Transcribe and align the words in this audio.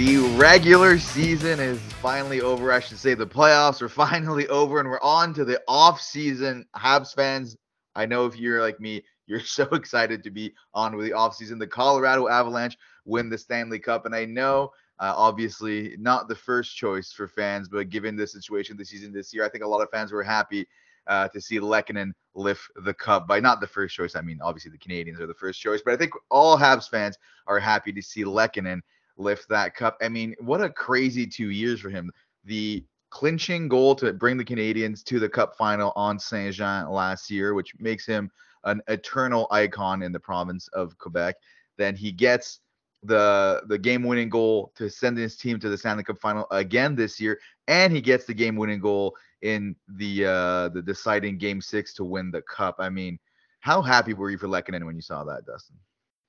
The 0.00 0.16
regular 0.38 0.98
season 0.98 1.60
is 1.60 1.78
finally 2.00 2.40
over. 2.40 2.72
I 2.72 2.80
should 2.80 2.96
say 2.96 3.12
the 3.12 3.26
playoffs 3.26 3.82
are 3.82 3.88
finally 3.90 4.48
over, 4.48 4.80
and 4.80 4.88
we're 4.88 4.98
on 5.02 5.34
to 5.34 5.44
the 5.44 5.60
off 5.68 6.00
season. 6.00 6.64
Habs 6.74 7.14
fans, 7.14 7.58
I 7.94 8.06
know 8.06 8.24
if 8.24 8.34
you're 8.34 8.62
like 8.62 8.80
me, 8.80 9.04
you're 9.26 9.40
so 9.44 9.64
excited 9.64 10.22
to 10.22 10.30
be 10.30 10.54
on 10.72 10.96
with 10.96 11.04
the 11.04 11.12
off 11.12 11.34
season. 11.34 11.58
The 11.58 11.66
Colorado 11.66 12.28
Avalanche 12.28 12.78
win 13.04 13.28
the 13.28 13.36
Stanley 13.36 13.78
Cup, 13.78 14.06
and 14.06 14.14
I 14.14 14.24
know. 14.24 14.70
Uh, 14.98 15.12
obviously, 15.14 15.96
not 15.98 16.28
the 16.28 16.34
first 16.34 16.74
choice 16.74 17.12
for 17.12 17.28
fans, 17.28 17.68
but 17.68 17.90
given 17.90 18.16
the 18.16 18.26
situation 18.26 18.78
the 18.78 18.86
season 18.86 19.12
this 19.12 19.34
year, 19.34 19.44
I 19.44 19.50
think 19.50 19.64
a 19.64 19.68
lot 19.68 19.82
of 19.82 19.90
fans 19.90 20.12
were 20.12 20.22
happy 20.22 20.66
uh, 21.08 21.28
to 21.28 21.42
see 21.42 21.60
Lehkonen 21.60 22.12
lift 22.34 22.62
the 22.86 22.94
cup 22.94 23.28
by 23.28 23.38
not 23.38 23.60
the 23.60 23.66
first 23.66 23.94
choice. 23.94 24.16
I 24.16 24.22
mean, 24.22 24.38
obviously 24.40 24.70
the 24.70 24.78
Canadiens 24.78 25.20
are 25.20 25.26
the 25.26 25.34
first 25.34 25.60
choice, 25.60 25.82
but 25.84 25.92
I 25.92 25.98
think 25.98 26.14
all 26.30 26.56
Habs 26.56 26.88
fans 26.88 27.18
are 27.46 27.58
happy 27.58 27.92
to 27.92 28.00
see 28.00 28.24
Lehkonen 28.24 28.80
lift 29.20 29.48
that 29.48 29.74
cup. 29.74 29.96
I 30.00 30.08
mean, 30.08 30.34
what 30.40 30.60
a 30.60 30.70
crazy 30.70 31.26
two 31.26 31.50
years 31.50 31.80
for 31.80 31.90
him. 31.90 32.10
The 32.44 32.84
clinching 33.10 33.68
goal 33.68 33.94
to 33.96 34.12
bring 34.12 34.36
the 34.36 34.44
Canadiens 34.44 35.04
to 35.04 35.18
the 35.18 35.28
cup 35.28 35.56
final 35.56 35.92
on 35.96 36.18
Saint 36.18 36.54
Jean 36.54 36.88
last 36.90 37.30
year, 37.30 37.54
which 37.54 37.74
makes 37.78 38.06
him 38.06 38.30
an 38.64 38.80
eternal 38.88 39.46
icon 39.50 40.02
in 40.02 40.12
the 40.12 40.20
province 40.20 40.68
of 40.68 40.96
Quebec. 40.98 41.36
Then 41.76 41.96
he 41.96 42.12
gets 42.12 42.60
the 43.02 43.62
the 43.66 43.78
game 43.78 44.02
winning 44.02 44.28
goal 44.28 44.72
to 44.76 44.90
send 44.90 45.16
his 45.16 45.36
team 45.36 45.58
to 45.60 45.68
the 45.68 45.78
Stanley 45.78 46.04
Cup 46.04 46.18
final 46.18 46.46
again 46.50 46.94
this 46.94 47.20
year, 47.20 47.40
and 47.68 47.92
he 47.92 48.00
gets 48.00 48.26
the 48.26 48.34
game 48.34 48.56
winning 48.56 48.80
goal 48.80 49.16
in 49.42 49.74
the 49.88 50.26
uh 50.26 50.68
the 50.68 50.82
deciding 50.82 51.38
game 51.38 51.60
six 51.60 51.94
to 51.94 52.04
win 52.04 52.30
the 52.30 52.42
cup. 52.42 52.76
I 52.78 52.90
mean, 52.90 53.18
how 53.60 53.80
happy 53.80 54.12
were 54.12 54.30
you 54.30 54.38
for 54.38 54.48
Lehkonen 54.48 54.84
when 54.84 54.96
you 54.96 55.02
saw 55.02 55.24
that, 55.24 55.46
Dustin? 55.46 55.76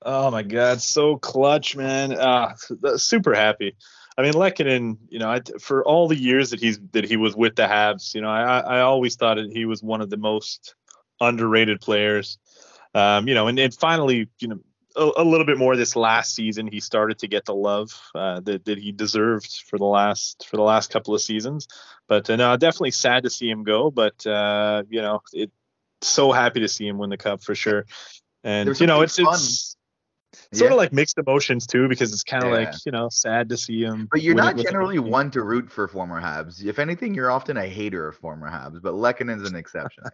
Oh 0.04 0.30
my 0.30 0.42
God, 0.42 0.80
so 0.80 1.16
clutch, 1.16 1.76
man! 1.76 2.12
Uh, 2.12 2.54
super 2.96 3.34
happy. 3.34 3.76
I 4.16 4.22
mean, 4.22 4.34
Lehkonen, 4.34 4.98
you 5.08 5.18
know, 5.18 5.30
I, 5.30 5.40
for 5.60 5.84
all 5.84 6.08
the 6.08 6.16
years 6.16 6.50
that 6.50 6.60
he's 6.60 6.78
that 6.92 7.04
he 7.04 7.16
was 7.16 7.34
with 7.34 7.56
the 7.56 7.62
Habs, 7.62 8.14
you 8.14 8.20
know, 8.20 8.28
I 8.28 8.60
I 8.60 8.80
always 8.80 9.16
thought 9.16 9.36
that 9.36 9.50
he 9.52 9.64
was 9.64 9.82
one 9.82 10.00
of 10.00 10.10
the 10.10 10.16
most 10.16 10.74
underrated 11.20 11.80
players. 11.80 12.38
Um, 12.94 13.26
you 13.26 13.34
know, 13.34 13.46
and, 13.48 13.58
and 13.58 13.74
finally, 13.74 14.28
you 14.38 14.48
know, 14.48 14.60
a, 14.96 15.10
a, 15.16 15.24
little 15.24 15.46
bit 15.46 15.56
more 15.56 15.76
this 15.76 15.96
last 15.96 16.34
season. 16.34 16.66
He 16.66 16.80
started 16.80 17.18
to 17.20 17.28
get 17.28 17.46
the 17.46 17.54
love 17.54 17.98
uh, 18.14 18.40
that 18.40 18.66
that 18.66 18.78
he 18.78 18.92
deserved 18.92 19.62
for 19.66 19.78
the 19.78 19.86
last 19.86 20.46
for 20.48 20.56
the 20.56 20.62
last 20.62 20.90
couple 20.90 21.14
of 21.14 21.22
seasons. 21.22 21.68
But 22.08 22.28
uh, 22.28 22.36
no, 22.36 22.56
definitely 22.56 22.90
sad 22.90 23.22
to 23.22 23.30
see 23.30 23.48
him 23.48 23.64
go. 23.64 23.90
But 23.90 24.26
uh, 24.26 24.82
you 24.90 25.00
know, 25.00 25.22
it 25.32 25.50
so 26.02 26.32
happy 26.32 26.60
to 26.60 26.68
see 26.68 26.86
him 26.86 26.98
win 26.98 27.10
the 27.10 27.16
cup 27.16 27.42
for 27.42 27.54
sure. 27.54 27.86
And 28.44 28.78
you 28.80 28.86
know, 28.86 29.02
it's 29.02 29.16
fun. 29.16 29.34
it's 29.34 29.71
sort 30.52 30.70
yeah. 30.70 30.74
of 30.74 30.76
like 30.76 30.92
mixed 30.92 31.18
emotions 31.18 31.66
too 31.66 31.88
because 31.88 32.12
it's 32.12 32.24
kind 32.24 32.44
of 32.44 32.50
yeah. 32.50 32.56
like 32.56 32.74
you 32.86 32.92
know 32.92 33.08
sad 33.08 33.48
to 33.50 33.56
see 33.56 33.82
him. 33.82 34.08
But 34.10 34.22
you're 34.22 34.34
not 34.34 34.56
generally 34.56 34.98
one 34.98 35.30
to 35.32 35.42
root 35.42 35.70
for 35.70 35.88
former 35.88 36.20
Habs. 36.20 36.64
If 36.64 36.78
anything, 36.78 37.14
you're 37.14 37.30
often 37.30 37.56
a 37.56 37.66
hater 37.66 38.08
of 38.08 38.16
former 38.16 38.50
Habs. 38.50 38.80
But 38.82 38.94
Lehkonen's 38.94 39.48
an 39.48 39.56
exception. 39.56 40.04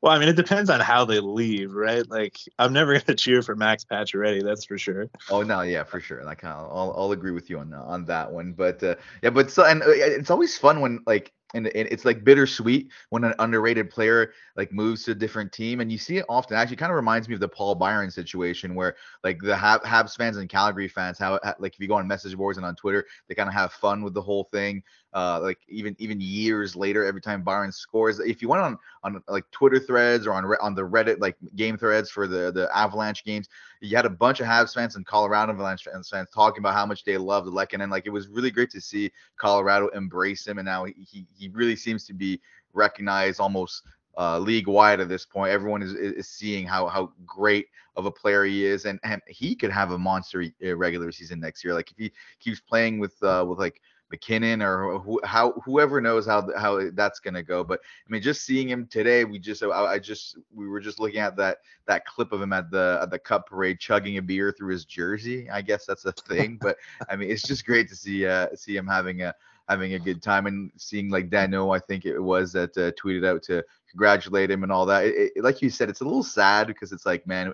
Well, 0.00 0.12
I 0.12 0.18
mean, 0.18 0.28
it 0.28 0.36
depends 0.36 0.70
on 0.70 0.80
how 0.80 1.04
they 1.04 1.18
leave, 1.18 1.72
right? 1.72 2.08
Like, 2.08 2.38
I'm 2.58 2.72
never 2.72 2.98
gonna 2.98 3.16
cheer 3.16 3.42
for 3.42 3.56
Max 3.56 3.84
Pacioretty, 3.84 4.44
that's 4.44 4.64
for 4.64 4.78
sure. 4.78 5.10
Oh 5.28 5.42
no, 5.42 5.62
yeah, 5.62 5.82
for 5.82 6.00
sure. 6.00 6.24
Like, 6.24 6.44
I'll 6.44 6.70
I'll, 6.72 6.94
I'll 6.96 7.12
agree 7.12 7.32
with 7.32 7.50
you 7.50 7.58
on 7.58 7.72
on 7.74 8.04
that 8.04 8.30
one. 8.30 8.52
But 8.52 8.82
uh, 8.82 8.94
yeah, 9.22 9.30
but 9.30 9.50
so 9.50 9.64
and 9.64 9.82
uh, 9.82 9.86
it's 9.88 10.30
always 10.30 10.56
fun 10.56 10.80
when 10.80 11.00
like 11.06 11.32
and, 11.54 11.66
it's 11.74 12.04
like 12.04 12.24
bittersweet 12.24 12.90
when 13.10 13.24
an 13.24 13.34
underrated 13.38 13.90
player 13.90 14.32
like 14.56 14.72
moves 14.72 15.04
to 15.04 15.12
a 15.12 15.14
different 15.14 15.52
team 15.52 15.80
and 15.80 15.90
you 15.90 15.98
see 15.98 16.18
it 16.18 16.26
often. 16.28 16.56
Actually 16.56 16.76
kind 16.76 16.90
of 16.90 16.96
reminds 16.96 17.28
me 17.28 17.34
of 17.34 17.40
the 17.40 17.48
paul 17.48 17.74
byron 17.74 18.10
situation 18.10 18.74
where 18.74 18.96
like 19.24 19.40
the 19.40 19.54
habs 19.54 20.16
fans 20.16 20.36
and 20.36 20.48
calgary 20.48 20.88
fans 20.88 21.18
how 21.18 21.38
like 21.58 21.74
if 21.74 21.80
you 21.80 21.88
go 21.88 21.94
on 21.94 22.06
message 22.06 22.36
boards 22.36 22.58
and 22.58 22.66
on 22.66 22.74
twitter 22.74 23.06
they 23.28 23.34
kind 23.34 23.48
of 23.48 23.54
have 23.54 23.72
fun 23.72 24.02
with 24.02 24.14
the 24.14 24.20
whole 24.20 24.44
thing 24.52 24.82
uh 25.14 25.40
like 25.40 25.58
even 25.68 25.96
even 25.98 26.20
years 26.20 26.76
later 26.76 27.04
every 27.04 27.20
time 27.20 27.42
byron 27.42 27.72
scores. 27.72 28.20
If 28.20 28.42
you 28.42 28.48
went 28.48 28.62
on 28.62 28.78
on 29.02 29.22
like 29.28 29.50
twitter 29.50 29.78
threads 29.78 30.26
or 30.26 30.34
on 30.34 30.44
on 30.60 30.74
the 30.74 30.82
reddit 30.82 31.20
like 31.20 31.36
game 31.56 31.78
threads 31.78 32.10
for 32.10 32.26
the 32.26 32.52
the 32.52 32.68
avalanche 32.76 33.24
games 33.24 33.48
you 33.80 33.96
had 33.96 34.06
a 34.06 34.10
bunch 34.10 34.40
of 34.40 34.46
habs 34.46 34.74
fans 34.74 34.96
and 34.96 35.06
colorado 35.06 35.52
avalanche 35.52 35.84
fans 35.84 36.10
talking 36.34 36.60
about 36.60 36.74
how 36.74 36.86
much 36.86 37.04
they 37.04 37.16
loved 37.16 37.46
Lehkonen 37.48 37.82
and 37.82 37.92
like 37.92 38.06
it 38.06 38.10
was 38.10 38.28
really 38.28 38.50
great 38.50 38.70
to 38.70 38.80
see 38.80 39.10
colorado 39.36 39.88
embrace 39.88 40.46
him 40.46 40.58
and 40.58 40.66
now 40.66 40.84
he, 40.84 40.94
he 40.98 41.26
he 41.36 41.48
really 41.48 41.76
seems 41.76 42.04
to 42.06 42.12
be 42.12 42.40
recognized 42.72 43.40
almost 43.40 43.82
uh, 44.18 44.38
league 44.38 44.66
wide 44.66 45.00
at 45.00 45.08
this 45.08 45.24
point. 45.24 45.52
Everyone 45.52 45.80
is, 45.80 45.94
is 45.94 46.28
seeing 46.28 46.66
how 46.66 46.88
how 46.88 47.12
great 47.24 47.68
of 47.96 48.04
a 48.04 48.10
player 48.10 48.44
he 48.44 48.64
is, 48.66 48.84
and, 48.84 48.98
and 49.04 49.22
he 49.28 49.54
could 49.54 49.70
have 49.70 49.92
a 49.92 49.98
monster 49.98 50.44
uh, 50.64 50.76
regular 50.76 51.12
season 51.12 51.40
next 51.40 51.64
year. 51.64 51.72
Like 51.72 51.90
if 51.92 51.96
he 51.96 52.12
keeps 52.40 52.60
playing 52.60 52.98
with 52.98 53.20
uh, 53.22 53.44
with 53.48 53.58
like 53.58 53.80
MacKinnon 54.10 54.62
or 54.62 54.98
who, 54.98 55.20
how 55.24 55.52
whoever 55.64 56.00
knows 56.00 56.26
how 56.26 56.48
how 56.56 56.90
that's 56.92 57.20
gonna 57.20 57.42
go. 57.42 57.62
But 57.62 57.80
I 58.06 58.10
mean, 58.10 58.22
just 58.22 58.44
seeing 58.44 58.68
him 58.68 58.86
today, 58.86 59.24
we 59.24 59.38
just 59.38 59.62
I, 59.62 59.68
I, 59.68 59.98
just 59.98 60.38
we 60.54 60.66
were 60.68 60.80
just 60.80 60.98
looking 60.98 61.20
at 61.20 61.36
that 61.36 61.58
that 61.86 62.06
clip 62.06 62.32
of 62.32 62.40
him 62.40 62.52
at 62.52 62.70
the 62.70 62.98
at 63.02 63.10
the 63.10 63.18
Cup 63.18 63.46
parade 63.46 63.80
chugging 63.80 64.18
a 64.18 64.22
beer 64.22 64.52
through 64.52 64.72
his 64.72 64.84
jersey. 64.84 65.50
I 65.50 65.62
guess 65.62 65.84
that's 65.86 66.04
a 66.04 66.12
thing, 66.12 66.58
but 66.60 66.76
I 67.08 67.16
mean, 67.16 67.30
it's 67.30 67.42
just 67.42 67.66
great 67.66 67.88
to 67.88 67.96
see 67.96 68.26
uh 68.26 68.48
see 68.54 68.76
him 68.76 68.86
having 68.86 69.22
a 69.22 69.34
having 69.68 69.94
a 69.94 69.98
good 69.98 70.22
time 70.22 70.46
and 70.46 70.70
seeing 70.76 71.10
like 71.10 71.28
Danault, 71.28 71.76
I 71.76 71.80
think 71.80 72.06
it 72.06 72.18
was 72.18 72.52
that 72.52 72.76
uh, 72.76 72.90
tweeted 72.92 73.26
out 73.26 73.42
to 73.44 73.62
congratulate 73.90 74.50
him 74.50 74.62
and 74.62 74.72
all 74.72 74.86
that. 74.86 75.04
It, 75.04 75.32
it, 75.36 75.44
like 75.44 75.60
you 75.60 75.68
said, 75.68 75.90
it's 75.90 76.00
a 76.00 76.04
little 76.04 76.22
sad 76.22 76.66
because 76.66 76.90
it's 76.90 77.04
like, 77.04 77.26
man, 77.26 77.52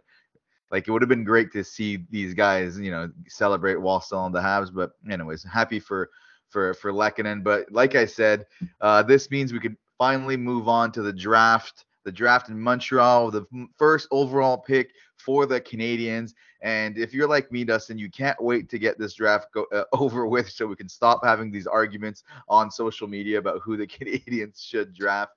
like 0.70 0.86
it 0.86 0.92
would 0.92 1.02
have 1.02 1.08
been 1.08 1.24
great 1.24 1.52
to 1.52 1.64
see 1.64 2.04
these 2.10 2.32
guys, 2.32 2.78
you 2.78 2.90
know, 2.90 3.10
celebrate 3.26 3.76
while 3.76 4.00
still 4.00 4.18
on 4.18 4.32
the 4.32 4.40
Habs. 4.40 4.72
But 4.72 4.92
anyways, 5.10 5.42
happy 5.42 5.80
for 5.80 6.10
for 6.54 6.72
for 6.72 6.92
Lehkonen. 6.92 7.42
But 7.42 7.70
like 7.72 7.96
I 7.96 8.06
said, 8.06 8.46
uh, 8.80 9.02
this 9.02 9.30
means 9.30 9.52
we 9.52 9.58
could 9.58 9.76
finally 9.98 10.36
move 10.36 10.68
on 10.68 10.92
to 10.92 11.02
the 11.02 11.12
draft. 11.12 11.84
The 12.04 12.12
draft 12.12 12.48
in 12.48 12.60
Montreal, 12.60 13.30
the 13.30 13.44
first 13.76 14.06
overall 14.10 14.58
pick 14.58 14.90
for 15.16 15.46
the 15.46 15.60
Canadiens. 15.60 16.34
And 16.60 16.96
if 16.96 17.12
you're 17.12 17.28
like 17.28 17.50
me, 17.50 17.64
Dustin, 17.64 17.98
you 17.98 18.10
can't 18.10 18.40
wait 18.42 18.68
to 18.70 18.78
get 18.78 18.98
this 18.98 19.14
draft 19.14 19.48
go, 19.52 19.66
uh, 19.72 19.84
over 19.92 20.26
with 20.26 20.48
so 20.48 20.66
we 20.66 20.76
can 20.76 20.88
stop 20.88 21.24
having 21.24 21.50
these 21.50 21.66
arguments 21.66 22.22
on 22.48 22.70
social 22.70 23.08
media 23.08 23.38
about 23.38 23.60
who 23.62 23.76
the 23.76 23.86
Canadiens 23.96 24.62
should 24.62 24.94
draft. 24.94 25.32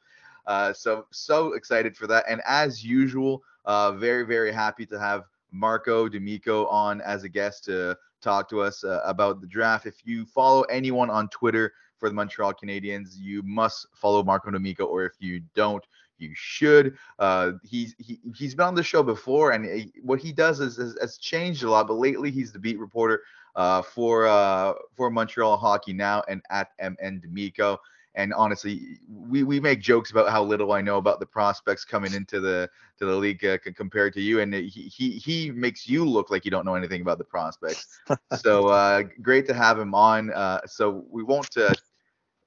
Uh, 0.45 0.71
so, 0.71 1.07
so 1.11 1.53
excited 1.53 1.97
for 1.97 2.05
that. 2.07 2.25
And 2.29 2.41
as 2.45 2.83
usual, 2.83 3.43
uh, 3.65 3.93
very, 3.93 4.25
very 4.25 4.51
happy 4.51 4.85
to 4.85 4.99
have 4.99 5.23
Marco 5.57 6.07
D'Amico 6.07 6.67
on 6.67 7.01
as 7.01 7.23
a 7.23 7.29
guest 7.29 7.65
to 7.65 7.97
talk 8.21 8.49
to 8.49 8.61
us 8.61 8.83
uh, 8.83 9.01
about 9.05 9.41
the 9.41 9.47
draft. 9.47 9.85
If 9.85 10.05
you 10.05 10.25
follow 10.25 10.63
anyone 10.63 11.09
on 11.09 11.29
Twitter 11.29 11.73
for 11.97 12.09
the 12.09 12.15
Montreal 12.15 12.53
Canadiens, 12.53 13.17
you 13.17 13.41
must 13.43 13.87
follow 13.93 14.23
Marco 14.23 14.51
D'Amico, 14.51 14.85
or 14.85 15.05
if 15.05 15.13
you 15.19 15.41
don't, 15.55 15.83
you 16.19 16.31
should. 16.33 16.97
Uh, 17.19 17.53
he's 17.63 17.95
he, 17.99 18.19
he's 18.35 18.55
been 18.55 18.65
on 18.65 18.75
the 18.75 18.83
show 18.83 19.03
before, 19.03 19.51
and 19.51 19.65
he, 19.65 19.93
what 20.01 20.19
he 20.19 20.31
does 20.31 20.59
is, 20.59 20.79
is, 20.79 20.97
has 20.99 21.17
changed 21.17 21.63
a 21.63 21.69
lot. 21.69 21.87
But 21.87 21.95
lately, 21.95 22.31
he's 22.31 22.51
the 22.51 22.59
beat 22.59 22.79
reporter 22.79 23.21
uh, 23.55 23.81
for 23.81 24.27
uh, 24.27 24.73
for 24.95 25.09
Montreal 25.09 25.57
Hockey 25.57 25.93
Now 25.93 26.23
and 26.27 26.41
at 26.49 26.69
MN 26.79 27.19
D'Amico. 27.19 27.79
And 28.17 28.33
honestly, 28.33 28.99
we, 29.07 29.43
we 29.43 29.59
make 29.59 29.79
jokes 29.79 30.11
about 30.11 30.29
how 30.29 30.43
little 30.43 30.73
I 30.73 30.81
know 30.81 30.97
about 30.97 31.19
the 31.19 31.25
prospects 31.25 31.85
coming 31.85 32.13
into 32.13 32.39
the 32.39 32.69
to 32.97 33.05
the 33.05 33.15
league 33.15 33.45
uh, 33.45 33.59
compared 33.75 34.13
to 34.15 34.21
you, 34.21 34.39
and 34.39 34.53
he, 34.53 34.67
he 34.67 35.11
he 35.11 35.51
makes 35.51 35.87
you 35.87 36.03
look 36.03 36.31
like 36.31 36.43
you 36.43 36.49
don't 36.49 36.65
know 36.65 36.73
anything 36.73 37.01
about 37.01 37.19
the 37.19 37.23
prospects. 37.23 37.99
so 38.39 38.67
uh, 38.69 39.03
great 39.21 39.45
to 39.47 39.53
have 39.53 39.79
him 39.79 39.93
on. 39.93 40.33
Uh, 40.33 40.59
so 40.65 41.05
we 41.11 41.23
won't 41.23 41.55
uh, 41.55 41.73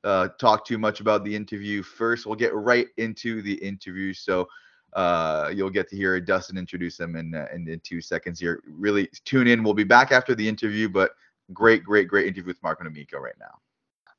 uh, 0.02 0.28
talk 0.40 0.66
too 0.66 0.76
much 0.76 1.00
about 1.00 1.24
the 1.24 1.34
interview 1.34 1.82
first. 1.82 2.26
We'll 2.26 2.34
get 2.34 2.54
right 2.54 2.88
into 2.96 3.40
the 3.40 3.54
interview. 3.54 4.12
So 4.12 4.48
uh, 4.94 5.52
you'll 5.54 5.70
get 5.70 5.88
to 5.90 5.96
hear 5.96 6.20
Dustin 6.20 6.58
introduce 6.58 6.98
him 6.98 7.16
in, 7.16 7.34
uh, 7.34 7.46
in, 7.54 7.68
in 7.68 7.80
two 7.80 8.00
seconds 8.00 8.40
here. 8.40 8.62
Really 8.66 9.08
tune 9.24 9.46
in. 9.46 9.62
We'll 9.62 9.74
be 9.74 9.84
back 9.84 10.10
after 10.10 10.34
the 10.34 10.48
interview, 10.48 10.88
but 10.88 11.12
great, 11.52 11.84
great, 11.84 12.08
great 12.08 12.26
interview 12.26 12.46
with 12.46 12.62
Marco 12.62 12.84
D'Amico 12.84 13.18
right 13.18 13.38
now. 13.38 13.60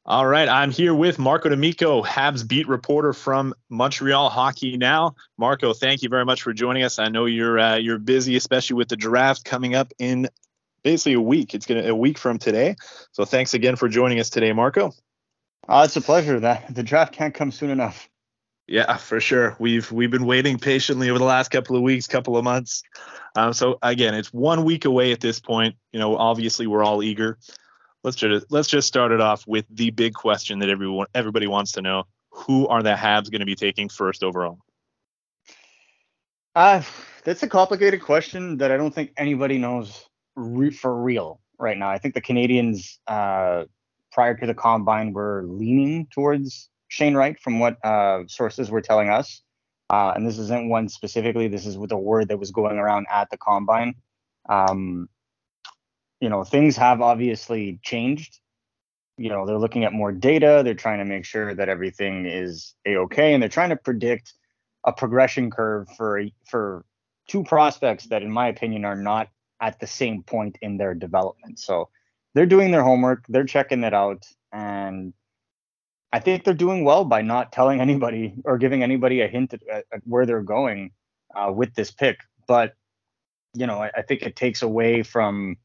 All 0.04 0.26
right, 0.26 0.50
I'm 0.50 0.72
here 0.72 0.96
with 0.96 1.20
Marco 1.20 1.50
D'Amico, 1.50 2.02
Habs 2.02 2.48
beat 2.48 2.68
reporter 2.68 3.14
from 3.14 3.54
Montreal 3.70 4.32
Hockey 4.32 4.76
Now. 4.76 5.14
Marco, 5.38 5.74
thank 5.74 6.02
you 6.02 6.10
very 6.10 6.26
much 6.26 6.42
for 6.42 6.54
joining 6.54 6.82
us. 6.82 6.98
I 6.98 7.10
know 7.10 7.26
you're 7.26 7.60
uh, 7.60 7.76
you're 7.76 8.00
busy, 8.00 8.36
especially 8.36 8.78
with 8.78 8.90
the 8.90 8.98
draft 8.98 9.46
coming 9.46 9.76
up 9.76 9.94
in 10.00 10.28
basically 10.82 11.14
a 11.14 11.22
week. 11.22 11.54
It's 11.54 11.68
gonna 11.68 11.88
a 11.88 11.94
week 11.94 12.18
from 12.18 12.40
today. 12.40 12.78
So 13.12 13.26
thanks 13.26 13.54
again 13.54 13.76
for 13.76 13.88
joining 13.88 14.20
us 14.20 14.32
today, 14.32 14.52
Marco. 14.54 14.92
Oh, 15.70 15.84
it's 15.84 15.96
a 15.96 16.02
pleasure. 16.02 16.40
That 16.40 16.74
the 16.74 16.82
draft 16.82 17.14
can't 17.14 17.36
come 17.36 17.52
soon 17.52 17.70
enough. 17.70 18.10
Yeah, 18.68 18.98
for 18.98 19.20
sure. 19.20 19.56
We've 19.60 19.92
we've 19.92 20.10
been 20.10 20.26
waiting 20.26 20.58
patiently 20.58 21.12
over 21.12 21.20
the 21.20 21.26
last 21.26 21.52
couple 21.52 21.76
of 21.76 21.84
weeks, 21.84 22.08
couple 22.08 22.38
of 22.38 22.44
months. 22.44 22.82
Um, 23.36 23.54
so 23.54 23.78
again, 23.84 24.16
it's 24.16 24.34
one 24.34 24.64
week 24.64 24.86
away 24.86 25.12
at 25.12 25.20
this 25.20 25.40
point. 25.40 25.76
You 25.94 26.00
know, 26.00 26.18
obviously 26.18 26.66
we're 26.66 26.84
all 26.84 27.04
eager. 27.04 27.38
Let's 28.04 28.18
just 28.18 28.52
let's 28.52 28.68
just 28.68 28.88
start 28.88 29.12
it 29.12 29.22
off 29.22 29.46
with 29.48 29.66
the 29.70 29.92
big 29.92 30.14
question 30.14 30.60
that 30.60 30.70
everyone 30.70 31.08
everybody 31.14 31.48
wants 31.48 31.74
to 31.74 31.82
know: 31.82 32.06
Who 32.32 32.68
are 32.68 32.82
the 32.82 32.94
Habs 32.94 33.30
going 33.30 33.42
to 33.42 33.46
be 33.46 33.56
taking 33.56 33.90
first 33.90 34.24
overall? 34.24 34.60
Uh, 36.56 36.82
that's 37.24 37.44
a 37.44 37.48
complicated 37.48 38.02
question 38.02 38.58
that 38.58 38.72
I 38.72 38.78
don't 38.78 38.94
think 38.94 39.14
anybody 39.18 39.58
knows 39.58 40.06
re- 40.36 40.72
for 40.72 41.02
real 41.02 41.40
right 41.60 41.78
now. 41.78 41.90
I 41.90 41.98
think 41.98 42.14
the 42.14 42.22
Canadiens, 42.22 42.98
uh, 43.08 43.66
prior 44.12 44.36
to 44.36 44.46
the 44.46 44.54
combine, 44.54 45.14
were 45.14 45.44
leaning 45.48 46.08
towards 46.14 46.70
Shane 46.88 47.16
Wright 47.16 47.40
from 47.40 47.60
what 47.60 47.78
uh, 47.86 48.24
sources 48.28 48.70
were 48.70 48.82
telling 48.82 49.10
us. 49.10 49.42
Uh, 49.90 50.14
and 50.16 50.26
this 50.26 50.38
isn't 50.38 50.70
one 50.70 50.90
specifically. 50.90 51.48
This 51.48 51.66
is 51.66 51.78
with 51.78 51.92
a 51.92 51.98
word 51.98 52.30
that 52.30 52.40
was 52.40 52.52
going 52.52 52.78
around 52.78 53.08
at 53.12 53.30
the 53.30 53.38
combine. 53.38 53.96
Um, 54.50 55.08
you 56.22 56.30
know, 56.30 56.44
things 56.44 56.78
have 56.78 57.02
obviously 57.02 57.80
changed. 57.84 58.40
You 59.18 59.30
know, 59.30 59.46
they're 59.46 59.58
looking 59.58 59.84
at 59.84 59.92
more 59.92 60.12
data. 60.12 60.62
They're 60.64 60.74
trying 60.76 61.00
to 61.00 61.06
make 61.06 61.26
sure 61.26 61.54
that 61.54 61.68
everything 61.68 62.26
is 62.26 62.74
a 62.88 62.96
okay, 62.98 63.34
and 63.34 63.42
they're 63.42 63.50
trying 63.50 63.72
to 63.72 63.76
predict 63.76 64.34
a 64.86 64.94
progression 64.94 65.52
curve 65.52 65.90
for 65.98 66.24
for 66.48 66.86
two 67.28 67.44
prospects 67.44 68.06
that, 68.08 68.22
in 68.22 68.32
my 68.32 68.48
opinion, 68.48 68.86
are 68.86 68.96
not 68.96 69.30
at 69.60 69.80
the 69.80 69.88
same 69.88 70.24
point 70.24 70.58
in 70.62 70.78
their 70.78 70.94
development. 70.94 71.60
So 71.60 71.90
they're 72.34 72.46
doing 72.46 72.72
their 72.72 72.84
homework. 72.84 73.26
They're 73.28 73.44
checking 73.44 73.84
it 73.84 73.94
out, 73.94 74.26
and 74.54 75.14
I 76.14 76.20
think 76.20 76.44
they're 76.44 76.54
doing 76.54 76.84
well 76.84 77.04
by 77.04 77.22
not 77.22 77.52
telling 77.52 77.82
anybody 77.82 78.36
or 78.46 78.58
giving 78.58 78.84
anybody 78.84 79.22
a 79.22 79.28
hint 79.28 79.54
at, 79.54 79.62
at 79.72 80.02
where 80.06 80.26
they're 80.26 80.42
going 80.42 80.92
uh, 81.36 81.52
with 81.52 81.74
this 81.74 81.92
pick. 81.92 82.20
But 82.48 82.74
you 83.54 83.68
know, 83.68 83.82
I, 83.82 83.92
I, 83.98 84.02
think 84.02 84.22
it 84.22 84.38
takes 84.38 84.62
away 84.62 85.04
from 85.04 85.58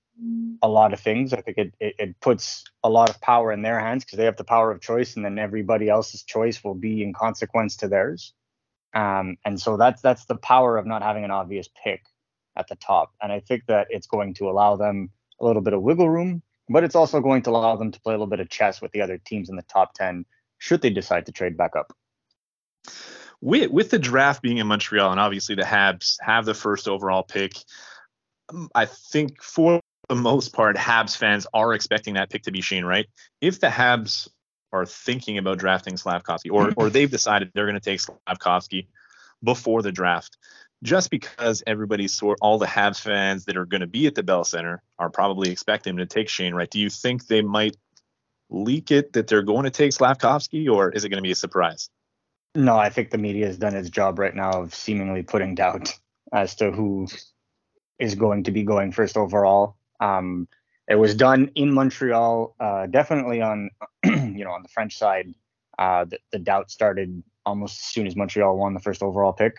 a 0.62 0.68
lot 0.68 0.92
of 0.92 1.00
things. 1.00 1.32
I 1.32 1.40
think 1.40 1.58
it, 1.58 1.74
it, 1.78 1.94
it 1.98 2.20
puts 2.20 2.64
a 2.82 2.88
lot 2.88 3.10
of 3.10 3.20
power 3.20 3.52
in 3.52 3.62
their 3.62 3.78
hands 3.78 4.04
because 4.04 4.16
they 4.16 4.24
have 4.24 4.36
the 4.36 4.44
power 4.44 4.70
of 4.70 4.80
choice, 4.80 5.16
and 5.16 5.24
then 5.24 5.38
everybody 5.38 5.88
else's 5.88 6.22
choice 6.22 6.62
will 6.64 6.74
be 6.74 7.02
in 7.02 7.12
consequence 7.12 7.76
to 7.78 7.88
theirs. 7.88 8.32
Um, 8.94 9.36
and 9.44 9.60
so 9.60 9.76
that's 9.76 10.00
that's 10.00 10.24
the 10.24 10.36
power 10.36 10.78
of 10.78 10.86
not 10.86 11.02
having 11.02 11.24
an 11.24 11.30
obvious 11.30 11.68
pick 11.84 12.02
at 12.56 12.68
the 12.68 12.76
top. 12.76 13.12
And 13.20 13.30
I 13.30 13.40
think 13.40 13.66
that 13.66 13.88
it's 13.90 14.06
going 14.06 14.34
to 14.34 14.48
allow 14.48 14.76
them 14.76 15.10
a 15.40 15.44
little 15.44 15.62
bit 15.62 15.74
of 15.74 15.82
wiggle 15.82 16.08
room, 16.08 16.42
but 16.69 16.82
it's 16.82 16.94
also 16.94 17.20
going 17.20 17.42
to 17.42 17.50
allow 17.50 17.76
them 17.76 17.92
to 17.92 18.00
play 18.00 18.14
a 18.14 18.16
little 18.16 18.26
bit 18.26 18.40
of 18.40 18.48
chess 18.48 18.80
with 18.80 18.92
the 18.92 19.02
other 19.02 19.19
teams 19.19 19.50
in 19.50 19.56
the 19.56 19.62
top 19.62 19.92
10 19.94 20.24
should 20.58 20.80
they 20.80 20.90
decide 20.90 21.26
to 21.26 21.32
trade 21.32 21.56
back 21.56 21.76
up. 21.76 21.92
With, 23.42 23.70
with 23.70 23.90
the 23.90 23.98
draft 23.98 24.40
being 24.40 24.56
in 24.56 24.66
Montreal, 24.66 25.10
and 25.10 25.20
obviously 25.20 25.54
the 25.54 25.62
Habs 25.62 26.16
have 26.22 26.46
the 26.46 26.54
first 26.54 26.88
overall 26.88 27.22
pick, 27.22 27.52
um, 28.48 28.70
I 28.74 28.86
think 28.86 29.42
for 29.42 29.80
the 30.08 30.14
most 30.14 30.53
part, 30.53 30.76
Habs 30.76 31.17
fans 31.17 31.47
are 31.53 31.75
expecting 31.75 32.14
that 32.14 32.31
pick 32.31 32.44
to 32.44 32.53
be 32.53 32.61
Shane 32.61 32.85
Wright. 32.85 33.06
If 33.41 33.61
the 33.61 33.69
Habs 33.69 34.29
are 34.73 34.87
thinking 34.87 35.38
about 35.38 35.58
drafting 35.58 35.97
Slavkovsky, 35.97 36.50
or 36.50 36.73
or 36.76 36.91
they've 36.91 37.11
decided 37.11 37.50
they're 37.55 37.67
going 37.67 37.75
to 37.75 37.81
take 37.81 38.00
Slavkovsky 38.00 38.88
before 39.43 39.82
the 39.82 39.93
draft, 39.93 40.37
just 40.82 41.11
because 41.11 41.62
everybody's 41.67 42.14
sort 42.14 42.38
all 42.41 42.58
the 42.58 42.67
Habs 42.67 43.00
fans 43.00 43.47
that 43.47 43.56
are 43.56 43.67
going 43.67 43.81
to 43.81 43.87
be 43.87 44.06
at 44.06 44.14
the 44.14 44.23
Bell 44.23 44.44
Center 44.44 44.82
are 44.99 45.11
probably 45.11 45.50
expecting 45.50 45.97
to 45.97 46.06
take 46.06 46.29
Shane 46.29 46.55
Wright. 46.55 46.70
Do 46.70 46.79
you 46.79 46.91
think 46.91 47.26
they 47.26 47.43
might 47.43 47.76
leak 48.49 48.91
it 48.91 49.12
that 49.14 49.26
they're 49.26 49.43
going 49.43 49.64
to 49.64 49.70
take 49.70 49.93
Slavkovsky, 49.93 50.69
or 50.69 50.91
is 50.91 51.05
it 51.05 51.08
going 51.08 51.19
to 51.19 51.23
be 51.23 51.32
a 51.32 51.37
surprise? 51.37 51.91
No, 52.55 52.76
I 52.76 52.91
think 52.91 53.11
the 53.11 53.19
media 53.19 53.47
has 53.47 53.58
done 53.58 53.75
its 53.75 53.91
job 53.91 54.19
right 54.19 54.35
now 54.35 54.62
of 54.62 54.75
seemingly 54.75 55.23
putting 55.23 55.55
doubt 55.55 55.93
as 56.32 56.55
to 56.56 56.70
who 56.70 57.06
is 57.99 58.14
going 58.14 58.44
to 58.44 58.50
be 58.50 58.62
going 58.62 58.93
first 58.93 59.17
overall. 59.17 59.76
Um, 60.00 60.48
it 60.88 60.96
was 60.96 61.14
done 61.14 61.50
in 61.54 61.75
Montreal, 61.75 62.54
uh, 62.60 62.87
definitely 62.87 63.43
on 63.43 63.70
you 64.04 64.44
know 64.44 64.52
on 64.52 64.62
the 64.62 64.69
French 64.69 64.96
side. 64.96 65.34
Uh, 65.78 66.06
the, 66.06 66.19
the 66.32 66.38
doubt 66.38 66.70
started 66.70 67.22
almost 67.44 67.78
as 67.78 67.84
soon 67.84 68.06
as 68.06 68.16
Montreal 68.16 68.56
won 68.56 68.72
the 68.72 68.81
first 68.81 69.02
overall 69.02 69.32
pick 69.32 69.54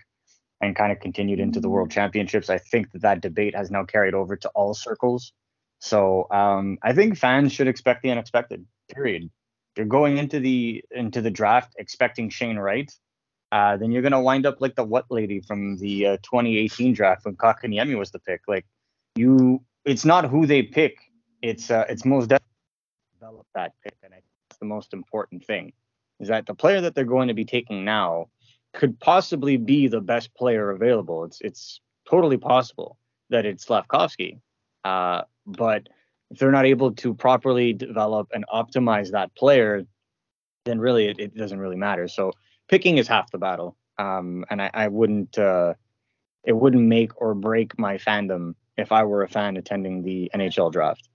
and 0.61 0.75
kind 0.75 0.91
of 0.91 0.99
continued 0.99 1.39
into 1.39 1.59
the 1.59 1.69
World 1.69 1.91
Championships. 1.91 2.49
I 2.49 2.57
think 2.57 2.91
that 2.91 3.03
that 3.03 3.21
debate 3.21 3.55
has 3.55 3.69
now 3.69 3.83
carried 3.83 4.13
over 4.13 4.35
to 4.35 4.49
all 4.49 4.73
circles. 4.73 5.31
So 5.79 6.27
um, 6.31 6.77
I 6.81 6.93
think 6.93 7.17
fans 7.17 7.53
should 7.53 7.67
expect 7.67 8.01
the 8.01 8.11
unexpected. 8.11 8.65
Period. 8.93 9.29
You're 9.75 9.85
going 9.85 10.17
into 10.17 10.39
the 10.39 10.83
into 10.91 11.21
the 11.21 11.29
draft 11.29 11.73
expecting 11.77 12.29
Shane 12.29 12.57
Wright. 12.57 12.91
Uh, 13.51 13.77
then 13.77 13.91
you're 13.91 14.01
gonna 14.01 14.21
wind 14.21 14.45
up 14.45 14.59
like 14.59 14.75
the 14.75 14.83
what 14.83 15.05
lady 15.09 15.39
from 15.41 15.77
the 15.77 16.07
uh, 16.07 16.17
2018 16.23 16.93
draft 16.93 17.25
when 17.25 17.35
Kotkaniemi 17.35 17.97
was 17.97 18.11
the 18.11 18.19
pick. 18.19 18.41
Like 18.47 18.65
you, 19.15 19.61
it's 19.87 20.05
not 20.05 20.25
who 20.25 20.45
they 20.45 20.61
pick. 20.61 20.97
It's 21.41 21.71
uh, 21.71 21.85
it's 21.89 22.05
most 22.05 22.27
definitely 22.27 22.47
develop 23.19 23.47
that 23.55 23.73
pick, 23.83 23.95
and 24.03 24.13
I 24.13 24.17
think 24.17 24.25
that's 24.49 24.59
the 24.59 24.65
most 24.65 24.93
important 24.93 25.45
thing. 25.45 25.73
Is 26.19 26.27
that 26.27 26.45
the 26.45 26.53
player 26.53 26.81
that 26.81 26.93
they're 26.93 27.05
going 27.05 27.29
to 27.29 27.33
be 27.33 27.45
taking 27.45 27.85
now 27.85 28.27
could 28.73 28.99
possibly 28.99 29.55
be 29.57 29.87
the 29.87 30.01
best 30.01 30.33
player 30.35 30.71
available. 30.71 31.23
It's 31.23 31.39
it's 31.41 31.81
totally 32.09 32.37
possible 32.37 32.97
that 33.29 33.45
it's 33.45 33.65
Slavkovsky. 33.65 34.39
Uh, 34.83 35.21
but 35.45 35.87
if 36.31 36.39
they're 36.39 36.51
not 36.51 36.65
able 36.65 36.91
to 36.91 37.13
properly 37.13 37.73
develop 37.73 38.27
and 38.33 38.45
optimize 38.53 39.11
that 39.11 39.33
player, 39.35 39.83
then 40.65 40.79
really 40.79 41.07
it, 41.07 41.19
it 41.19 41.35
doesn't 41.35 41.59
really 41.59 41.75
matter. 41.77 42.07
So 42.07 42.33
picking 42.67 42.97
is 42.97 43.07
half 43.07 43.31
the 43.31 43.37
battle. 43.37 43.77
Um, 43.97 44.45
and 44.49 44.61
I, 44.61 44.69
I 44.73 44.87
wouldn't 44.89 45.37
uh, 45.37 45.75
it 46.43 46.53
wouldn't 46.53 46.83
make 46.83 47.19
or 47.21 47.33
break 47.33 47.77
my 47.79 47.97
fandom 47.97 48.55
if 48.77 48.91
I 48.91 49.03
were 49.03 49.23
a 49.23 49.27
fan 49.27 49.57
attending 49.57 50.03
the 50.03 50.31
NHL 50.33 50.71
draft. 50.71 51.07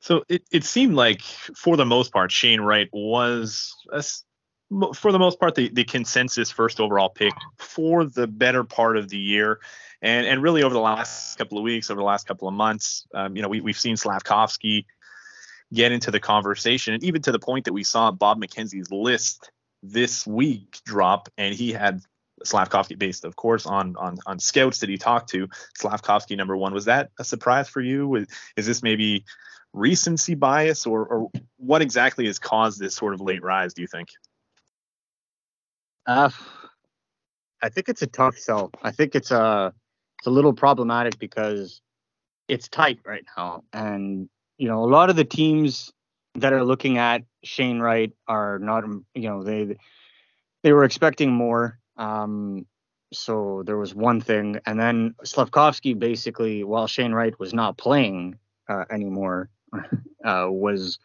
So 0.00 0.24
it, 0.28 0.42
it 0.52 0.64
seemed 0.64 0.94
like, 0.94 1.22
for 1.22 1.76
the 1.76 1.86
most 1.86 2.12
part, 2.12 2.30
Shane 2.30 2.60
Wright 2.60 2.88
was, 2.92 3.74
a, 3.90 4.04
for 4.94 5.12
the 5.12 5.18
most 5.18 5.40
part, 5.40 5.54
the, 5.54 5.68
the 5.68 5.84
consensus 5.84 6.50
first 6.50 6.80
overall 6.80 7.08
pick 7.08 7.32
for 7.58 8.04
the 8.04 8.26
better 8.26 8.64
part 8.64 8.96
of 8.96 9.08
the 9.08 9.18
year. 9.18 9.60
And, 10.02 10.26
and 10.26 10.42
really 10.42 10.62
over 10.62 10.74
the 10.74 10.80
last 10.80 11.38
couple 11.38 11.56
of 11.56 11.64
weeks, 11.64 11.90
over 11.90 11.98
the 11.98 12.04
last 12.04 12.26
couple 12.26 12.46
of 12.46 12.54
months, 12.54 13.06
um, 13.14 13.34
you 13.34 13.42
know, 13.42 13.48
we, 13.48 13.62
we've 13.62 13.78
seen 13.78 13.96
Slavkovsky 13.96 14.86
get 15.72 15.90
into 15.90 16.10
the 16.10 16.20
conversation, 16.20 16.94
and 16.94 17.02
even 17.02 17.22
to 17.22 17.32
the 17.32 17.38
point 17.38 17.64
that 17.64 17.72
we 17.72 17.82
saw 17.82 18.10
Bob 18.10 18.40
McKenzie's 18.40 18.90
list 18.90 19.50
this 19.82 20.26
week 20.26 20.78
drop, 20.84 21.28
and 21.36 21.54
he 21.54 21.72
had 21.72 22.02
Slavkovsky 22.44 22.94
based, 22.94 23.24
of 23.24 23.36
course, 23.36 23.66
on 23.66 23.96
on 23.96 24.18
on 24.26 24.38
scouts 24.38 24.80
that 24.80 24.88
he 24.88 24.98
talked 24.98 25.30
to. 25.30 25.48
Slavkovsky 25.76 26.36
number 26.36 26.56
one. 26.56 26.74
Was 26.74 26.86
that 26.86 27.10
a 27.18 27.24
surprise 27.24 27.68
for 27.68 27.80
you? 27.80 28.26
Is 28.56 28.66
this 28.66 28.82
maybe 28.82 29.24
recency 29.72 30.34
bias, 30.34 30.86
or 30.86 31.06
or 31.06 31.30
what 31.56 31.82
exactly 31.82 32.26
has 32.26 32.38
caused 32.38 32.78
this 32.78 32.94
sort 32.94 33.14
of 33.14 33.20
late 33.20 33.42
rise? 33.42 33.74
Do 33.74 33.82
you 33.82 33.88
think? 33.88 34.08
Uh, 36.06 36.30
I 37.62 37.68
think 37.68 37.88
it's 37.88 38.02
a 38.02 38.06
tough 38.06 38.36
sell. 38.36 38.70
I 38.82 38.90
think 38.92 39.14
it's 39.14 39.30
a 39.30 39.72
it's 40.18 40.26
a 40.26 40.30
little 40.30 40.52
problematic 40.52 41.18
because 41.18 41.80
it's 42.48 42.68
tight 42.68 43.00
right 43.04 43.24
now, 43.36 43.64
and 43.72 44.28
you 44.58 44.68
know 44.68 44.84
a 44.84 44.86
lot 44.86 45.10
of 45.10 45.16
the 45.16 45.24
teams 45.24 45.92
that 46.36 46.52
are 46.52 46.64
looking 46.64 46.98
at 46.98 47.22
Shane 47.42 47.80
Wright 47.80 48.12
are 48.28 48.58
not 48.58 48.84
you 49.14 49.28
know 49.28 49.42
they 49.42 49.76
they 50.62 50.72
were 50.72 50.84
expecting 50.84 51.32
more. 51.32 51.78
Um, 51.96 52.66
so 53.12 53.62
there 53.64 53.76
was 53.76 53.94
one 53.94 54.20
thing, 54.20 54.60
and 54.66 54.78
then 54.78 55.14
Slavkovsky 55.24 55.94
basically, 55.94 56.64
while 56.64 56.86
Shane 56.86 57.12
Wright 57.12 57.38
was 57.38 57.54
not 57.54 57.78
playing 57.78 58.38
uh, 58.68 58.84
anymore, 58.90 59.48
uh, 60.24 60.46
was 60.48 60.98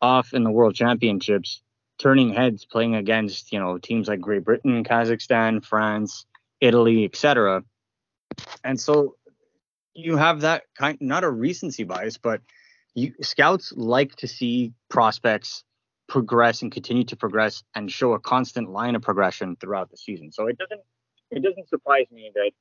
off 0.00 0.34
in 0.34 0.44
the 0.44 0.50
World 0.50 0.74
Championships, 0.74 1.62
turning 1.98 2.32
heads, 2.32 2.64
playing 2.64 2.94
against 2.96 3.52
you 3.52 3.58
know 3.58 3.78
teams 3.78 4.08
like 4.08 4.20
Great 4.20 4.44
Britain, 4.44 4.84
Kazakhstan, 4.84 5.64
France, 5.64 6.26
Italy, 6.60 7.04
etc. 7.04 7.62
And 8.64 8.80
so 8.80 9.16
you 9.94 10.16
have 10.16 10.40
that 10.40 10.64
kind, 10.76 10.98
not 11.00 11.24
a 11.24 11.30
recency 11.30 11.84
bias, 11.84 12.18
but 12.18 12.40
you, 12.94 13.12
scouts 13.22 13.72
like 13.76 14.16
to 14.16 14.28
see 14.28 14.72
prospects 14.88 15.64
progress 16.14 16.62
and 16.62 16.70
continue 16.70 17.02
to 17.02 17.16
progress 17.16 17.64
and 17.74 17.90
show 17.90 18.12
a 18.12 18.20
constant 18.20 18.70
line 18.70 18.94
of 18.94 19.02
progression 19.02 19.56
throughout 19.56 19.90
the 19.90 19.96
season. 19.96 20.30
So 20.30 20.46
it 20.46 20.56
doesn't 20.56 20.80
it 21.32 21.42
doesn't 21.42 21.68
surprise 21.68 22.06
me 22.12 22.30
that 22.32 22.52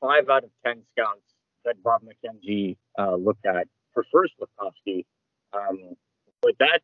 five 0.00 0.28
out 0.28 0.44
of 0.44 0.50
ten 0.64 0.82
scouts 0.92 1.26
that 1.64 1.82
Bob 1.82 2.02
McKenzie 2.02 2.76
uh, 2.96 3.16
looked 3.16 3.46
at 3.46 3.66
prefer 3.92 4.28
Slavkovsky. 4.28 5.06
Um, 5.52 5.96
but 6.40 6.52
that 6.60 6.82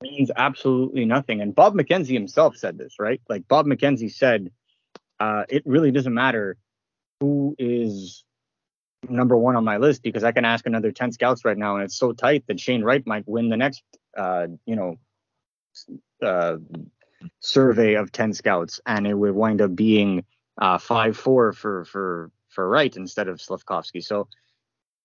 means 0.00 0.30
absolutely 0.36 1.04
nothing. 1.04 1.40
And 1.40 1.52
Bob 1.52 1.74
McKenzie 1.74 2.14
himself 2.14 2.56
said 2.56 2.78
this, 2.78 2.94
right? 3.00 3.20
Like 3.28 3.48
Bob 3.48 3.66
McKenzie 3.66 4.12
said, 4.12 4.52
uh, 5.18 5.42
it 5.48 5.64
really 5.66 5.90
doesn't 5.90 6.14
matter 6.14 6.56
who 7.18 7.56
is 7.58 8.22
number 9.08 9.36
one 9.36 9.56
on 9.56 9.64
my 9.64 9.78
list 9.78 10.04
because 10.04 10.22
I 10.22 10.30
can 10.30 10.44
ask 10.44 10.66
another 10.66 10.92
10 10.92 11.10
scouts 11.10 11.44
right 11.44 11.58
now, 11.58 11.74
and 11.74 11.84
it's 11.84 11.96
so 11.96 12.12
tight 12.12 12.44
that 12.46 12.60
Shane 12.60 12.84
Wright 12.84 13.04
might 13.04 13.26
win 13.26 13.48
the 13.48 13.56
next, 13.56 13.82
uh, 14.16 14.46
you 14.66 14.76
know, 14.76 14.98
uh, 16.22 16.56
survey 17.40 17.94
of 17.94 18.12
10 18.12 18.32
scouts, 18.32 18.80
and 18.86 19.06
it 19.06 19.14
would 19.14 19.34
wind 19.34 19.60
up 19.60 19.74
being 19.74 20.24
uh, 20.60 20.78
5 20.78 21.16
4 21.16 21.52
for, 21.52 21.84
for, 21.84 22.30
for 22.48 22.68
Wright 22.68 22.96
instead 22.96 23.28
of 23.28 23.40
Slavkovsky. 23.40 24.00
So 24.00 24.28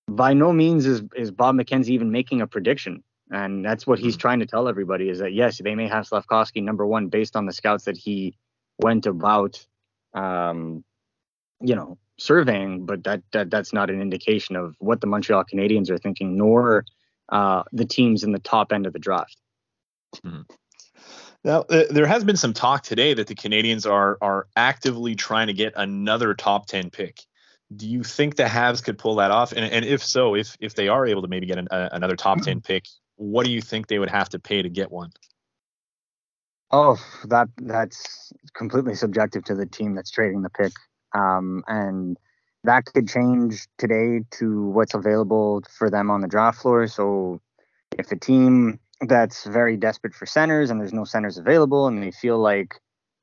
by 0.08 0.34
no 0.34 0.51
means 0.51 0.86
is, 0.86 1.01
is 1.16 1.32
Bob 1.32 1.56
McKenzie 1.56 1.90
even 1.90 2.12
making 2.12 2.42
a 2.42 2.48
prediction. 2.48 3.04
And 3.32 3.63
that's 3.63 3.88
what 3.88 4.00
he's 4.00 4.16
hmm. 4.16 4.20
trying 4.20 4.40
to 4.40 4.46
tell 4.46 4.68
everybody 4.68 5.10
is 5.10 5.20
that 5.20 5.34
yes, 5.34 5.60
they 5.63 5.75
may 5.75 5.88
have 5.88 6.08
Slavkovsky 6.08 6.62
number 6.62 6.86
one 6.86 7.08
based 7.08 7.36
on 7.36 7.46
the 7.46 7.54
scouts 7.54 7.86
that 7.86 7.98
he 7.98 8.36
went 8.80 9.06
about, 9.06 9.66
um, 10.13 10.84
you 11.62 11.75
know, 11.75 11.98
surveying, 12.18 12.86
but 12.86 13.04
that, 13.06 13.22
that 13.32 13.50
that's 13.50 13.74
not 13.74 13.90
an 13.90 14.01
indication 14.01 14.56
of 14.56 14.75
what 14.80 15.00
the 15.01 15.08
Montreal 15.08 15.46
Canadiens 15.46 15.90
are 15.90 15.98
thinking, 15.98 16.38
nor 16.38 16.86
uh, 17.30 17.63
the 17.72 17.86
teams 17.86 18.24
in 18.24 18.32
the 18.32 18.40
top 18.40 18.74
end 18.74 18.86
of 18.86 18.94
the 18.94 19.00
draft. 19.00 19.38
Mm-hmm. 20.18 20.42
Now, 21.43 21.65
there 21.67 22.05
has 22.05 22.24
been 22.24 22.38
some 22.38 22.53
talk 22.53 22.83
today 22.83 23.15
that 23.15 23.27
the 23.27 23.36
Canadiens 23.36 23.89
are 23.89 24.17
are 24.21 24.48
actively 24.55 25.15
trying 25.15 25.48
to 25.48 25.53
get 25.53 25.74
another 25.75 26.33
top 26.36 26.67
10 26.67 26.91
pick. 26.91 27.21
Do 27.75 27.88
you 27.88 28.03
think 28.03 28.36
the 28.36 28.43
Habs 28.43 28.83
could 28.83 28.98
pull 28.98 29.15
that 29.15 29.31
off? 29.31 29.51
And, 29.51 29.65
and 29.65 29.83
if 29.83 30.03
so, 30.03 30.36
if 30.36 30.55
if 30.60 30.75
they 30.75 30.88
are 30.88 31.05
able 31.05 31.24
to 31.24 31.27
maybe 31.27 31.48
get 31.48 31.57
an, 31.57 31.67
uh, 31.71 31.89
another 31.91 32.15
top 32.15 32.41
10 32.41 32.62
pick, 32.67 32.86
what 33.15 33.45
do 33.45 33.51
you 33.51 33.62
think 33.62 33.88
they 33.88 33.98
would 33.98 34.10
have 34.10 34.29
to 34.29 34.39
pay 34.39 34.62
to 34.62 34.69
get 34.69 34.91
one? 34.91 35.12
Oh, 36.69 36.98
that 37.25 37.50
that's 37.57 38.31
completely 38.53 38.95
subjective 38.95 39.43
to 39.45 39.55
the 39.55 39.65
team 39.65 39.95
that's 39.95 40.12
trading 40.12 40.43
the 40.43 40.50
pick, 40.50 40.74
um, 41.13 41.63
and 41.67 42.17
that 42.63 42.86
could 42.86 43.10
change 43.10 43.67
today 43.79 44.21
to 44.31 44.67
what's 44.67 44.93
available 44.93 45.63
for 45.69 45.89
them 45.89 46.12
on 46.12 46.21
the 46.21 46.27
draft 46.27 46.62
floor. 46.62 46.88
So, 46.88 47.41
if 47.98 48.12
a 48.12 48.15
team 48.15 48.79
that's 49.08 49.46
very 49.46 49.77
desperate 49.77 50.13
for 50.13 50.25
centers 50.25 50.70
and 50.70 50.79
there's 50.79 50.93
no 50.93 51.05
centers 51.05 51.38
available, 51.38 51.88
and 51.88 52.01
they 52.01 52.12
feel 52.12 52.38
like, 52.39 52.75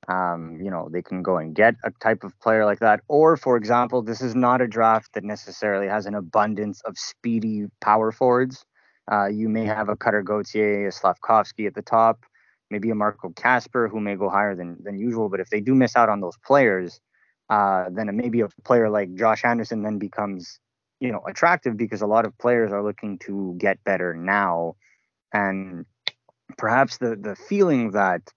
um, 0.08 0.58
you 0.62 0.70
know, 0.70 0.88
they 0.92 1.02
can 1.02 1.22
go 1.22 1.36
and 1.38 1.54
get 1.54 1.74
a 1.84 1.90
type 2.02 2.24
of 2.24 2.38
player 2.40 2.64
like 2.64 2.80
that, 2.80 3.00
or 3.08 3.36
for 3.36 3.56
example, 3.56 4.02
this 4.02 4.20
is 4.20 4.34
not 4.34 4.60
a 4.60 4.66
draft 4.66 5.12
that 5.14 5.24
necessarily 5.24 5.88
has 5.88 6.06
an 6.06 6.14
abundance 6.14 6.80
of 6.84 6.98
speedy 6.98 7.66
power 7.80 8.12
forwards. 8.12 8.64
Uh, 9.10 9.26
you 9.26 9.48
may 9.48 9.64
have 9.64 9.88
a 9.88 9.96
Cutter 9.96 10.22
Gauthier, 10.22 10.88
a 10.88 10.92
slavkovsky 10.92 11.66
at 11.66 11.74
the 11.74 11.82
top 11.82 12.20
maybe 12.70 12.90
a 12.90 12.94
Marco 12.94 13.30
Kasper 13.30 13.88
who 13.88 14.00
may 14.00 14.16
go 14.16 14.28
higher 14.28 14.54
than 14.54 14.76
than 14.82 14.98
usual. 14.98 15.28
But 15.28 15.40
if 15.40 15.50
they 15.50 15.60
do 15.60 15.74
miss 15.74 15.96
out 15.96 16.08
on 16.08 16.20
those 16.20 16.36
players, 16.44 17.00
uh, 17.50 17.86
then 17.90 18.14
maybe 18.16 18.40
a 18.40 18.48
player 18.64 18.90
like 18.90 19.14
Josh 19.14 19.44
Anderson 19.44 19.82
then 19.82 19.98
becomes 19.98 20.60
you 21.00 21.12
know 21.12 21.22
attractive 21.26 21.76
because 21.76 22.02
a 22.02 22.06
lot 22.06 22.26
of 22.26 22.36
players 22.38 22.72
are 22.72 22.82
looking 22.82 23.18
to 23.20 23.54
get 23.58 23.82
better 23.84 24.14
now, 24.14 24.76
and 25.32 25.84
perhaps 26.56 26.98
the 26.98 27.16
the 27.16 27.36
feeling 27.36 27.92
that 27.92 28.32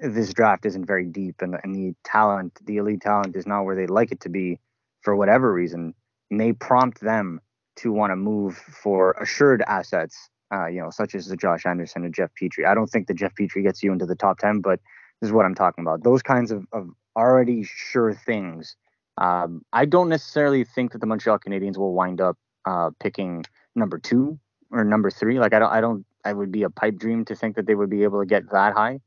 this 0.00 0.32
draft 0.32 0.64
isn't 0.64 0.86
very 0.86 1.06
deep 1.06 1.42
and, 1.42 1.56
and 1.64 1.74
the 1.74 1.94
talent, 2.04 2.56
the 2.64 2.76
elite 2.76 3.00
talent, 3.00 3.34
is 3.34 3.46
not 3.46 3.64
where 3.64 3.74
they'd 3.74 3.90
like 3.90 4.12
it 4.12 4.20
to 4.20 4.28
be 4.28 4.60
for 5.00 5.16
whatever 5.16 5.52
reason, 5.52 5.92
may 6.30 6.52
prompt 6.52 7.00
them 7.00 7.40
to 7.76 7.92
want 7.92 8.12
to 8.12 8.16
move 8.16 8.56
for 8.56 9.12
assured 9.12 9.62
assets 9.66 10.28
uh, 10.52 10.66
you 10.66 10.80
know, 10.80 10.90
such 10.90 11.14
as 11.14 11.26
the 11.26 11.36
Josh 11.36 11.66
Anderson 11.66 12.04
and 12.04 12.14
Jeff 12.14 12.30
Petry. 12.40 12.66
I 12.66 12.74
don't 12.74 12.88
think 12.88 13.06
the 13.06 13.14
Jeff 13.14 13.34
Petry 13.34 13.62
gets 13.62 13.82
you 13.82 13.92
into 13.92 14.06
the 14.06 14.14
top 14.14 14.38
10, 14.38 14.60
but 14.60 14.80
this 15.20 15.28
is 15.28 15.32
what 15.32 15.44
I'm 15.44 15.54
talking 15.54 15.84
about. 15.84 16.04
Those 16.04 16.22
kinds 16.22 16.50
of, 16.50 16.66
of 16.72 16.88
already 17.16 17.64
sure 17.64 18.14
things. 18.14 18.76
Um, 19.18 19.62
I 19.72 19.84
don't 19.84 20.08
necessarily 20.08 20.64
think 20.64 20.92
that 20.92 21.00
the 21.00 21.06
Montreal 21.06 21.38
Canadiens 21.38 21.76
will 21.76 21.92
wind 21.92 22.20
up 22.20 22.36
uh, 22.64 22.90
picking 23.00 23.44
number 23.74 23.98
two 23.98 24.38
or 24.70 24.84
number 24.84 25.10
three. 25.10 25.38
Like 25.38 25.52
I 25.52 25.58
don't, 25.58 25.72
I 25.72 25.80
don't, 25.80 26.06
I 26.24 26.32
would 26.32 26.52
be 26.52 26.62
a 26.62 26.70
pipe 26.70 26.96
dream 26.96 27.24
to 27.26 27.34
think 27.34 27.56
that 27.56 27.66
they 27.66 27.74
would 27.74 27.90
be 27.90 28.02
able 28.02 28.20
to 28.20 28.26
get 28.26 28.50
that 28.50 28.74
high. 28.74 29.00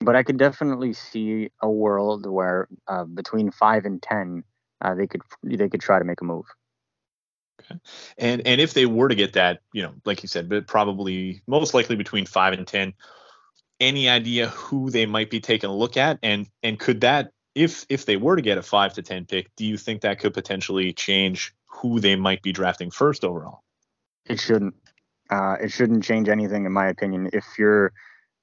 But 0.00 0.16
I 0.16 0.22
could 0.22 0.36
definitely 0.36 0.92
see 0.92 1.50
a 1.60 1.70
world 1.70 2.26
where 2.26 2.68
uh, 2.88 3.04
between 3.04 3.50
five 3.50 3.84
and 3.84 4.02
ten, 4.02 4.42
uh, 4.80 4.94
they 4.94 5.06
could 5.06 5.22
they 5.44 5.68
could 5.68 5.80
try 5.80 5.98
to 5.98 6.04
make 6.04 6.20
a 6.20 6.24
move. 6.24 6.46
Okay. 7.60 7.80
And 8.18 8.46
and 8.46 8.60
if 8.60 8.74
they 8.74 8.86
were 8.86 9.08
to 9.08 9.14
get 9.14 9.34
that, 9.34 9.60
you 9.72 9.82
know, 9.82 9.94
like 10.04 10.22
you 10.22 10.28
said, 10.28 10.48
but 10.48 10.66
probably 10.66 11.42
most 11.46 11.74
likely 11.74 11.96
between 11.96 12.26
five 12.26 12.52
and 12.52 12.66
ten, 12.66 12.94
any 13.78 14.08
idea 14.08 14.48
who 14.48 14.90
they 14.90 15.06
might 15.06 15.30
be 15.30 15.40
taking 15.40 15.70
a 15.70 15.76
look 15.76 15.96
at? 15.96 16.18
And 16.22 16.48
and 16.62 16.78
could 16.78 17.02
that 17.02 17.30
if 17.54 17.84
if 17.88 18.06
they 18.06 18.16
were 18.16 18.36
to 18.36 18.42
get 18.42 18.58
a 18.58 18.62
five 18.62 18.94
to 18.94 19.02
ten 19.02 19.26
pick, 19.26 19.54
do 19.56 19.64
you 19.64 19.76
think 19.76 20.02
that 20.02 20.18
could 20.18 20.34
potentially 20.34 20.92
change 20.92 21.54
who 21.66 22.00
they 22.00 22.16
might 22.16 22.42
be 22.42 22.52
drafting 22.52 22.90
first 22.90 23.24
overall? 23.24 23.62
It 24.26 24.40
shouldn't. 24.40 24.74
Uh, 25.32 25.56
it 25.62 25.72
shouldn't 25.72 26.04
change 26.04 26.28
anything, 26.28 26.66
in 26.66 26.72
my 26.72 26.86
opinion. 26.86 27.30
If 27.32 27.44
you're 27.58 27.92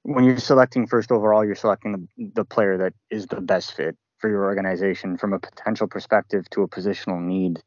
when 0.02 0.24
you're 0.24 0.38
selecting 0.38 0.86
first 0.86 1.12
overall, 1.12 1.44
you're 1.44 1.54
selecting 1.54 1.92
the, 1.92 2.30
the 2.34 2.44
player 2.44 2.76
that 2.78 2.94
is 3.10 3.26
the 3.26 3.40
best 3.40 3.76
fit 3.76 3.96
for 4.18 4.28
your 4.28 4.44
organization 4.44 5.16
from 5.16 5.32
a 5.32 5.38
potential 5.38 5.86
perspective 5.86 6.48
to 6.50 6.62
a 6.62 6.68
positional 6.68 7.22
need. 7.22 7.62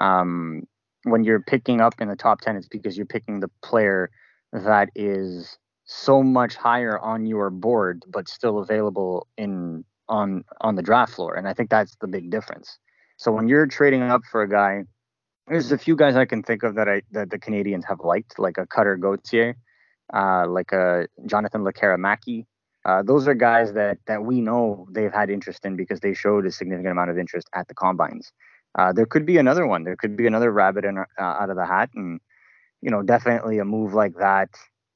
Um, 0.00 0.64
when 1.06 1.22
you're 1.22 1.40
picking 1.40 1.80
up 1.80 1.94
in 2.00 2.08
the 2.08 2.16
top 2.16 2.40
10 2.40 2.56
it's 2.56 2.68
because 2.68 2.96
you're 2.96 3.06
picking 3.06 3.40
the 3.40 3.50
player 3.62 4.10
that 4.52 4.90
is 4.94 5.56
so 5.84 6.22
much 6.22 6.56
higher 6.56 6.98
on 6.98 7.26
your 7.26 7.48
board 7.48 8.02
but 8.08 8.28
still 8.28 8.58
available 8.58 9.26
in 9.38 9.84
on 10.08 10.44
on 10.60 10.74
the 10.74 10.82
draft 10.82 11.12
floor 11.12 11.34
and 11.34 11.46
i 11.46 11.54
think 11.54 11.70
that's 11.70 11.96
the 12.00 12.08
big 12.08 12.30
difference 12.30 12.78
so 13.16 13.30
when 13.30 13.46
you're 13.46 13.66
trading 13.66 14.02
up 14.02 14.22
for 14.30 14.42
a 14.42 14.48
guy 14.48 14.82
there's 15.48 15.72
a 15.72 15.78
few 15.78 15.96
guys 15.96 16.16
i 16.16 16.24
can 16.24 16.42
think 16.42 16.62
of 16.62 16.74
that 16.74 16.88
i 16.88 17.02
that 17.12 17.30
the 17.30 17.38
Canadiens 17.38 17.84
have 17.86 18.00
liked 18.00 18.38
like 18.38 18.58
a 18.58 18.66
cutter 18.66 18.96
gauthier 18.96 19.56
uh, 20.14 20.46
like 20.46 20.72
a 20.72 21.08
jonathan 21.26 21.62
Lekkerimaki. 21.62 22.46
Uh, 22.84 23.02
those 23.02 23.26
are 23.26 23.34
guys 23.34 23.72
that 23.72 23.98
that 24.06 24.24
we 24.24 24.40
know 24.40 24.86
they've 24.92 25.12
had 25.12 25.28
interest 25.30 25.64
in 25.64 25.74
because 25.76 25.98
they 26.00 26.14
showed 26.14 26.46
a 26.46 26.52
significant 26.52 26.92
amount 26.92 27.10
of 27.10 27.18
interest 27.18 27.48
at 27.52 27.66
the 27.66 27.74
combines 27.74 28.32
uh, 28.76 28.92
there 28.92 29.06
could 29.06 29.24
be 29.24 29.38
another 29.38 29.66
one. 29.66 29.84
There 29.84 29.96
could 29.96 30.16
be 30.16 30.26
another 30.26 30.52
rabbit 30.52 30.84
in, 30.84 30.98
uh, 30.98 31.04
out 31.18 31.50
of 31.50 31.56
the 31.56 31.66
hat, 31.66 31.90
and 31.94 32.20
you 32.82 32.90
know, 32.90 33.02
definitely 33.02 33.58
a 33.58 33.64
move 33.64 33.94
like 33.94 34.14
that. 34.18 34.50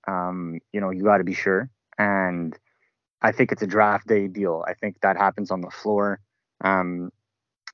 Um, 0.07 0.61
you 0.73 0.80
know, 0.80 0.90
you 0.90 1.02
got 1.02 1.19
to 1.19 1.25
be 1.25 1.35
sure. 1.35 1.71
And 1.99 2.57
I 3.23 3.33
think 3.33 3.52
it's 3.52 3.62
a 3.62 3.66
draft 3.66 4.07
day 4.07 4.28
deal. 4.28 4.64
I 4.69 4.75
think 4.75 5.00
that 5.00 5.16
happens 5.16 5.50
on 5.50 5.62
the 5.62 5.71
floor. 5.71 6.21
Um, 6.62 7.11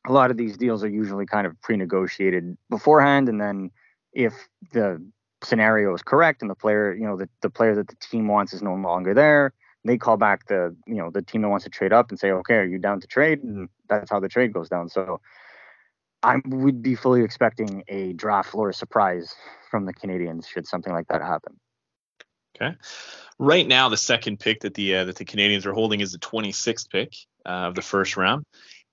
a 0.07 0.13
lot 0.13 0.31
of 0.31 0.37
these 0.37 0.57
deals 0.57 0.85
are 0.85 0.89
usually 0.89 1.27
kind 1.27 1.47
of 1.47 1.61
pre-negotiated 1.61 2.57
beforehand, 2.71 3.29
and 3.29 3.41
then 3.41 3.71
if 4.13 4.35
the 4.73 5.03
scenario 5.43 5.95
is 5.95 6.03
correct 6.03 6.43
and 6.43 6.51
the 6.51 6.55
player, 6.55 6.95
you 6.95 7.07
know, 7.07 7.17
the, 7.17 7.29
the 7.43 7.51
player 7.51 7.75
that 7.75 7.89
the 7.89 7.97
team 7.97 8.29
wants 8.29 8.53
is 8.53 8.63
no 8.63 8.75
longer 8.75 9.15
there, 9.15 9.53
they 9.85 9.99
call 9.99 10.17
back 10.17 10.47
the, 10.47 10.75
you 10.87 10.97
know, 10.97 11.11
the 11.11 11.23
team 11.23 11.43
that 11.43 11.49
wants 11.49 11.65
to 11.65 11.71
trade 11.71 11.93
up 11.93 12.11
and 12.11 12.19
say, 12.19 12.31
okay, 12.31 12.55
are 12.55 12.65
you 12.65 12.79
down 12.79 13.01
to 13.01 13.07
trade? 13.07 13.43
And 13.43 13.69
that's 13.89 14.11
how 14.11 14.21
the 14.21 14.29
trade 14.29 14.53
goes 14.53 14.69
down. 14.69 14.89
So 14.89 15.21
I 16.23 16.41
would 16.47 16.83
be 16.83 16.95
fully 16.95 17.23
expecting 17.23 17.85
a 17.89 18.13
draft 18.15 18.51
floor 18.51 18.73
surprise 18.73 19.35
from 19.71 19.85
the 19.85 19.95
canadiens 19.95 20.49
should 20.49 20.67
something 20.67 20.93
like 20.93 21.09
that 21.09 21.23
happen. 21.23 21.61
Okay. 22.57 22.75
Right 23.39 23.67
now, 23.67 23.91
the 23.91 23.99
second 23.99 24.41
pick 24.41 24.61
that 24.61 24.75
the 24.75 24.97
uh, 24.97 25.05
that 25.05 25.17
the 25.17 25.27
Canadiens 25.27 25.67
are 25.67 25.75
holding 25.75 26.01
is 26.01 26.13
the 26.13 26.19
26th 26.19 26.89
pick 26.89 27.13
uh, 27.45 27.69
of 27.69 27.75
the 27.75 27.83
first 27.83 28.17
round. 28.17 28.45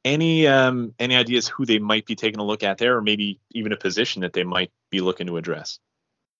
Any 0.05 0.47
um, 0.47 0.93
any 0.99 1.15
ideas 1.15 1.47
who 1.47 1.65
they 1.65 1.79
might 1.79 2.05
be 2.05 2.15
taking 2.15 2.39
a 2.39 2.43
look 2.43 2.63
at 2.63 2.77
there, 2.77 2.97
or 2.97 3.01
maybe 3.01 3.39
even 3.51 3.71
a 3.71 3.77
position 3.77 4.21
that 4.21 4.33
they 4.33 4.43
might 4.43 4.71
be 4.89 5.01
looking 5.01 5.27
to 5.27 5.37
address? 5.37 5.79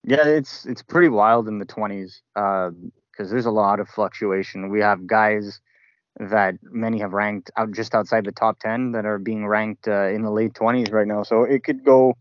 Yeah, 0.04 0.28
it's 0.28 0.66
it's 0.66 0.82
pretty 0.82 1.10
wild 1.10 1.48
in 1.48 1.60
the 1.60 1.66
20s 1.66 2.22
because 2.34 2.74
uh, 3.20 3.32
there's 3.32 3.46
a 3.46 3.52
lot 3.52 3.80
of 3.80 3.88
fluctuation. 3.88 4.70
We 4.70 4.82
have 4.82 5.08
guys 5.08 5.62
that 6.20 6.56
many 6.62 7.00
have 7.00 7.14
ranked 7.14 7.52
out 7.58 7.72
just 7.72 7.96
outside 7.96 8.26
the 8.26 8.32
top 8.32 8.60
10 8.60 8.92
that 8.92 9.06
are 9.06 9.18
being 9.18 9.48
ranked 9.48 9.88
uh, 9.88 10.08
in 10.08 10.22
the 10.22 10.30
late 10.30 10.54
20s 10.54 10.92
right 10.92 11.08
now. 11.08 11.24
So 11.24 11.44
it 11.44 11.64
could 11.64 11.84
go 11.84 12.16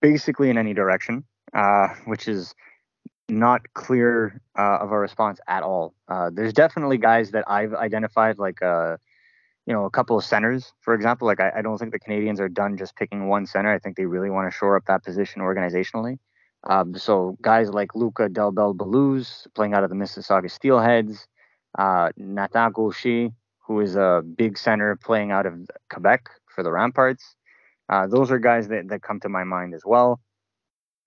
basically 0.00 0.50
in 0.50 0.56
any 0.56 0.72
direction, 0.72 1.24
uh, 1.52 1.88
which 2.06 2.28
is 2.28 2.54
not 3.28 3.74
clear 3.74 4.40
uh, 4.58 4.78
of 4.80 4.92
a 4.92 4.98
response 4.98 5.38
at 5.46 5.62
all. 5.62 5.94
Uh, 6.08 6.30
there's 6.32 6.52
definitely 6.52 6.98
guys 6.98 7.30
that 7.32 7.44
I've 7.46 7.74
identified, 7.74 8.38
like 8.38 8.62
uh, 8.62 8.96
you 9.66 9.72
know, 9.72 9.84
a 9.84 9.90
couple 9.90 10.16
of 10.16 10.24
centers, 10.24 10.72
for 10.80 10.94
example. 10.94 11.26
Like 11.26 11.40
I, 11.40 11.52
I, 11.56 11.62
don't 11.62 11.78
think 11.78 11.92
the 11.92 12.00
Canadiens 12.00 12.40
are 12.40 12.48
done 12.48 12.76
just 12.76 12.96
picking 12.96 13.28
one 13.28 13.46
center. 13.46 13.72
I 13.72 13.78
think 13.78 13.96
they 13.96 14.06
really 14.06 14.30
want 14.30 14.50
to 14.50 14.56
shore 14.56 14.76
up 14.76 14.84
that 14.86 15.04
position 15.04 15.42
organizationally. 15.42 16.18
Um, 16.64 16.94
so 16.96 17.36
guys 17.40 17.70
like 17.70 17.94
Luca 17.94 18.28
Del 18.28 18.52
Bel 18.52 18.74
playing 19.54 19.74
out 19.74 19.84
of 19.84 19.90
the 19.90 19.96
Mississauga 19.96 20.50
Steelheads, 20.50 21.26
uh, 21.78 22.10
Nathan 22.16 23.34
who 23.66 23.80
is 23.80 23.96
a 23.96 24.22
big 24.36 24.58
center 24.58 24.96
playing 24.96 25.30
out 25.30 25.46
of 25.46 25.54
Quebec 25.90 26.28
for 26.54 26.62
the 26.62 26.70
Ramparts. 26.70 27.36
Uh, 27.88 28.06
those 28.06 28.30
are 28.30 28.38
guys 28.38 28.68
that, 28.68 28.88
that 28.88 29.02
come 29.02 29.20
to 29.20 29.28
my 29.28 29.44
mind 29.44 29.74
as 29.74 29.82
well. 29.84 30.20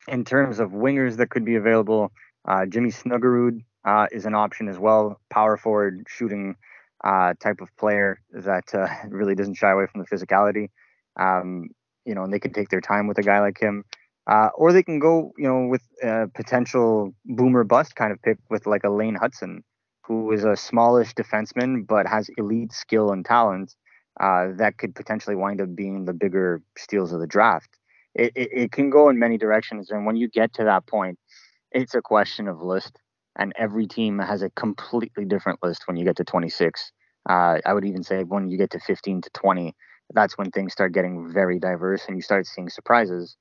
In 0.08 0.26
terms 0.26 0.60
of 0.60 0.72
wingers 0.72 1.18
that 1.18 1.30
could 1.30 1.46
be 1.46 1.56
available, 1.56 2.12
uh, 2.46 2.66
Jimmy 2.66 2.90
Snuggerud 2.90 3.60
uh, 3.86 4.08
is 4.12 4.26
an 4.26 4.36
option 4.36 4.68
as 4.68 4.80
well. 4.80 5.20
Power 5.30 5.56
forward, 5.56 6.06
shooting 6.08 6.56
uh, 7.04 7.34
type 7.42 7.62
of 7.62 7.76
player 7.78 8.20
that 8.32 8.74
uh, 8.74 8.88
really 9.10 9.36
doesn't 9.36 9.56
shy 9.56 9.72
away 9.72 9.86
from 9.92 10.02
the 10.02 10.08
physicality. 10.08 10.70
Um, 11.20 11.70
you 12.06 12.16
know, 12.16 12.24
and 12.24 12.34
they 12.34 12.40
can 12.40 12.54
take 12.54 12.70
their 12.70 12.82
time 12.82 13.08
with 13.08 13.18
a 13.18 13.24
guy 13.24 13.40
like 13.40 13.60
him. 13.60 13.84
Uh, 14.26 14.50
or 14.56 14.72
they 14.72 14.84
can 14.84 15.00
go, 15.00 15.34
you 15.38 15.48
know, 15.48 15.68
with 15.68 15.82
a 16.02 16.28
potential 16.34 17.14
boomer 17.26 17.64
bust 17.64 17.96
kind 17.96 18.12
of 18.12 18.22
pick 18.22 18.38
with 18.50 18.66
like 18.66 18.84
a 18.84 18.90
Lane 18.90 19.18
Hutson, 19.18 19.60
who 20.06 20.32
is 20.32 20.46
a 20.46 20.56
smallish 20.56 21.14
defenseman 21.14 21.86
but 21.86 22.08
has 22.08 22.30
elite 22.38 22.72
skill 22.72 23.12
and 23.12 23.26
talent 23.26 23.76
uh, 24.20 24.48
that 24.58 24.78
could 24.78 24.96
potentially 24.96 25.36
wind 25.36 25.62
up 25.62 25.76
being 25.76 26.06
the 26.06 26.14
bigger 26.14 26.62
steals 26.78 27.12
of 27.12 27.20
the 27.20 27.28
draft. 27.28 27.70
It, 28.16 28.32
it, 28.36 28.50
it, 28.54 28.72
can 28.72 28.92
go 28.92 29.10
in 29.10 29.18
many 29.18 29.38
directions, 29.38 29.90
and 29.90 30.06
when 30.06 30.16
you 30.16 30.30
get 30.30 30.54
to 30.54 30.64
that 30.66 30.86
point, 30.86 31.18
it's 31.72 31.96
a 31.96 32.02
question 32.02 32.48
of 32.48 32.62
list, 32.62 33.00
and 33.38 33.54
every 33.58 33.88
team 33.88 34.20
has 34.20 34.42
a 34.42 34.50
completely 34.52 35.26
different 35.26 35.60
list 35.64 35.84
when 35.88 35.98
you 35.98 36.06
get 36.06 36.18
to 36.18 36.24
26. 36.24 36.92
Uh, 37.30 37.60
I 37.66 37.74
would 37.74 37.86
even 37.86 38.04
say 38.04 38.24
when 38.24 38.50
you 38.50 38.58
get 38.58 38.72
to 38.72 38.80
15 38.80 39.22
to 39.22 39.30
20, 39.34 39.74
that's 40.14 40.38
when 40.38 40.52
things 40.52 40.74
start 40.74 40.94
getting 40.94 41.32
very 41.32 41.60
diverse 41.60 42.04
and 42.08 42.16
you 42.16 42.22
start 42.22 42.46
seeing 42.46 42.70
surprises. 42.70 43.38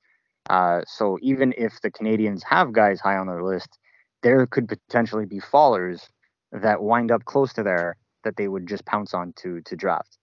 Uh, 0.49 0.81
so 0.87 1.17
even 1.21 1.53
if 1.57 1.79
the 1.81 1.91
Canadiens 1.91 2.41
have 2.43 2.73
guys 2.73 2.99
high 2.99 3.17
on 3.17 3.27
their 3.27 3.43
list, 3.43 3.77
there 4.23 4.45
could 4.47 4.67
potentially 4.67 5.25
be 5.25 5.39
fallers 5.39 6.07
that 6.51 6.81
wind 6.81 7.11
up 7.11 7.25
close 7.25 7.53
to 7.53 7.63
there 7.63 7.97
that 8.23 8.37
they 8.37 8.47
would 8.47 8.67
just 8.67 8.85
pounce 8.85 9.13
on 9.13 9.33
to 9.35 9.61
to 9.61 9.75
draft. 9.75 10.17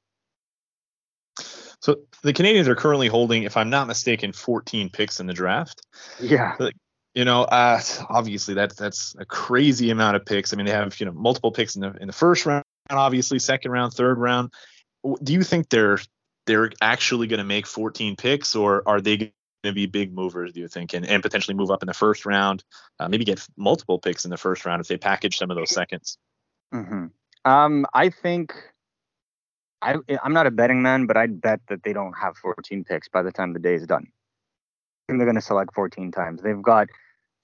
So 1.81 1.97
the 2.23 2.33
Canadiens 2.33 2.67
are 2.67 2.75
currently 2.75 3.09
holding, 3.09 3.45
if 3.45 3.57
I'm 3.57 3.71
not 3.71 3.87
mistaken, 3.87 4.33
14 4.33 4.91
picks 4.91 5.19
in 5.19 5.27
the 5.27 5.33
draft. 5.33 5.83
Yeah. 6.21 6.57
You 7.21 7.27
know, 7.27 7.43
uh, 7.43 7.83
obviously 8.09 8.55
that's 8.55 8.77
that's 8.77 9.15
a 9.19 9.27
crazy 9.27 9.91
amount 9.91 10.17
of 10.17 10.25
picks. 10.25 10.55
I 10.55 10.57
mean, 10.57 10.65
they 10.65 10.73
have 10.73 10.99
you 10.99 11.05
know 11.05 11.13
multiple 11.13 11.53
picks 11.53 11.77
in 11.77 11.83
the 11.83 11.93
in 12.01 12.07
the 12.07 12.15
first 12.15 12.47
round, 12.47 12.65
obviously 12.89 13.39
second 13.39 13.73
round, 13.73 13.93
third 13.93 14.17
round. 14.17 14.55
Do 15.23 15.35
you 15.35 15.43
think 15.43 15.69
they're 15.69 15.99
they're 16.47 16.71
actually 16.81 17.27
going 17.27 17.37
to 17.37 17.45
make 17.45 17.67
14 17.67 18.17
picks, 18.17 18.57
or 18.57 18.83
are 18.89 19.03
they 19.03 19.19
going 19.19 19.33
to 19.65 19.73
be 19.75 19.85
big 19.85 20.15
movers? 20.15 20.55
Do 20.55 20.61
you 20.61 20.69
think, 20.69 20.95
and, 20.95 21.05
and 21.05 21.23
potentially 21.23 21.55
move 21.55 21.71
up 21.71 21.83
in 21.83 21.89
the 21.89 21.93
first 21.93 22.25
round, 22.25 22.65
uh, 22.99 23.07
maybe 23.07 23.27
get 23.27 23.47
multiple 23.55 23.99
picks 23.99 24.25
in 24.25 24.31
the 24.31 24.39
first 24.39 24.65
round 24.65 24.81
if 24.81 24.89
they 24.89 24.97
package 24.97 25.37
some 25.37 25.51
of 25.51 25.59
those 25.59 25.75
seconds? 25.75 26.17
Mm-hmm. 26.73 27.09
Um, 27.45 27.85
I 27.93 28.09
think 28.09 28.55
I 29.83 29.97
I'm 30.25 30.33
not 30.33 30.47
a 30.47 30.51
betting 30.51 30.81
man, 30.81 31.05
but 31.05 31.19
I'd 31.19 31.43
bet 31.43 31.61
that 31.69 31.83
they 31.83 31.93
don't 31.93 32.15
have 32.15 32.39
14 32.39 32.83
picks 32.83 33.09
by 33.11 33.21
the 33.21 33.31
time 33.31 33.53
the 33.53 33.59
day 33.59 33.75
is 33.75 33.87
done. 33.87 34.07
I 34.07 35.13
think 35.13 35.19
they're 35.19 35.27
going 35.27 35.35
to 35.35 35.43
select 35.43 35.75
14 35.75 36.13
times. 36.13 36.41
They've 36.41 36.63
got 36.63 36.89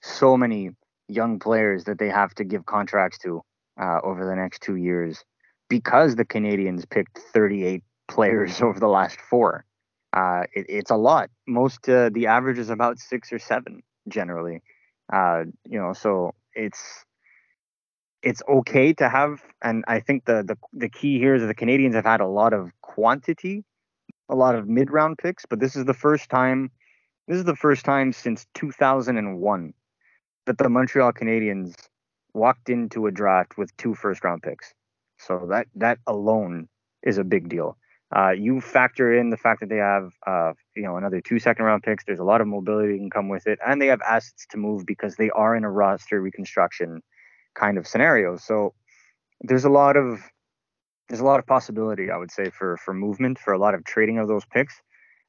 so 0.06 0.36
many 0.36 0.70
young 1.08 1.38
players 1.38 1.84
that 1.84 1.98
they 1.98 2.08
have 2.08 2.34
to 2.34 2.44
give 2.44 2.66
contracts 2.66 3.18
to 3.18 3.42
uh, 3.80 4.00
over 4.02 4.24
the 4.24 4.34
next 4.34 4.62
two 4.62 4.76
years 4.76 5.24
because 5.68 6.16
the 6.16 6.24
Canadiens 6.24 6.88
picked 6.88 7.18
38 7.32 7.82
players 8.08 8.62
over 8.62 8.78
the 8.78 8.88
last 8.88 9.20
four. 9.20 9.64
Uh, 10.12 10.44
it, 10.54 10.66
it's 10.68 10.90
a 10.90 10.96
lot. 10.96 11.30
Most 11.46 11.88
uh, 11.88 12.10
the 12.12 12.26
average 12.26 12.58
is 12.58 12.70
about 12.70 12.98
six 12.98 13.32
or 13.32 13.38
seven 13.38 13.82
generally. 14.08 14.62
Uh, 15.12 15.44
you 15.68 15.78
know, 15.78 15.92
so 15.92 16.34
it's 16.54 17.04
it's 18.22 18.42
okay 18.48 18.92
to 18.94 19.08
have, 19.08 19.42
and 19.62 19.84
I 19.86 20.00
think 20.00 20.24
the 20.24 20.42
the 20.42 20.56
the 20.72 20.88
key 20.88 21.18
here 21.18 21.34
is 21.34 21.42
that 21.42 21.48
the 21.48 21.54
Canadiens 21.54 21.94
have 21.94 22.06
had 22.06 22.20
a 22.20 22.26
lot 22.26 22.54
of 22.54 22.70
quantity, 22.80 23.64
a 24.28 24.34
lot 24.34 24.54
of 24.54 24.68
mid 24.68 24.90
round 24.90 25.18
picks, 25.18 25.44
but 25.44 25.60
this 25.60 25.76
is 25.76 25.84
the 25.84 25.94
first 25.94 26.30
time. 26.30 26.70
This 27.28 27.38
is 27.38 27.44
the 27.44 27.56
first 27.56 27.84
time 27.84 28.12
since 28.12 28.46
2001 28.54 29.74
that 30.46 30.58
the 30.58 30.68
Montreal 30.68 31.12
Canadiens 31.12 31.74
walked 32.34 32.68
into 32.68 33.06
a 33.06 33.10
draft 33.10 33.58
with 33.58 33.76
two 33.76 33.94
first 33.94 34.24
round 34.24 34.42
picks. 34.42 34.72
So 35.18 35.46
that 35.50 35.66
that 35.76 35.98
alone 36.06 36.68
is 37.02 37.18
a 37.18 37.24
big 37.24 37.48
deal. 37.48 37.76
Uh, 38.14 38.30
you 38.30 38.60
factor 38.60 39.12
in 39.12 39.30
the 39.30 39.36
fact 39.36 39.60
that 39.60 39.68
they 39.68 39.78
have, 39.78 40.12
uh, 40.26 40.52
you 40.76 40.82
know, 40.82 40.96
another 40.96 41.20
two 41.20 41.40
second 41.40 41.64
round 41.64 41.82
picks. 41.82 42.04
There's 42.04 42.20
a 42.20 42.24
lot 42.24 42.40
of 42.40 42.46
mobility 42.46 42.92
that 42.92 42.98
can 42.98 43.10
come 43.10 43.28
with 43.28 43.46
it, 43.46 43.58
and 43.66 43.82
they 43.82 43.88
have 43.88 44.00
assets 44.02 44.46
to 44.50 44.58
move 44.58 44.86
because 44.86 45.16
they 45.16 45.30
are 45.30 45.56
in 45.56 45.64
a 45.64 45.70
roster 45.70 46.20
reconstruction 46.20 47.02
kind 47.54 47.78
of 47.78 47.86
scenario. 47.86 48.36
So 48.36 48.74
there's 49.40 49.64
a 49.64 49.70
lot 49.70 49.96
of 49.96 50.20
there's 51.08 51.20
a 51.20 51.24
lot 51.24 51.40
of 51.40 51.46
possibility, 51.46 52.10
I 52.10 52.16
would 52.16 52.30
say, 52.30 52.50
for 52.50 52.76
for 52.76 52.94
movement, 52.94 53.38
for 53.38 53.52
a 53.52 53.58
lot 53.58 53.74
of 53.74 53.84
trading 53.84 54.18
of 54.18 54.28
those 54.28 54.44
picks. 54.44 54.80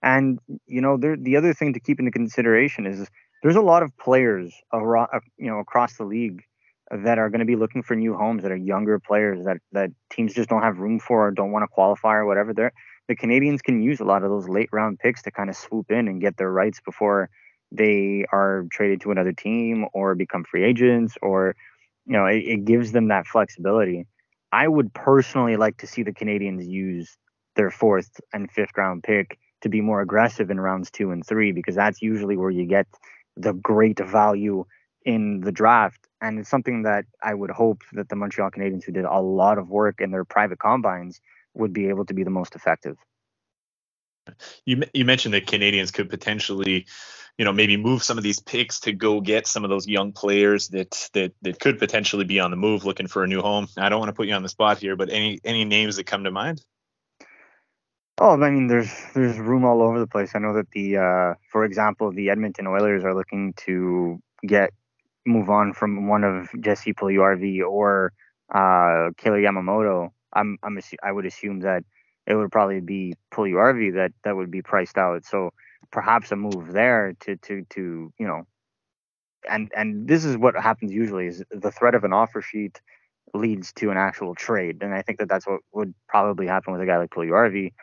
And 0.04 0.40
you 0.68 0.82
know, 0.82 0.98
there, 0.98 1.18
the 1.18 1.38
other 1.38 1.54
thing 1.54 1.74
to 1.74 1.80
keep 1.80 2.00
into 2.00 2.12
consideration 2.12 2.86
is 2.86 3.10
there's 3.44 3.56
a 3.56 3.62
lot 3.62 3.84
of 3.84 3.96
players, 3.98 4.54
around, 4.74 5.10
uh, 5.14 5.20
you 5.38 5.50
know, 5.50 5.60
across 5.60 5.98
the 5.98 6.04
league 6.04 6.44
that 6.92 7.18
are 7.18 7.30
going 7.30 7.40
to 7.40 7.46
be 7.46 7.56
looking 7.56 7.84
for 7.84 7.96
new 7.96 8.16
homes 8.16 8.44
that 8.44 8.52
are 8.52 8.58
younger 8.58 8.98
players 9.00 9.44
that 9.46 9.58
that 9.74 9.90
teams 10.10 10.34
just 10.34 10.50
don't 10.50 10.64
have 10.64 10.80
room 10.80 11.00
for 11.00 11.28
or 11.28 11.32
don't 11.32 11.52
want 11.52 11.64
to 11.64 11.68
qualify 11.68 12.14
or 12.14 12.26
whatever. 12.26 12.54
They're, 12.54 12.72
the 13.08 13.16
Canadiens 13.16 13.62
can 13.62 13.82
use 13.82 14.00
a 14.00 14.06
lot 14.06 14.24
of 14.24 14.30
those 14.30 14.48
late 14.48 14.70
round 14.72 15.00
picks 15.00 15.22
to 15.24 15.32
kind 15.32 15.50
of 15.50 15.56
swoop 15.56 15.92
in 15.92 16.08
and 16.08 16.22
get 16.22 16.38
their 16.38 16.52
rights 16.52 16.80
before 16.86 17.30
they 17.72 18.26
are 18.32 18.66
traded 18.72 19.02
to 19.02 19.12
another 19.12 19.34
team 19.34 19.86
or 19.94 20.16
become 20.16 20.46
free 20.46 20.64
agents 20.64 21.16
or 21.22 21.56
you 22.06 22.14
know 22.14 22.26
it, 22.26 22.38
it 22.38 22.66
gives 22.66 22.92
them 22.92 23.10
that 23.10 23.28
flexibility. 23.28 24.06
I 24.52 24.68
would 24.68 24.94
personally 24.94 25.58
like 25.58 25.78
to 25.78 25.88
see 25.88 26.04
the 26.04 26.14
Canadiens 26.14 26.66
use 26.66 27.18
their 27.58 27.70
fourth 27.70 28.10
and 28.34 28.50
fifth 28.50 28.72
round 28.78 29.04
pick 29.04 29.38
to 29.62 29.70
be 29.70 29.82
more 29.82 30.02
aggressive 30.02 30.50
in 30.50 30.60
rounds 30.60 30.90
two 30.90 31.12
and 31.12 31.26
three 31.26 31.52
because 31.52 31.76
that's 31.76 32.02
usually 32.02 32.38
where 32.38 32.52
you 32.52 32.66
get 32.66 32.88
the 33.38 33.54
great 33.54 34.00
value 34.00 34.66
in 35.06 35.42
the 35.42 35.52
draft. 35.52 36.08
And 36.22 36.40
it's 36.40 36.50
something 36.50 36.84
that 36.84 37.06
I 37.22 37.34
would 37.34 37.52
hope 37.52 37.84
that 37.94 38.10
the 38.10 38.16
Montreal 38.16 38.52
Canadiens, 38.52 38.84
who 38.84 38.92
did 38.92 39.06
a 39.06 39.20
lot 39.20 39.58
of 39.58 39.70
work 39.70 40.02
in 40.02 40.12
their 40.12 40.26
private 40.26 40.60
combines, 40.60 41.22
would 41.54 41.74
be 41.74 41.90
able 41.90 42.06
to 42.06 42.14
be 42.14 42.24
the 42.24 42.30
most 42.30 42.56
effective. 42.56 42.98
You 44.66 44.84
you 44.94 45.06
mentioned 45.06 45.34
that 45.34 45.48
Canadiens 45.48 45.94
could 45.94 46.10
potentially, 46.10 46.86
you 47.38 47.46
know, 47.46 47.54
maybe 47.54 47.78
move 47.78 48.04
some 48.04 48.18
of 48.18 48.24
these 48.24 48.40
picks 48.40 48.82
to 48.82 48.92
go 48.92 49.22
get 49.22 49.48
some 49.48 49.64
of 49.64 49.70
those 49.70 49.88
young 49.88 50.12
players 50.12 50.68
that 50.70 51.10
that 51.14 51.34
that 51.44 51.60
could 51.60 51.80
potentially 51.80 52.26
be 52.26 52.40
on 52.40 52.52
the 52.52 52.58
move 52.58 52.84
looking 52.84 53.08
for 53.08 53.24
a 53.24 53.28
new 53.28 53.42
home. 53.42 53.68
I 53.78 53.88
don't 53.88 54.00
want 54.00 54.10
to 54.10 54.14
put 54.14 54.28
you 54.28 54.34
on 54.34 54.44
the 54.44 54.50
spot 54.50 54.80
here, 54.80 54.98
but 54.98 55.10
any 55.10 55.40
any 55.46 55.64
names 55.64 55.96
that 55.96 56.06
come 56.06 56.26
to 56.26 56.32
mind? 56.32 56.62
Oh, 58.20 58.42
I 58.42 58.50
mean, 58.50 58.68
there's 58.68 58.92
there's 59.14 59.38
room 59.38 59.64
all 59.64 59.82
over 59.84 60.00
the 60.00 60.08
place. 60.08 60.32
I 60.36 60.40
know 60.40 60.54
that 60.54 60.72
the, 60.72 60.98
uh, 60.98 61.34
for 61.52 61.66
example, 61.66 62.12
the 62.12 62.30
Edmonton 62.32 62.66
Oilers 62.66 63.04
are 63.04 63.14
looking 63.14 63.54
to 63.66 64.20
get 64.46 64.72
move 65.26 65.50
on 65.50 65.74
from 65.74 66.08
one 66.08 66.24
of 66.24 66.50
Jesse 66.62 66.94
Puljujarvi 66.94 67.62
or 67.64 68.14
uh, 68.54 69.12
Kailer 69.18 69.40
Yamamoto. 69.42 70.12
I'm 70.34 70.58
I'm 70.64 70.80
I 71.04 71.12
would 71.12 71.26
assume 71.26 71.62
that 71.62 71.84
it 72.28 72.36
would 72.36 72.52
probably 72.52 72.82
be 72.82 73.14
Puljujarvi 73.34 73.96
that 73.96 74.14
that 74.24 74.36
would 74.36 74.52
be 74.52 74.62
priced 74.64 74.98
out. 74.98 75.26
So 75.26 75.52
perhaps 75.92 76.32
a 76.32 76.38
move 76.38 76.74
there 76.74 77.14
to 77.22 77.36
to 77.38 77.64
to 77.72 78.14
you 78.20 78.28
know, 78.28 78.44
and 79.50 79.72
and 79.76 80.08
this 80.08 80.26
is 80.26 80.38
what 80.38 80.56
happens 80.56 80.92
usually 80.92 81.28
is 81.28 81.44
the 81.52 81.72
threat 81.72 81.96
of 81.96 82.04
an 82.04 82.14
offer 82.14 82.42
sheet 82.42 82.82
leads 83.34 83.74
to 83.74 83.92
an 83.92 83.98
actual 83.98 84.36
trade, 84.36 84.80
and 84.82 84.94
I 84.94 85.02
think 85.04 85.20
that 85.20 85.30
that's 85.30 85.48
what 85.48 85.62
would 85.74 85.94
probably 86.10 86.48
happen 86.48 86.74
with 86.74 86.82
a 86.82 86.88
guy 86.88 86.98
like 86.98 87.12
Puljujarvi 87.12 87.74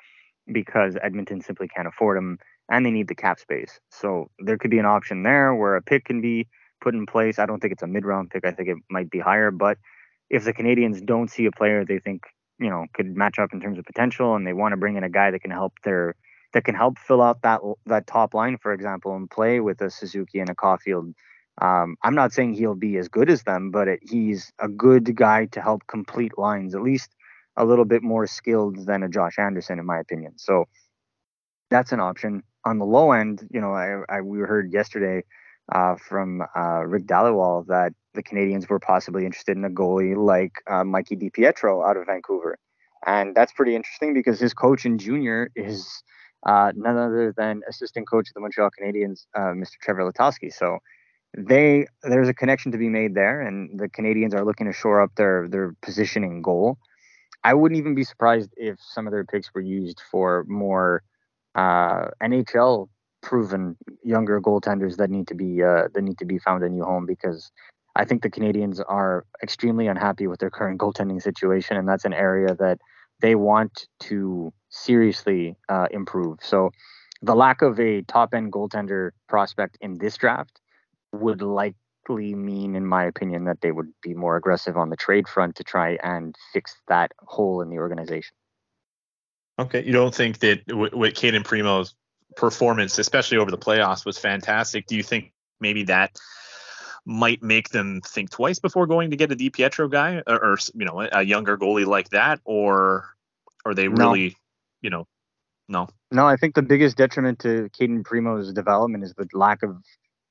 because 0.53 0.97
Edmonton 1.03 1.41
simply 1.41 1.69
can't 1.69 1.89
afford 1.89 2.19
him 2.19 2.39
and 2.71 2.85
they 2.85 2.91
need 2.91 3.09
the 3.09 3.15
cap 3.15 3.39
space. 3.39 3.81
So 3.91 4.31
there 4.39 4.59
could 4.59 4.71
be 4.71 4.79
an 4.79 4.87
option 4.87 5.23
there 5.23 5.55
where 5.55 5.77
a 5.77 5.83
pick 5.83 6.05
can 6.05 6.21
be 6.21 6.49
put 6.81 6.95
in 6.95 7.07
place. 7.07 7.39
I 7.39 7.47
don't 7.47 7.61
think 7.61 7.73
it's 7.73 7.83
a 7.83 7.87
mid 7.87 8.05
round 8.05 8.31
pick. 8.31 8.47
I 8.47 8.53
think 8.53 8.69
it 8.69 8.79
might 8.91 9.11
be 9.11 9.19
higher. 9.19 9.51
But 9.51 9.79
if 10.31 10.45
the 10.45 10.53
Canadiens 10.55 11.05
don't 11.05 11.31
see 11.31 11.47
a 11.47 11.51
player 11.51 11.85
they 11.85 11.99
think, 11.99 12.23
you 12.59 12.71
know, 12.71 12.87
could 12.95 13.17
match 13.17 13.39
up 13.39 13.53
in 13.53 13.61
terms 13.61 13.79
of 13.79 13.85
potential 13.85 14.35
and 14.35 14.47
they 14.47 14.53
want 14.53 14.73
to 14.73 14.77
bring 14.77 14.97
in 14.97 15.05
a 15.05 15.11
guy 15.11 15.31
that 15.31 15.41
can 15.41 15.51
help 15.51 15.75
their 15.85 16.15
that 16.53 16.65
can 16.65 16.75
help 16.75 16.99
fill 16.99 17.21
out 17.21 17.43
that 17.43 17.61
that 17.87 18.07
top 18.07 18.33
line, 18.33 18.57
for 18.59 18.73
example, 18.73 19.17
and 19.17 19.29
play 19.31 19.61
with 19.61 19.81
a 19.81 19.91
Suzuki 19.91 20.39
and 20.39 20.51
a 20.51 20.55
Caufield. 20.55 21.13
Um, 21.61 21.97
I'm 22.03 22.15
not 22.15 22.33
saying 22.33 22.55
he'll 22.55 22.75
be 22.75 22.97
as 22.97 23.09
good 23.09 23.31
as 23.31 23.43
them, 23.43 23.71
but 23.71 23.89
it, 23.89 24.01
he's 24.03 24.53
a 24.59 24.69
good 24.69 25.15
guy 25.15 25.47
to 25.47 25.61
help 25.61 25.87
complete 25.87 26.37
lines. 26.39 26.75
At 26.75 26.83
least 26.83 27.11
a 27.57 27.65
little 27.65 27.85
bit 27.85 28.03
more 28.03 28.27
skilled 28.27 28.87
than 28.87 29.03
a 29.03 29.09
Josh 29.09 29.39
Anderson, 29.39 29.79
in 29.79 29.87
my 29.87 29.99
opinion. 29.99 30.35
So 30.37 30.65
that's 31.71 31.93
an 31.93 32.01
option. 32.01 32.43
On 32.65 32.79
the 32.79 32.85
low 32.85 33.13
end, 33.13 33.47
you 33.51 33.61
know, 33.61 33.75
I, 33.75 34.03
I 34.09 34.21
we 34.21 34.39
heard 34.39 34.73
yesterday 34.73 35.25
uh, 35.73 35.97
from 35.97 36.43
uh, 36.57 36.85
Rick 36.87 37.07
Dhaliwal 37.07 37.67
that 37.67 37.93
the 38.15 38.23
Canadiens 38.23 38.69
were 38.69 38.79
possibly 38.79 39.25
interested 39.25 39.57
in 39.57 39.65
a 39.65 39.71
goalie 39.71 40.17
like 40.17 40.53
uh, 40.69 40.85
Mikey 40.85 41.17
DiPietro 41.17 41.87
out 41.87 41.97
of 41.97 42.07
Vancouver, 42.07 42.59
and 43.07 43.35
that's 43.35 43.53
pretty 43.53 43.75
interesting 43.75 44.15
because 44.15 44.39
his 44.39 44.55
coach 44.55 44.87
in 44.87 44.99
junior 44.99 45.51
is 45.57 46.03
uh, 46.47 46.73
none 46.75 46.97
other 46.97 47.33
than 47.37 47.63
assistant 47.69 48.09
coach 48.09 48.29
of 48.29 48.35
the 48.35 48.41
Montreal 48.41 48.71
Canadiens, 48.79 49.27
uh, 49.35 49.53
Mr. 49.53 49.79
Trevor 49.83 50.11
Letowski. 50.11 50.53
So 50.53 50.79
they 51.37 51.87
there's 52.03 52.29
a 52.29 52.35
connection 52.35 52.73
to 52.73 52.79
be 52.79 52.89
made 52.89 53.15
there, 53.15 53.41
and 53.41 53.79
the 53.79 53.89
Canadiens 53.89 54.35
are 54.35 54.45
looking 54.45 54.67
to 54.67 54.73
shore 54.73 55.01
up 55.01 55.13
their 55.17 55.49
their 55.49 55.75
positioning 55.83 56.43
goal. 56.43 56.79
I 57.45 57.55
wouldn't 57.55 57.79
even 57.79 57.95
be 57.95 58.05
surprised 58.05 58.51
if 58.57 58.79
some 58.81 59.07
of 59.07 59.13
their 59.13 59.25
picks 59.25 59.53
were 59.55 59.61
used 59.61 60.01
for 60.11 60.45
more 60.49 61.03
uh, 61.55 62.07
NHL 62.23 62.89
proven 63.23 63.77
younger 64.03 64.41
goaltenders 64.41 64.97
that 64.97 65.11
need 65.11 65.29
to 65.29 65.35
be 65.35 65.63
uh, 65.63 65.89
that 65.95 66.03
need 66.03 66.19
to 66.19 66.25
be 66.25 66.39
found 66.39 66.65
a 66.65 66.69
new 66.69 66.83
home 66.83 67.07
because 67.07 67.51
I 67.97 68.05
think 68.05 68.23
the 68.23 68.31
Canadiens 68.31 68.83
are 68.87 69.25
extremely 69.43 69.87
unhappy 69.87 70.27
with 70.27 70.41
their 70.41 70.51
current 70.51 70.81
goaltending 70.81 71.23
situation, 71.23 71.77
and 71.77 71.89
that's 71.89 72.05
an 72.05 72.13
area 72.13 72.55
that 72.57 72.79
they 73.21 73.35
want 73.35 73.87
to 74.01 74.53
seriously 74.71 75.57
uh, 75.69 75.87
improve. 75.91 76.39
So 76.43 76.71
the 77.23 77.35
lack 77.35 77.63
of 77.63 77.79
a 77.79 78.03
top 78.03 78.35
end 78.35 78.53
goaltender 78.53 79.11
prospect 79.29 79.79
in 79.81 79.99
this 79.99 80.17
draft 80.17 80.61
would 81.13 81.41
like 81.41 81.77
mean, 82.09 82.75
in 82.75 82.87
my 82.87 83.05
opinion, 83.05 83.45
that 83.45 83.61
they 83.61 83.73
would 83.73 83.93
be 84.03 84.15
more 84.15 84.37
aggressive 84.37 84.77
on 84.77 84.91
the 84.91 84.97
trade 84.97 85.29
front 85.29 85.57
to 85.57 85.65
try 85.65 85.99
and 86.03 86.35
fix 86.53 86.77
that 86.89 87.13
hole 87.19 87.61
in 87.61 87.71
the 87.71 87.79
organization. 87.79 88.35
Okay, 89.59 89.85
you 89.85 89.93
don't 89.93 90.15
think 90.15 90.41
that 90.41 90.63
with 90.69 91.15
Cayden 91.15 91.45
Primeau's 91.45 91.95
performance, 92.37 92.99
especially 92.99 93.39
over 93.39 93.51
the 93.51 93.59
playoffs, 93.59 94.05
was 94.05 94.19
fantastic? 94.19 94.87
Do 94.87 94.97
you 94.97 95.03
think 95.03 95.33
maybe 95.61 95.85
that 95.85 96.19
might 97.07 97.43
make 97.43 97.69
them 97.69 98.01
think 98.05 98.31
twice 98.31 98.59
before 98.59 98.87
going 98.87 99.11
to 99.11 99.17
get 99.17 99.31
a 99.31 99.37
DiPietro 99.37 99.91
guy 99.91 100.23
or, 100.27 100.45
or 100.45 100.59
you 100.75 100.85
know 100.85 101.07
a 101.13 101.23
younger 101.23 101.57
goalie 101.57 101.87
like 101.87 102.09
that, 102.11 102.41
or 102.45 103.15
are 103.65 103.75
they 103.75 103.89
really, 103.89 104.31
no. 104.31 104.35
you 104.83 104.91
know? 104.91 105.07
No. 105.69 105.89
No, 106.11 106.27
I 106.27 106.37
think 106.37 106.55
the 106.55 106.63
biggest 106.63 106.97
detriment 106.97 107.39
to 107.41 107.71
Cayden 107.73 108.05
Primeau's 108.05 108.53
development 108.53 109.05
is 109.05 109.15
the 109.15 109.27
lack 109.33 109.63
of 109.63 109.77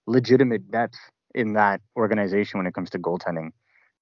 legitimate 0.05 0.69
depth 0.71 0.97
in 1.33 1.53
that 1.53 1.81
organization 1.95 2.57
when 2.57 2.67
it 2.67 2.73
comes 2.73 2.89
to 2.91 2.99
goaltending. 2.99 3.51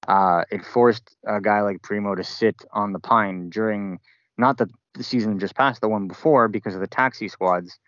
Uh, 0.08 0.42
it 0.50 0.64
forced 0.64 1.16
a 1.26 1.40
guy 1.40 1.60
like 1.60 1.82
Primeau 1.82 2.14
to 2.14 2.24
sit 2.24 2.56
on 2.72 2.92
the 2.92 2.98
pine 2.98 3.50
during 3.50 4.00
not 4.36 4.58
the, 4.58 4.68
the 4.94 5.04
season 5.04 5.38
just 5.38 5.54
passed, 5.54 5.80
the 5.80 5.88
one 5.88 6.08
before, 6.08 6.48
because 6.48 6.74
of 6.74 6.80
the 6.80 6.86
taxi 6.86 7.28
squads, 7.28 7.78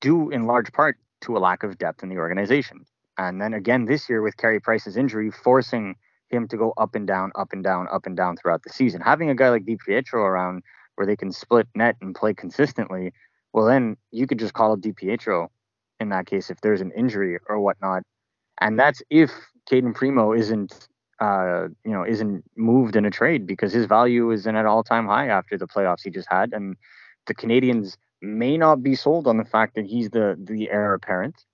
due 0.00 0.30
in 0.30 0.46
large 0.46 0.72
part 0.72 0.98
to 1.22 1.36
a 1.36 1.38
lack 1.38 1.62
of 1.62 1.78
depth 1.78 2.02
in 2.02 2.08
the 2.08 2.16
organization. 2.16 2.84
And 3.18 3.40
then 3.40 3.54
again 3.54 3.84
this 3.84 4.08
year 4.08 4.22
with 4.22 4.36
Carey 4.36 4.60
Price's 4.60 4.96
injury, 4.96 5.30
forcing 5.30 5.94
him 6.30 6.48
to 6.48 6.56
go 6.56 6.72
up 6.76 6.94
and 6.94 7.06
down, 7.06 7.30
up 7.34 7.52
and 7.52 7.62
down, 7.62 7.86
up 7.92 8.06
and 8.06 8.16
down 8.16 8.36
throughout 8.36 8.62
the 8.62 8.70
season. 8.70 9.00
Having 9.00 9.30
a 9.30 9.34
guy 9.34 9.50
like 9.50 9.66
Di 9.66 9.76
Pietro 9.76 10.22
around 10.24 10.62
where 10.96 11.06
they 11.06 11.16
can 11.16 11.30
split 11.30 11.68
net 11.74 11.96
and 12.00 12.14
play 12.14 12.34
consistently, 12.34 13.12
well 13.52 13.66
then 13.66 13.96
you 14.10 14.26
could 14.26 14.38
just 14.38 14.54
call 14.54 14.72
up 14.72 14.80
Di 14.80 14.92
Pietro 14.92 15.50
in 16.00 16.08
that 16.08 16.26
case 16.26 16.50
if 16.50 16.60
there's 16.62 16.80
an 16.80 16.90
injury 16.96 17.38
or 17.48 17.60
whatnot. 17.60 18.02
And 18.62 18.78
that's 18.78 19.02
if 19.10 19.30
Cayden 19.68 19.92
Primeau 19.92 20.32
isn't 20.32 20.88
uh, 21.20 21.68
you 21.84 21.92
know, 21.92 22.04
isn't 22.04 22.44
moved 22.56 22.96
in 22.96 23.04
a 23.04 23.10
trade 23.10 23.46
because 23.46 23.72
his 23.72 23.86
value 23.86 24.32
is 24.32 24.44
in 24.44 24.56
an 24.56 24.66
all-time 24.66 25.06
high 25.06 25.28
after 25.28 25.56
the 25.56 25.68
playoffs 25.68 26.02
he 26.02 26.10
just 26.10 26.28
had, 26.28 26.52
and 26.52 26.76
the 27.26 27.34
Canadiens 27.34 27.96
may 28.20 28.56
not 28.56 28.82
be 28.82 28.96
sold 28.96 29.28
on 29.28 29.36
the 29.36 29.44
fact 29.44 29.76
that 29.76 29.86
he's 29.86 30.10
the 30.10 30.36
the 30.40 30.68
heir 30.70 30.94
apparent, 30.94 31.44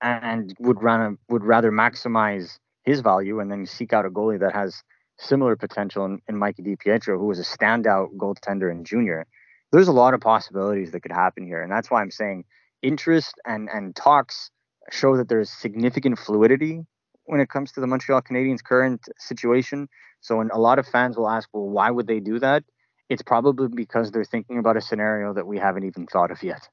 and 0.00 0.54
would 0.60 0.82
rather 0.82 1.16
would 1.28 1.44
rather 1.44 1.72
maximize 1.72 2.58
his 2.84 3.00
value 3.00 3.40
and 3.40 3.50
then 3.50 3.66
seek 3.66 3.92
out 3.92 4.06
a 4.06 4.10
goalie 4.10 4.38
that 4.38 4.52
has 4.52 4.82
similar 5.18 5.56
potential 5.56 6.04
in, 6.04 6.20
in 6.28 6.36
Mikey 6.36 6.62
DiPietro, 6.62 7.18
who 7.18 7.26
was 7.26 7.38
a 7.38 7.42
standout 7.42 8.16
goaltender 8.16 8.70
in 8.70 8.84
junior. 8.84 9.26
There's 9.72 9.88
a 9.88 9.92
lot 9.92 10.14
of 10.14 10.20
possibilities 10.20 10.92
that 10.92 11.00
could 11.00 11.12
happen 11.12 11.44
here, 11.44 11.62
and 11.62 11.72
that's 11.72 11.90
why 11.90 12.02
I'm 12.02 12.10
saying 12.12 12.44
interest 12.82 13.34
and 13.44 13.68
and 13.68 13.96
talks 13.96 14.50
show 14.90 15.16
that 15.16 15.28
there's 15.28 15.50
significant 15.50 16.18
fluidity 16.18 16.84
when 17.24 17.40
it 17.40 17.48
comes 17.48 17.72
to 17.72 17.80
the 17.80 17.86
Montreal 17.86 18.22
Canadiens' 18.22 18.62
current 18.62 19.08
situation. 19.18 19.88
So 20.20 20.38
when 20.38 20.50
a 20.50 20.58
lot 20.58 20.78
of 20.78 20.86
fans 20.86 21.16
will 21.16 21.28
ask, 21.28 21.48
well, 21.52 21.68
why 21.68 21.90
would 21.90 22.06
they 22.06 22.20
do 22.20 22.38
that? 22.40 22.64
It's 23.08 23.22
probably 23.22 23.68
because 23.68 24.10
they're 24.10 24.24
thinking 24.24 24.58
about 24.58 24.76
a 24.76 24.80
scenario 24.80 25.32
that 25.34 25.46
we 25.46 25.58
haven't 25.58 25.84
even 25.84 26.06
thought 26.06 26.30
of 26.30 26.42
yet. 26.42 26.68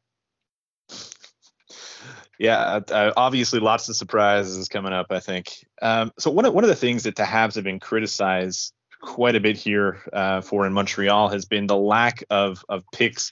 Yeah, 2.39 2.59
uh, 2.59 2.81
uh 2.91 3.13
obviously 3.17 3.59
lots 3.59 3.89
of 3.89 3.95
surprises 3.95 4.67
coming 4.69 4.93
up. 4.93 5.07
I 5.09 5.19
think. 5.19 5.65
Um, 5.81 6.11
so 6.19 6.29
one 6.29 6.45
of 6.45 6.53
one 6.53 6.63
of 6.63 6.69
the 6.69 6.75
things 6.75 7.03
that 7.03 7.15
the 7.15 7.23
Habs 7.23 7.55
have 7.55 7.63
been 7.63 7.79
criticized 7.79 8.73
quite 9.01 9.35
a 9.35 9.39
bit 9.39 9.57
here 9.57 10.03
uh, 10.13 10.41
for 10.41 10.65
in 10.67 10.73
Montreal 10.73 11.29
has 11.29 11.45
been 11.45 11.65
the 11.65 11.77
lack 11.77 12.23
of 12.29 12.63
of 12.69 12.83
picks 12.93 13.31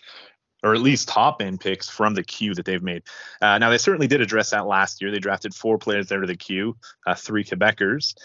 or 0.65 0.73
at 0.73 0.82
least 0.82 1.08
top 1.08 1.41
end 1.41 1.62
picks 1.62 1.88
from 1.88 2.15
the 2.15 2.23
Q 2.23 2.56
that 2.56 2.65
they've 2.65 2.82
made. 2.82 3.04
Uh, 3.39 3.60
now, 3.60 3.69
they 3.69 3.78
certainly 3.78 4.08
did 4.08 4.19
address 4.19 4.49
that 4.49 4.65
last 4.65 4.99
year. 4.99 5.12
They 5.12 5.19
drafted 5.19 5.54
four 5.54 5.78
players 5.78 6.12
out 6.12 6.23
of 6.23 6.28
the 6.28 6.36
Q, 6.36 6.75
uh, 7.06 7.13
three 7.13 7.43
Quebecers. 7.43 8.15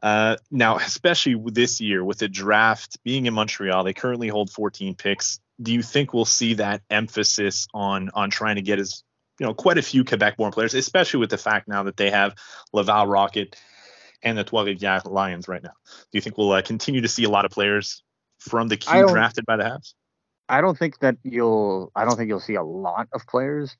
Uh, 0.00 0.36
now, 0.50 0.76
especially 0.76 1.36
this 1.46 1.80
year 1.80 2.04
with 2.04 2.18
the 2.18 2.28
draft 2.28 3.02
being 3.02 3.26
in 3.26 3.34
Montreal, 3.34 3.82
they 3.82 3.94
currently 3.94 4.28
hold 4.28 4.50
14 4.50 4.94
picks. 4.94 5.40
Do 5.60 5.72
you 5.72 5.82
think 5.82 6.14
we'll 6.14 6.24
see 6.24 6.54
that 6.54 6.82
emphasis 6.88 7.66
on 7.74 8.10
on 8.14 8.30
trying 8.30 8.56
to 8.56 8.62
get 8.62 8.78
as 8.78 9.02
you 9.40 9.46
know 9.46 9.54
quite 9.54 9.76
a 9.76 9.82
few 9.82 10.04
Quebec-born 10.04 10.52
players, 10.52 10.74
especially 10.74 11.18
with 11.18 11.30
the 11.30 11.38
fact 11.38 11.66
now 11.66 11.82
that 11.82 11.96
they 11.96 12.10
have 12.10 12.36
Laval 12.72 13.08
Rocket 13.08 13.56
and 14.22 14.38
the 14.38 14.44
Trois-Rivières 14.44 15.10
Lions 15.10 15.48
right 15.48 15.62
now? 15.62 15.74
Do 15.84 16.12
you 16.12 16.20
think 16.20 16.38
we'll 16.38 16.52
uh, 16.52 16.62
continue 16.62 17.00
to 17.00 17.08
see 17.08 17.24
a 17.24 17.28
lot 17.28 17.44
of 17.44 17.50
players 17.50 18.04
from 18.38 18.68
the 18.68 18.76
Q 18.76 19.08
drafted 19.08 19.46
by 19.46 19.56
the 19.56 19.64
Habs? 19.64 19.94
I 20.48 20.60
don't 20.60 20.78
think 20.78 20.98
that 21.00 21.16
you'll. 21.22 21.92
I 21.94 22.04
don't 22.04 22.16
think 22.16 22.28
you'll 22.28 22.40
see 22.40 22.54
a 22.54 22.62
lot 22.62 23.08
of 23.12 23.26
players. 23.26 23.76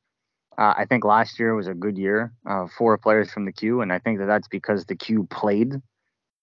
Uh, 0.57 0.75
I 0.77 0.87
think 0.87 1.05
last 1.05 1.39
year 1.39 1.55
was 1.55 1.69
a 1.69 1.75
good 1.75 1.97
year 1.97 2.33
uh, 2.45 2.67
for 2.77 2.99
players 2.99 3.31
from 3.31 3.45
the 3.45 3.53
Q, 3.53 3.81
and 3.81 3.93
I 3.93 3.99
think 3.99 4.19
that 4.19 4.27
that's 4.27 4.49
because 4.49 4.85
the 4.85 4.97
Q 4.97 5.27
played, 5.31 5.75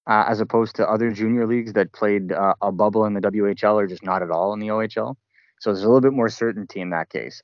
uh, 0.07 0.25
as 0.27 0.39
opposed 0.39 0.75
to 0.77 0.89
other 0.89 1.11
junior 1.11 1.45
leagues 1.45 1.73
that 1.73 1.91
played 1.91 2.31
uh, 2.31 2.53
a 2.61 2.71
bubble 2.71 3.05
in 3.05 3.13
the 3.13 3.19
WHL 3.19 3.75
or 3.75 3.87
just 3.87 4.03
not 4.03 4.23
at 4.23 4.31
all 4.31 4.53
in 4.53 4.59
the 4.59 4.67
OHL. 4.67 5.15
So 5.59 5.71
there's 5.71 5.83
a 5.83 5.87
little 5.87 6.01
bit 6.01 6.13
more 6.13 6.29
certainty 6.29 6.79
in 6.79 6.91
that 6.91 7.09
case. 7.09 7.41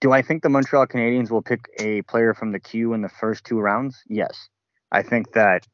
Do 0.00 0.12
I 0.12 0.22
think 0.22 0.42
the 0.42 0.48
Montreal 0.48 0.86
Canadiens 0.86 1.30
will 1.30 1.42
pick 1.42 1.60
a 1.78 2.02
player 2.02 2.34
from 2.34 2.52
the 2.52 2.60
Q 2.60 2.92
in 2.92 3.02
the 3.02 3.08
first 3.08 3.44
two 3.44 3.58
rounds? 3.58 4.02
Yes, 4.08 4.48
I 4.92 5.02
think 5.02 5.32
that 5.32 5.66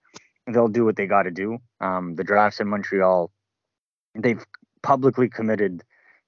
they'll 0.46 0.68
do 0.68 0.84
what 0.84 0.96
they 0.96 1.06
got 1.06 1.24
to 1.24 1.30
do. 1.30 1.58
Um, 1.80 2.14
the 2.14 2.24
drafts 2.24 2.60
in 2.60 2.68
Montreal, 2.68 3.30
they've 4.14 4.44
publicly 4.82 5.28
committed 5.28 5.82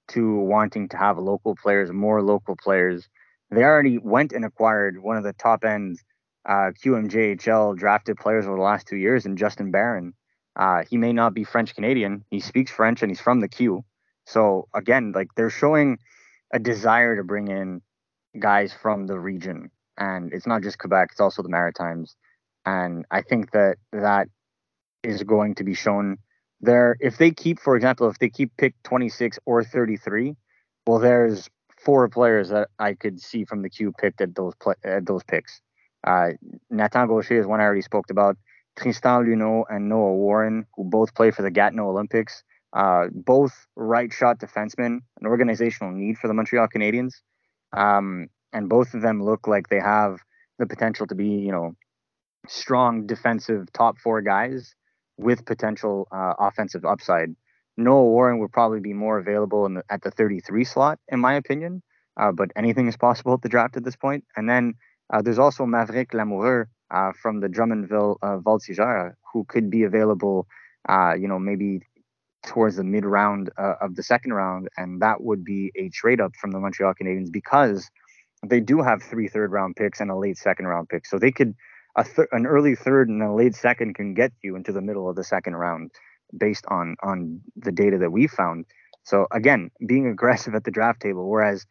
to 0.09 0.39
wanting 0.39 0.89
to 0.89 0.97
have 0.97 1.17
local 1.17 1.55
players, 1.55 1.91
more 1.91 2.21
local 2.21 2.55
players. 2.55 3.07
They 3.49 3.63
already 3.63 3.97
went 3.97 4.31
and 4.31 4.45
acquired 4.45 5.01
one 5.01 5.17
of 5.17 5.23
the 5.23 5.33
top 5.33 5.63
end 5.63 5.99
uh, 6.45 6.71
QMJHL 6.83 7.77
drafted 7.77 8.17
players 8.17 8.45
over 8.45 8.55
the 8.55 8.61
last 8.61 8.87
two 8.87 8.97
years, 8.97 9.25
and 9.25 9.37
Justin 9.37 9.71
Barron. 9.71 10.13
Uh, 10.55 10.83
he 10.89 10.97
may 10.97 11.13
not 11.13 11.33
be 11.33 11.43
French 11.43 11.75
Canadian. 11.75 12.25
He 12.29 12.39
speaks 12.39 12.71
French 12.71 13.01
and 13.01 13.09
he's 13.09 13.21
from 13.21 13.39
the 13.39 13.47
Q. 13.47 13.85
So 14.25 14.67
again, 14.73 15.13
like 15.13 15.29
they're 15.35 15.49
showing 15.49 15.97
a 16.53 16.59
desire 16.59 17.15
to 17.15 17.23
bring 17.23 17.47
in 17.47 17.81
guys 18.37 18.73
from 18.73 19.07
the 19.07 19.19
region, 19.19 19.71
and 19.97 20.33
it's 20.33 20.47
not 20.47 20.61
just 20.61 20.77
Quebec; 20.77 21.09
it's 21.11 21.21
also 21.21 21.41
the 21.41 21.49
Maritimes. 21.49 22.15
And 22.65 23.05
I 23.09 23.21
think 23.21 23.51
that 23.51 23.77
that 23.91 24.27
is 25.03 25.23
going 25.23 25.55
to 25.55 25.63
be 25.63 25.73
shown 25.73 26.17
there 26.61 26.97
if 26.99 27.17
they 27.17 27.31
keep 27.31 27.59
for 27.59 27.75
example 27.75 28.09
if 28.09 28.19
they 28.19 28.29
keep 28.29 28.51
pick 28.57 28.75
26 28.83 29.39
or 29.45 29.63
33 29.63 30.35
well 30.85 30.99
there's 30.99 31.49
four 31.79 32.07
players 32.09 32.49
that 32.49 32.69
i 32.79 32.93
could 32.93 33.19
see 33.19 33.43
from 33.45 33.61
the 33.61 33.69
Q 33.69 33.93
picked 33.99 34.21
at 34.21 34.35
those 34.35 34.53
play, 34.55 34.75
at 34.83 35.05
those 35.05 35.23
picks. 35.23 35.61
Uh, 36.05 36.29
nathan 36.69 37.07
gaucher 37.07 37.39
is 37.39 37.47
one 37.47 37.59
i 37.59 37.63
already 37.63 37.81
spoke 37.81 38.09
about. 38.09 38.37
Tristan 38.77 39.25
luneau 39.25 39.63
and 39.69 39.89
noah 39.89 40.13
warren 40.13 40.65
who 40.75 40.83
both 40.83 41.13
play 41.13 41.31
for 41.31 41.41
the 41.41 41.51
gatineau 41.51 41.89
olympics 41.89 42.43
uh, 42.73 43.07
both 43.13 43.67
right 43.75 44.11
shot 44.13 44.39
defensemen 44.39 44.99
an 45.19 45.25
organizational 45.25 45.93
need 45.93 46.17
for 46.17 46.27
the 46.27 46.33
montreal 46.33 46.67
canadiens. 46.73 47.15
Um, 47.73 48.27
and 48.53 48.69
both 48.69 48.93
of 48.93 49.01
them 49.01 49.23
look 49.23 49.47
like 49.47 49.69
they 49.69 49.79
have 49.79 50.19
the 50.59 50.65
potential 50.65 51.07
to 51.07 51.15
be 51.15 51.27
you 51.27 51.51
know 51.51 51.73
strong 52.47 53.05
defensive 53.05 53.71
top 53.73 53.97
four 53.97 54.21
guys 54.21 54.73
with 55.21 55.45
potential 55.45 56.07
uh, 56.11 56.33
offensive 56.39 56.85
upside. 56.85 57.35
Noah 57.77 58.03
Warren 58.03 58.39
would 58.39 58.51
probably 58.51 58.79
be 58.79 58.93
more 58.93 59.17
available 59.17 59.69
the, 59.69 59.83
at 59.89 60.01
the 60.01 60.11
33 60.11 60.63
slot, 60.63 60.99
in 61.07 61.19
my 61.19 61.35
opinion. 61.35 61.81
Uh, 62.19 62.31
but 62.31 62.51
anything 62.55 62.87
is 62.87 62.97
possible 62.97 63.33
at 63.33 63.41
the 63.41 63.49
draft 63.49 63.77
at 63.77 63.85
this 63.85 63.95
point. 63.95 64.25
And 64.35 64.49
then 64.49 64.73
uh, 65.13 65.21
there's 65.21 65.39
also 65.39 65.65
Maverick 65.65 66.11
Lamoureux 66.11 66.65
uh, 66.91 67.11
from 67.21 67.39
the 67.39 67.47
Drummondville 67.47 68.17
uh, 68.21 69.09
who 69.31 69.45
could 69.45 69.69
be 69.69 69.83
available, 69.83 70.47
uh, 70.89 71.13
you 71.17 71.27
know, 71.27 71.39
maybe 71.39 71.81
towards 72.45 72.75
the 72.75 72.83
mid 72.83 73.05
round 73.05 73.49
uh, 73.57 73.75
of 73.79 73.95
the 73.95 74.03
second 74.03 74.33
round. 74.33 74.67
And 74.77 75.01
that 75.01 75.21
would 75.21 75.45
be 75.45 75.71
a 75.75 75.89
trade 75.89 76.19
up 76.19 76.35
from 76.35 76.51
the 76.51 76.59
Montreal 76.59 76.93
Canadiens 76.99 77.31
because 77.31 77.89
they 78.45 78.59
do 78.59 78.81
have 78.81 79.01
three 79.01 79.27
third 79.27 79.51
round 79.51 79.75
picks 79.75 80.01
and 80.01 80.11
a 80.11 80.15
late 80.15 80.37
second 80.37 80.67
round 80.67 80.89
pick. 80.89 81.05
So 81.05 81.17
they 81.17 81.31
could 81.31 81.55
a 81.95 82.03
th- 82.03 82.27
an 82.31 82.45
early 82.45 82.75
third 82.75 83.09
and 83.09 83.21
a 83.21 83.33
late 83.33 83.55
second 83.55 83.95
can 83.95 84.13
get 84.13 84.31
you 84.41 84.55
into 84.55 84.71
the 84.71 84.81
middle 84.81 85.09
of 85.09 85.15
the 85.15 85.23
second 85.23 85.55
round 85.55 85.91
based 86.37 86.65
on 86.67 86.95
on 87.03 87.41
the 87.55 87.71
data 87.71 87.97
that 87.97 88.11
we 88.11 88.27
found. 88.27 88.65
So 89.03 89.27
again, 89.31 89.71
being 89.85 90.07
aggressive 90.07 90.55
at 90.55 90.63
the 90.63 90.71
draft 90.71 91.01
table, 91.01 91.29
whereas 91.29 91.65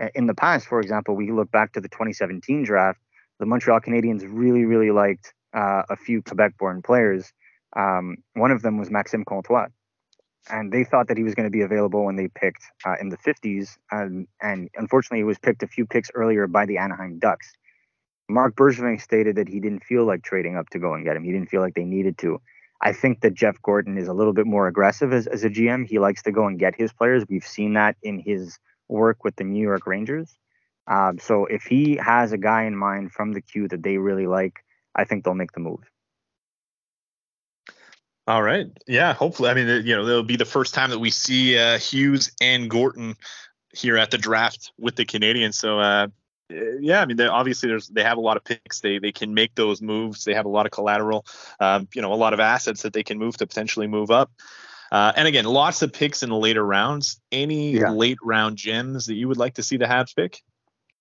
uh, 0.00 0.08
in 0.14 0.26
the 0.26 0.34
past, 0.34 0.66
for 0.66 0.80
example, 0.80 1.14
we 1.16 1.30
look 1.32 1.50
back 1.50 1.72
to 1.72 1.80
the 1.80 1.88
2017 1.88 2.64
draft, 2.64 3.00
the 3.38 3.46
Montreal 3.46 3.80
Canadiens 3.80 4.22
really, 4.26 4.64
really 4.64 4.90
liked 4.90 5.32
uh, 5.54 5.82
a 5.88 5.96
few 5.96 6.22
Quebec-born 6.22 6.82
players. 6.82 7.32
Um, 7.76 8.16
one 8.34 8.50
of 8.50 8.62
them 8.62 8.78
was 8.78 8.90
Maxime 8.90 9.24
Comtois, 9.24 9.68
and 10.50 10.72
they 10.72 10.84
thought 10.84 11.08
that 11.08 11.16
he 11.16 11.24
was 11.24 11.34
going 11.34 11.46
to 11.46 11.50
be 11.50 11.62
available 11.62 12.04
when 12.04 12.16
they 12.16 12.28
picked 12.28 12.62
uh, 12.84 12.94
in 13.00 13.08
the 13.08 13.16
50s, 13.16 13.76
um, 13.92 14.26
and 14.42 14.68
unfortunately, 14.76 15.18
he 15.18 15.24
was 15.24 15.38
picked 15.38 15.62
a 15.62 15.68
few 15.68 15.86
picks 15.86 16.10
earlier 16.14 16.46
by 16.46 16.66
the 16.66 16.78
Anaheim 16.78 17.18
Ducks. 17.18 17.52
Marc 18.28 18.56
Bergevin 18.56 19.00
stated 19.00 19.36
that 19.36 19.48
he 19.48 19.60
didn't 19.60 19.84
feel 19.84 20.04
like 20.04 20.22
trading 20.22 20.56
up 20.56 20.70
to 20.70 20.78
go 20.78 20.94
and 20.94 21.04
get 21.04 21.16
him. 21.16 21.24
He 21.24 21.32
didn't 21.32 21.50
feel 21.50 21.60
like 21.60 21.74
they 21.74 21.84
needed 21.84 22.18
to. 22.18 22.40
I 22.80 22.92
think 22.92 23.20
that 23.20 23.34
Jeff 23.34 23.60
Gorton 23.62 23.96
is 23.96 24.08
a 24.08 24.12
little 24.12 24.32
bit 24.32 24.46
more 24.46 24.66
aggressive 24.66 25.12
as, 25.12 25.26
as 25.26 25.44
a 25.44 25.50
GM. 25.50 25.86
He 25.86 25.98
likes 25.98 26.22
to 26.24 26.32
go 26.32 26.46
and 26.46 26.58
get 26.58 26.74
his 26.74 26.92
players. 26.92 27.24
We've 27.28 27.46
seen 27.46 27.74
that 27.74 27.96
in 28.02 28.18
his 28.18 28.58
work 28.88 29.24
with 29.24 29.36
the 29.36 29.44
New 29.44 29.62
York 29.62 29.86
Rangers. 29.86 30.36
Um, 30.86 31.18
so 31.18 31.46
if 31.46 31.62
he 31.62 31.96
has 31.96 32.32
a 32.32 32.38
guy 32.38 32.64
in 32.64 32.76
mind 32.76 33.12
from 33.12 33.32
the 33.32 33.40
Q 33.40 33.68
that 33.68 33.82
they 33.82 33.96
really 33.96 34.26
like, 34.26 34.64
I 34.94 35.04
think 35.04 35.24
they'll 35.24 35.34
make 35.34 35.52
the 35.52 35.60
move. 35.60 35.80
All 38.26 38.42
right. 38.42 38.66
Yeah. 38.86 39.12
Hopefully, 39.12 39.50
I 39.50 39.54
mean, 39.54 39.86
you 39.86 39.96
know, 39.96 40.06
it'll 40.06 40.22
be 40.22 40.36
the 40.36 40.44
first 40.44 40.74
time 40.74 40.90
that 40.90 40.98
we 40.98 41.10
see 41.10 41.58
uh, 41.58 41.78
Hughes 41.78 42.32
and 42.40 42.70
Gorton 42.70 43.16
here 43.74 43.98
at 43.98 44.10
the 44.10 44.18
draft 44.18 44.72
with 44.78 44.96
the 44.96 45.04
Canadiens. 45.04 45.54
So 45.54 45.78
uh, 45.78 46.08
yeah, 46.50 47.00
I 47.00 47.06
mean, 47.06 47.20
obviously 47.20 47.68
there's 47.68 47.88
they 47.88 48.02
have 48.02 48.18
a 48.18 48.20
lot 48.20 48.36
of 48.36 48.44
picks. 48.44 48.80
They 48.80 48.98
they 48.98 49.12
can 49.12 49.34
make 49.34 49.54
those 49.54 49.80
moves. 49.80 50.24
They 50.24 50.34
have 50.34 50.44
a 50.44 50.50
lot 50.50 50.66
of 50.66 50.72
collateral, 50.72 51.24
um, 51.60 51.88
you 51.94 52.02
know, 52.02 52.12
a 52.12 52.14
lot 52.14 52.34
of 52.34 52.40
assets 52.40 52.82
that 52.82 52.92
they 52.92 53.02
can 53.02 53.18
move 53.18 53.36
to 53.38 53.46
potentially 53.46 53.86
move 53.86 54.10
up. 54.10 54.30
Uh, 54.92 55.12
and 55.16 55.26
again, 55.26 55.44
lots 55.44 55.82
of 55.82 55.92
picks 55.92 56.22
in 56.22 56.28
the 56.28 56.36
later 56.36 56.64
rounds. 56.64 57.20
Any 57.32 57.72
Yeah. 57.72 57.90
late 57.90 58.18
round 58.22 58.56
gems 58.56 59.06
that 59.06 59.14
you 59.14 59.26
would 59.28 59.38
like 59.38 59.54
to 59.54 59.62
see 59.62 59.76
the 59.76 59.86
Habs 59.86 60.14
pick? 60.14 60.42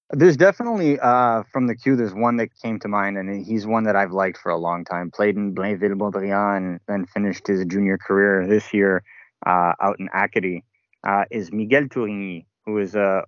There's 0.09 0.37
definitely 0.37 0.99
uh, 0.99 1.43
from 1.51 1.67
the 1.67 1.75
Q. 1.75 1.95
There's 1.95 2.13
one 2.13 2.37
that 2.37 2.49
came 2.61 2.79
to 2.79 2.87
mind, 2.87 3.17
and 3.17 3.45
he's 3.45 3.65
one 3.65 3.83
that 3.83 3.95
I've 3.95 4.11
liked 4.11 4.37
for 4.37 4.49
a 4.49 4.57
long 4.57 4.85
time. 4.85 5.11
Played 5.11 5.35
in 5.35 5.55
Blainville-Boisbriand 5.55 6.57
and 6.57 6.79
then 6.87 7.05
finished 7.05 7.47
his 7.47 7.65
junior 7.65 7.97
career 7.97 8.45
this 8.47 8.73
year 8.73 9.03
uh, 9.45 9.73
out 9.81 9.99
in 9.99 10.09
Acadie. 10.13 10.63
Uh, 11.03 11.25
is 11.31 11.51
Miguel 11.51 11.83
Tourigny, 11.83 12.45
who 12.65 12.77
is 12.77 12.95
uh, 12.95 13.23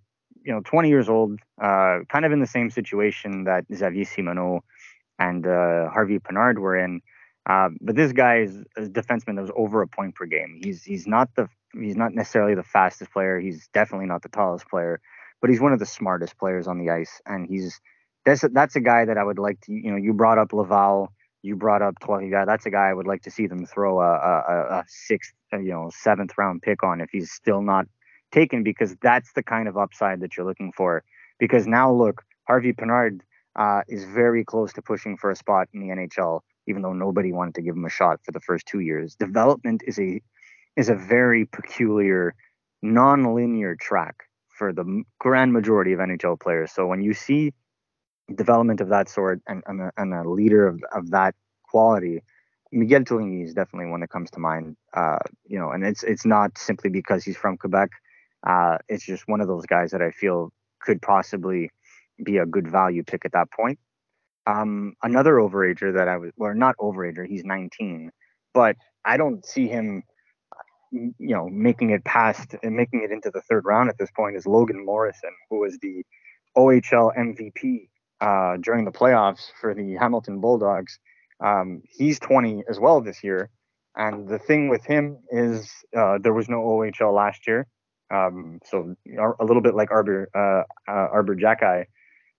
you 0.45 0.53
know 0.53 0.62
20 0.63 0.89
years 0.89 1.10
old, 1.10 1.39
uh, 1.62 1.99
kind 2.08 2.23
of 2.23 2.31
in 2.31 2.39
the 2.39 2.47
same 2.47 2.69
situation 2.69 3.45
that 3.45 3.65
Xavier 3.73 4.05
Simoneau 4.05 4.62
and 5.17 5.45
uh, 5.45 5.89
Harvey 5.89 6.19
Pinard 6.19 6.60
were 6.60 6.77
in. 6.77 7.01
Uh, 7.47 7.69
but 7.81 7.95
this 7.95 8.12
guy 8.12 8.39
is 8.39 8.63
a 8.77 8.81
defenseman 8.81 9.36
that 9.36 9.41
was 9.41 9.51
over 9.55 9.81
a 9.81 9.88
point 9.88 10.15
per 10.15 10.25
game. 10.25 10.60
He's 10.63 10.84
he's 10.84 11.08
not 11.08 11.29
the 11.36 11.47
he's 11.73 11.95
not 11.95 12.13
necessarily 12.13 12.55
the 12.55 12.63
fastest 12.63 13.12
player. 13.12 13.39
He's 13.39 13.67
definitely 13.73 14.08
not 14.08 14.21
the 14.21 14.29
tallest 14.29 14.67
player, 14.67 14.99
but 15.41 15.49
he's 15.49 15.62
one 15.62 15.73
of 15.73 15.79
the 15.79 15.86
smartest 15.86 16.38
players 16.38 16.67
on 16.67 16.79
the 16.79 16.89
ice. 16.89 17.21
And 17.25 17.47
he's 17.47 17.79
that's 18.25 18.43
a, 18.43 18.49
that's 18.49 18.75
a 18.75 18.79
guy 18.79 19.05
that 19.05 19.17
I 19.17 19.23
would 19.23 19.39
like 19.39 19.62
to 19.62 19.73
you 19.73 19.91
know 19.91 19.97
you 19.97 20.13
brought 20.13 20.38
up 20.38 20.53
Laval, 20.53 21.12
you 21.43 21.55
brought 21.55 21.81
up 21.81 21.99
Trois 21.99 22.21
That's 22.45 22.65
a 22.65 22.71
guy 22.71 22.89
I 22.89 22.93
would 22.93 23.08
like 23.08 23.23
to 23.23 23.31
see 23.31 23.47
them 23.47 23.65
throw 23.65 23.99
a, 23.99 24.13
a, 24.13 24.79
a 24.79 24.84
sixth 24.88 25.34
you 25.53 25.71
know 25.71 25.91
seventh 25.93 26.38
round 26.38 26.62
pick 26.63 26.84
on 26.84 27.01
if 27.01 27.10
he's 27.12 27.31
still 27.31 27.62
not 27.62 27.88
taken 28.39 28.63
because 28.63 28.95
that's 29.01 29.31
the 29.33 29.43
kind 29.43 29.67
of 29.67 29.77
upside 29.77 30.19
that 30.21 30.35
you're 30.35 30.45
looking 30.45 30.71
for. 30.79 31.03
Because 31.39 31.65
now 31.67 31.87
look, 31.91 32.23
Harvey 32.47 32.73
Pinard 32.73 33.21
uh, 33.63 33.81
is 33.87 34.05
very 34.05 34.43
close 34.43 34.71
to 34.73 34.81
pushing 34.81 35.17
for 35.17 35.31
a 35.31 35.35
spot 35.35 35.67
in 35.73 35.79
the 35.81 35.89
NHL 35.95 36.41
even 36.67 36.81
though 36.81 36.93
nobody 36.93 37.31
wanted 37.31 37.55
to 37.55 37.61
give 37.61 37.75
him 37.75 37.85
a 37.85 37.89
shot 37.89 38.19
for 38.23 38.31
the 38.31 38.39
first 38.39 38.65
two 38.65 38.79
years. 38.79 39.15
Development 39.15 39.81
is 39.85 39.99
a 39.99 40.21
is 40.75 40.89
a 40.89 40.95
very 40.95 41.45
peculiar, 41.45 42.35
non-linear 42.81 43.75
track 43.75 44.15
for 44.49 44.73
the 44.73 45.03
grand 45.19 45.53
majority 45.53 45.93
of 45.93 45.99
NHL 45.99 46.39
players. 46.39 46.71
So 46.71 46.85
when 46.85 47.01
you 47.01 47.13
see 47.13 47.53
development 48.33 48.81
of 48.81 48.89
that 48.89 49.07
sort 49.07 49.41
and, 49.47 49.63
and, 49.67 49.81
a, 49.81 49.91
and 49.97 50.13
a 50.13 50.29
leader 50.29 50.67
of, 50.67 50.83
of 50.93 51.11
that 51.11 51.33
quality, 51.63 52.23
Miguel 52.73 53.01
Tourigny 53.01 53.43
is 53.45 53.53
definitely 53.53 53.89
one 53.89 54.01
that 54.01 54.09
comes 54.09 54.31
to 54.31 54.39
mind. 54.39 54.75
Uh, 54.93 55.19
you 55.45 55.59
know, 55.59 55.71
and 55.71 55.85
it's 55.85 56.03
it's 56.03 56.25
not 56.25 56.57
simply 56.57 56.89
because 56.89 57.23
he's 57.23 57.37
from 57.37 57.57
Quebec. 57.57 57.89
Uh, 58.45 58.77
it's 58.88 59.05
just 59.05 59.27
one 59.27 59.41
of 59.41 59.47
those 59.47 59.65
guys 59.65 59.91
that 59.91 60.01
I 60.01 60.12
feel 60.12 60.51
could 60.81 61.01
possibly 61.01 61.71
be 62.23 62.38
a 62.38 62.45
good 62.45 62.67
value 62.67 63.03
pick 63.03 63.25
at 63.25 63.31
that 63.34 63.51
point. 63.51 63.79
Um, 64.47 64.93
another 65.01 65.36
overager 65.36 65.93
that 65.95 66.08
I 66.08 66.17
was, 66.17 66.31
well, 66.38 66.53
not 66.53 66.75
overager, 66.77 67.27
he's 67.27 67.43
19, 67.43 68.12
but 68.53 68.75
I 69.03 69.17
don't 69.17 69.43
see 69.45 69.67
him, 69.67 70.03
you 70.91 71.13
know, 71.19 71.49
making 71.49 71.89
it 71.89 72.03
past 72.03 72.55
and 72.62 72.75
making 72.75 73.03
it 73.03 73.12
into 73.12 73.31
the 73.31 73.41
third 73.41 73.65
round 73.65 73.89
at 73.89 73.97
this 73.97 74.12
point 74.12 74.36
is 74.36 74.45
Logan 74.45 74.86
Morrison, 74.86 75.31
who 75.49 75.60
was 75.62 75.77
the 75.79 76.03
OHL 76.55 77.12
MVP 77.17 77.89
uh, 78.21 78.58
during 78.58 78.86
the 78.86 78.91
playoffs 78.91 79.47
for 79.60 79.73
the 79.73 79.95
Hamilton 79.95 80.39
Bulldogs. 80.39 80.99
Um, 81.43 81.81
he's 81.89 82.19
20 82.19 82.63
as 82.69 82.79
well 82.79 83.01
this 83.01 83.23
year. 83.23 83.49
And 83.95 84.27
the 84.27 84.39
thing 84.39 84.69
with 84.69 84.86
him 84.86 85.17
is 85.29 85.71
uh, 85.97 86.17
there 86.21 86.34
was 86.34 86.49
no 86.49 86.58
OHL 86.58 87.13
last 87.13 87.47
year. 87.47 87.65
Um, 88.11 88.59
so 88.65 88.95
a 89.39 89.45
little 89.45 89.61
bit 89.61 89.75
like 89.75 89.91
Arber, 89.91 90.29
uh, 90.35 90.91
uh, 90.91 91.07
Arber 91.11 91.35
Xhekaj, 91.35 91.85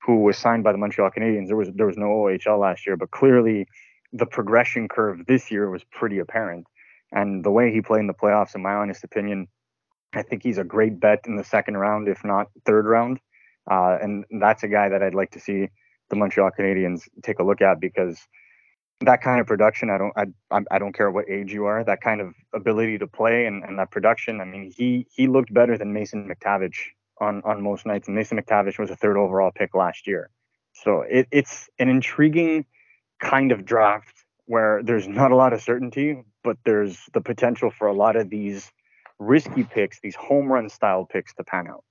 who 0.03 0.21
was 0.21 0.39
signed 0.39 0.63
by 0.65 0.73
the 0.73 0.79
Montreal 0.79 1.11
Canadiens. 1.11 1.49
There 1.49 1.57
was 1.57 1.69
there 1.75 1.87
was 1.87 1.97
no 1.97 2.07
OHL 2.07 2.61
last 2.61 2.87
year, 2.87 2.97
but 2.97 3.11
clearly 3.11 3.67
the 4.13 4.27
progression 4.27 4.89
curve 4.89 5.27
this 5.27 5.51
year 5.51 5.69
was 5.69 5.83
pretty 5.85 6.19
apparent. 6.19 6.67
And 7.13 7.45
the 7.45 7.51
way 7.51 7.73
he 7.73 7.81
played 7.81 8.01
in 8.01 8.07
the 8.07 8.15
playoffs, 8.15 8.55
in 8.55 8.63
my 8.63 8.75
honest 8.75 9.05
opinion, 9.05 9.49
I 10.15 10.23
think 10.23 10.43
he's 10.43 10.59
a 10.59 10.65
great 10.65 10.99
bet 11.01 11.21
in 11.27 11.37
the 11.37 11.45
second 11.45 11.77
round, 11.77 12.09
if 12.09 12.25
not 12.25 12.49
third 12.65 12.87
round. 12.87 13.19
Uh, 13.71 13.99
and 14.01 14.25
that's 14.41 14.63
a 14.63 14.69
guy 14.69 14.89
that 14.89 15.03
I'd 15.03 15.15
like 15.15 15.33
to 15.33 15.41
see 15.41 15.69
the 16.09 16.17
Montreal 16.17 16.51
Canadiens 16.57 17.09
take 17.23 17.39
a 17.41 17.43
look 17.43 17.61
at 17.61 17.81
because 17.81 18.19
that 19.01 19.23
kind 19.23 19.41
of 19.41 19.47
production, 19.47 19.91
I 19.91 19.99
don't, 19.99 20.13
I, 20.51 20.61
I 20.71 20.79
don't 20.79 20.95
care 20.95 21.11
what 21.11 21.29
age 21.29 21.53
you 21.53 21.67
are, 21.67 21.85
that 21.85 22.01
kind 22.01 22.21
of 22.21 22.35
ability 22.55 22.99
to 22.99 23.07
play 23.07 23.47
and, 23.47 23.63
and 23.63 23.79
that 23.79 23.91
production. 23.91 24.41
I 24.41 24.45
mean, 24.45 24.73
he 24.75 25.07
he 25.11 25.27
looked 25.27 25.53
better 25.53 25.77
than 25.77 25.93
Mason 25.93 26.29
McTavish 26.29 26.79
on 27.21 27.43
on 27.45 27.63
most 27.63 27.85
nights. 27.85 28.09
And 28.09 28.17
Mason 28.17 28.39
McTavish 28.39 28.79
was 28.79 28.91
a 28.91 28.97
third 28.97 29.17
overall 29.17 29.51
pick 29.55 29.75
last 29.75 30.07
year. 30.07 30.31
So 30.73 31.03
it, 31.03 31.29
it's 31.31 31.69
an 31.79 31.89
intriguing 31.89 32.65
kind 33.21 33.53
of 33.53 33.65
draft 33.65 34.25
where 34.47 34.83
there's 34.83 35.09
not 35.09 35.31
a 35.31 35.37
lot 35.37 35.53
of 35.53 35.61
certainty, 35.61 36.23
but 36.45 36.57
there's 36.65 36.99
the 37.13 37.21
potential 37.21 37.71
for 37.71 37.89
a 37.89 37.95
lot 37.95 38.17
of 38.17 38.31
these 38.31 38.71
risky 39.19 39.65
picks, 39.65 40.01
these 40.01 40.15
home 40.15 40.53
run 40.53 40.69
style 40.69 41.05
picks 41.05 41.35
to 41.35 41.45
pan 41.45 41.69
out. 41.69 41.85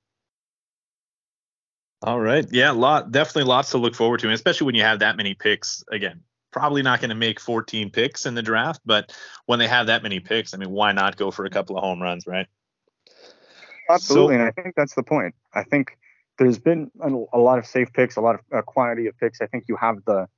All 2.02 2.20
right. 2.20 2.46
Yeah, 2.52 2.72
lot 2.72 3.12
definitely 3.12 3.50
lots 3.50 3.72
to 3.72 3.78
look 3.78 3.96
forward 3.96 4.20
to, 4.22 4.32
especially 4.32 4.66
when 4.66 4.76
you 4.76 4.84
have 4.84 5.00
that 5.00 5.18
many 5.18 5.34
picks. 5.34 5.84
Again, 5.92 6.22
probably 6.56 6.82
not 6.82 7.02
going 7.02 7.10
to 7.10 7.16
make 7.16 7.38
14 7.38 7.90
picks 7.90 8.26
in 8.26 8.34
the 8.34 8.42
draft, 8.42 8.80
but 8.86 9.14
when 9.46 9.60
they 9.60 9.68
have 9.68 9.88
that 9.88 10.02
many 10.04 10.22
picks, 10.22 10.54
I 10.54 10.58
mean, 10.58 10.72
why 10.72 10.94
not 10.94 11.18
go 11.18 11.30
for 11.30 11.44
a 11.44 11.50
couple 11.50 11.78
of 11.78 11.84
home 11.84 12.02
runs, 12.02 12.26
right? 12.26 12.48
Absolutely, 13.90 14.36
so, 14.36 14.40
and 14.40 14.42
I 14.48 14.52
think 14.52 14.74
that's 14.74 14.96
the 14.96 15.04
point. 15.04 15.36
I 15.54 15.64
think 15.64 15.98
there's 16.40 16.58
been 16.58 16.90
a, 17.02 17.10
a 17.34 17.40
lot 17.40 17.60
of 17.60 17.66
safe 17.66 17.92
picks, 17.92 18.16
a 18.16 18.22
lot 18.22 18.36
of 18.36 18.42
uh, 18.58 18.62
quantity 18.62 19.08
of 19.08 19.18
picks. 19.20 19.42
I 19.42 19.48
think 19.48 19.66
you 19.68 19.76
have 19.76 19.98
the 20.06 20.30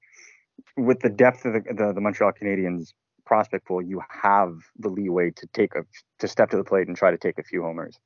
with 0.76 1.02
the 1.02 1.10
depth 1.10 1.46
of 1.46 1.54
the, 1.54 1.62
the, 1.72 1.94
the 1.94 2.02
Montreal 2.02 2.32
Canadiens 2.32 2.94
prospect 3.24 3.68
pool, 3.68 3.80
you 3.80 4.02
have 4.10 4.56
the 4.80 4.90
leeway 4.90 5.30
to 5.36 5.48
take 5.54 5.76
a 5.76 5.86
to 6.18 6.28
step 6.28 6.50
to 6.50 6.58
the 6.58 6.64
plate 6.64 6.88
and 6.88 6.98
try 6.98 7.12
to 7.12 7.18
take 7.18 7.38
a 7.38 7.44
few 7.44 7.62
homers. 7.62 8.00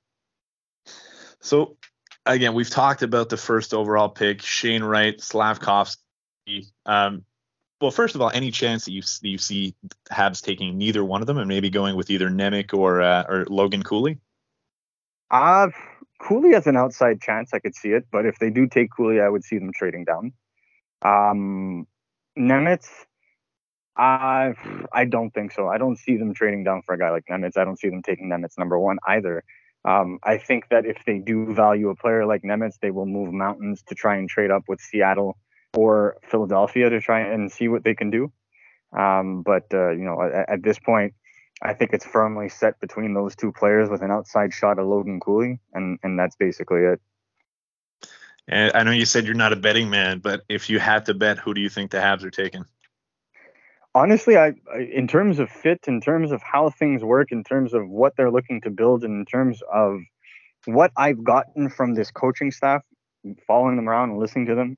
So 1.40 1.78
again, 2.26 2.54
we've 2.56 2.70
talked 2.70 3.04
about 3.04 3.30
the 3.30 3.38
first 3.38 3.74
overall 3.74 4.10
pick, 4.10 4.42
Shane 4.42 4.84
Wright, 4.84 5.20
Slavkovsky. 5.22 6.68
Um, 6.86 7.24
well, 7.82 7.92
first 7.92 8.16
of 8.16 8.22
all, 8.22 8.30
any 8.34 8.52
chance 8.52 8.86
that 8.86 8.92
you 8.92 9.02
you 9.22 9.38
see 9.38 9.76
Habs 10.12 10.42
taking 10.42 10.78
neither 10.78 11.04
one 11.04 11.22
of 11.22 11.28
them 11.28 11.38
and 11.38 11.48
maybe 11.48 11.70
going 11.70 11.96
with 11.96 12.10
either 12.10 12.30
Nemec 12.30 12.74
or 12.74 13.02
uh, 13.02 13.24
or 13.28 13.46
Logan 13.50 13.84
Cooley? 13.84 14.20
Uh, 15.32 15.70
Cooley 16.20 16.54
has 16.54 16.68
an 16.68 16.78
outside 16.78 17.22
chance. 17.22 17.54
I 17.54 17.60
could 17.60 17.76
see 17.76 17.90
it, 17.90 18.06
but 18.12 18.26
if 18.26 18.38
they 18.40 18.50
do 18.50 18.68
take 18.68 18.90
Cooley, 18.96 19.20
I 19.20 19.28
would 19.28 19.44
see 19.44 19.58
them 19.58 19.72
trading 19.74 20.06
down. 20.06 20.34
Um, 21.02 21.88
Nemec, 22.38 22.86
I 23.98 24.54
I 24.94 25.06
don't 25.06 25.32
think 25.32 25.52
so. 25.52 25.68
I 25.68 25.78
don't 25.78 25.98
see 25.98 26.18
them 26.18 26.34
trading 26.34 26.64
down 26.64 26.84
for 26.86 26.94
a 26.94 27.00
guy 27.00 27.10
like 27.10 27.26
Nemec. 27.30 27.58
I 27.58 27.66
don't 27.66 27.80
see 27.80 27.90
them 27.90 28.04
taking 28.04 28.30
Nemec 28.30 28.58
number 28.58 28.78
one 28.78 29.00
either. 29.08 29.44
Um, 29.84 30.20
I 30.24 30.38
think 30.38 30.70
that 30.70 30.86
if 30.86 30.98
they 31.08 31.18
do 31.18 31.52
value 31.56 31.90
a 31.90 31.96
player 31.96 32.28
like 32.28 32.44
Nemec, 32.44 32.74
they 32.82 32.92
will 32.92 33.08
move 33.08 33.34
mountains 33.34 33.82
to 33.88 33.96
try 33.96 34.18
and 34.18 34.30
trade 34.30 34.52
up 34.52 34.64
with 34.68 34.80
Seattle 34.80 35.38
or 35.76 36.18
Philadelphia 36.30 36.90
to 36.90 37.00
try 37.00 37.22
and 37.22 37.52
see 37.52 37.68
what 37.68 37.84
they 37.84 37.96
can 37.96 38.10
do. 38.10 38.32
Um, 38.98 39.44
but 39.44 39.66
uh, 39.74 39.92
you 39.92 40.04
know, 40.04 40.22
at, 40.22 40.50
at, 40.50 40.64
this 40.64 40.78
point, 40.80 41.14
I 41.62 41.74
think 41.74 41.94
it's 41.94 42.06
firmly 42.06 42.50
set 42.50 42.80
between 42.80 43.14
those 43.14 43.36
two 43.36 43.52
players 43.52 43.90
with 43.90 44.02
an 44.02 44.12
outside 44.12 44.54
shot 44.54 44.80
of 44.80 44.88
Logan 44.88 45.20
Cooley, 45.20 45.60
and 45.74 45.98
and 46.04 46.20
that's 46.20 46.36
basically 46.36 46.82
it. 46.82 47.02
And 48.48 48.72
I 48.76 48.84
know 48.84 48.92
you 48.92 49.06
said 49.06 49.26
you're 49.26 49.36
not 49.36 49.54
a 49.54 49.58
betting 49.58 49.90
man, 49.90 50.20
but 50.20 50.42
if 50.50 50.70
you 50.70 50.80
had 50.80 51.06
to 51.06 51.14
bet, 51.14 51.38
who 51.38 51.54
do 51.54 51.62
you 51.62 51.70
think 51.70 51.92
the 51.92 52.00
Habs 52.00 52.24
are 52.24 52.32
taking? 52.32 52.66
Honestly, 53.94 54.36
I, 54.38 54.54
in 54.78 55.08
terms 55.08 55.40
of 55.40 55.50
fit, 55.50 55.80
in 55.88 56.02
terms 56.02 56.32
of 56.32 56.42
how 56.42 56.70
things 56.70 57.04
work, 57.04 57.32
in 57.32 57.44
terms 57.44 57.74
of 57.74 57.88
what 57.88 58.16
they're 58.18 58.32
looking 58.32 58.62
to 58.62 58.70
build, 58.70 59.04
and 59.04 59.20
in 59.20 59.26
terms 59.26 59.62
of 59.72 60.00
what 60.66 60.92
I've 60.98 61.24
gotten 61.24 61.70
from 61.70 61.94
this 61.94 62.12
coaching 62.12 62.52
staff, 62.52 62.84
following 63.48 63.76
them 63.76 63.88
around 63.88 64.12
and 64.12 64.20
listening 64.20 64.48
to 64.48 64.56
them, 64.56 64.78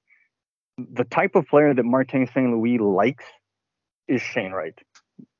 the 0.77 1.03
type 1.03 1.35
of 1.35 1.47
player 1.47 1.73
that 1.73 1.83
Martin 1.83 2.27
St. 2.27 2.51
Louis 2.51 2.77
likes 2.77 3.25
is 4.07 4.21
Shane 4.21 4.51
Wright. 4.51 4.77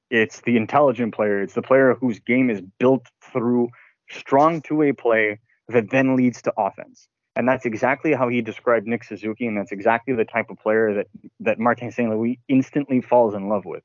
It's 0.10 0.42
the 0.42 0.58
intelligent 0.58 1.14
player. 1.14 1.42
It's 1.42 1.56
the 1.56 1.62
player 1.62 1.96
whose 2.00 2.20
game 2.20 2.50
is 2.50 2.62
built 2.80 3.08
through 3.32 3.70
strong 4.10 4.62
two-way 4.62 4.92
play 4.92 5.40
that 5.70 5.90
then 5.90 6.16
leads 6.16 6.42
to 6.44 6.54
offense. 6.58 7.08
And 7.36 7.48
that's 7.48 7.66
exactly 7.66 8.14
how 8.14 8.28
he 8.28 8.42
described 8.42 8.86
Nick 8.86 9.04
Suzuki, 9.04 9.48
and 9.48 9.58
that's 9.58 9.72
exactly 9.72 10.14
the 10.14 10.26
type 10.26 10.52
of 10.52 10.60
player 10.60 10.94
that 10.94 11.08
that 11.40 11.58
Martin 11.58 11.92
St. 11.92 12.10
Louis 12.10 12.40
instantly 12.48 13.02
falls 13.02 13.34
in 13.34 13.50
love 13.50 13.66
with. 13.66 13.84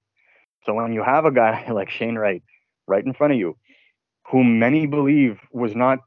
So 0.65 0.75
when 0.75 0.93
you 0.93 1.03
have 1.03 1.25
a 1.25 1.31
guy 1.31 1.71
like 1.73 1.89
Shane 1.89 2.17
Wright 2.17 2.43
right 2.87 3.05
in 3.05 3.15
front 3.15 3.33
of 3.33 3.39
you, 3.39 3.57
whom 4.31 4.59
many 4.59 4.87
believe 4.87 5.41
was 5.51 5.75
not 5.75 6.01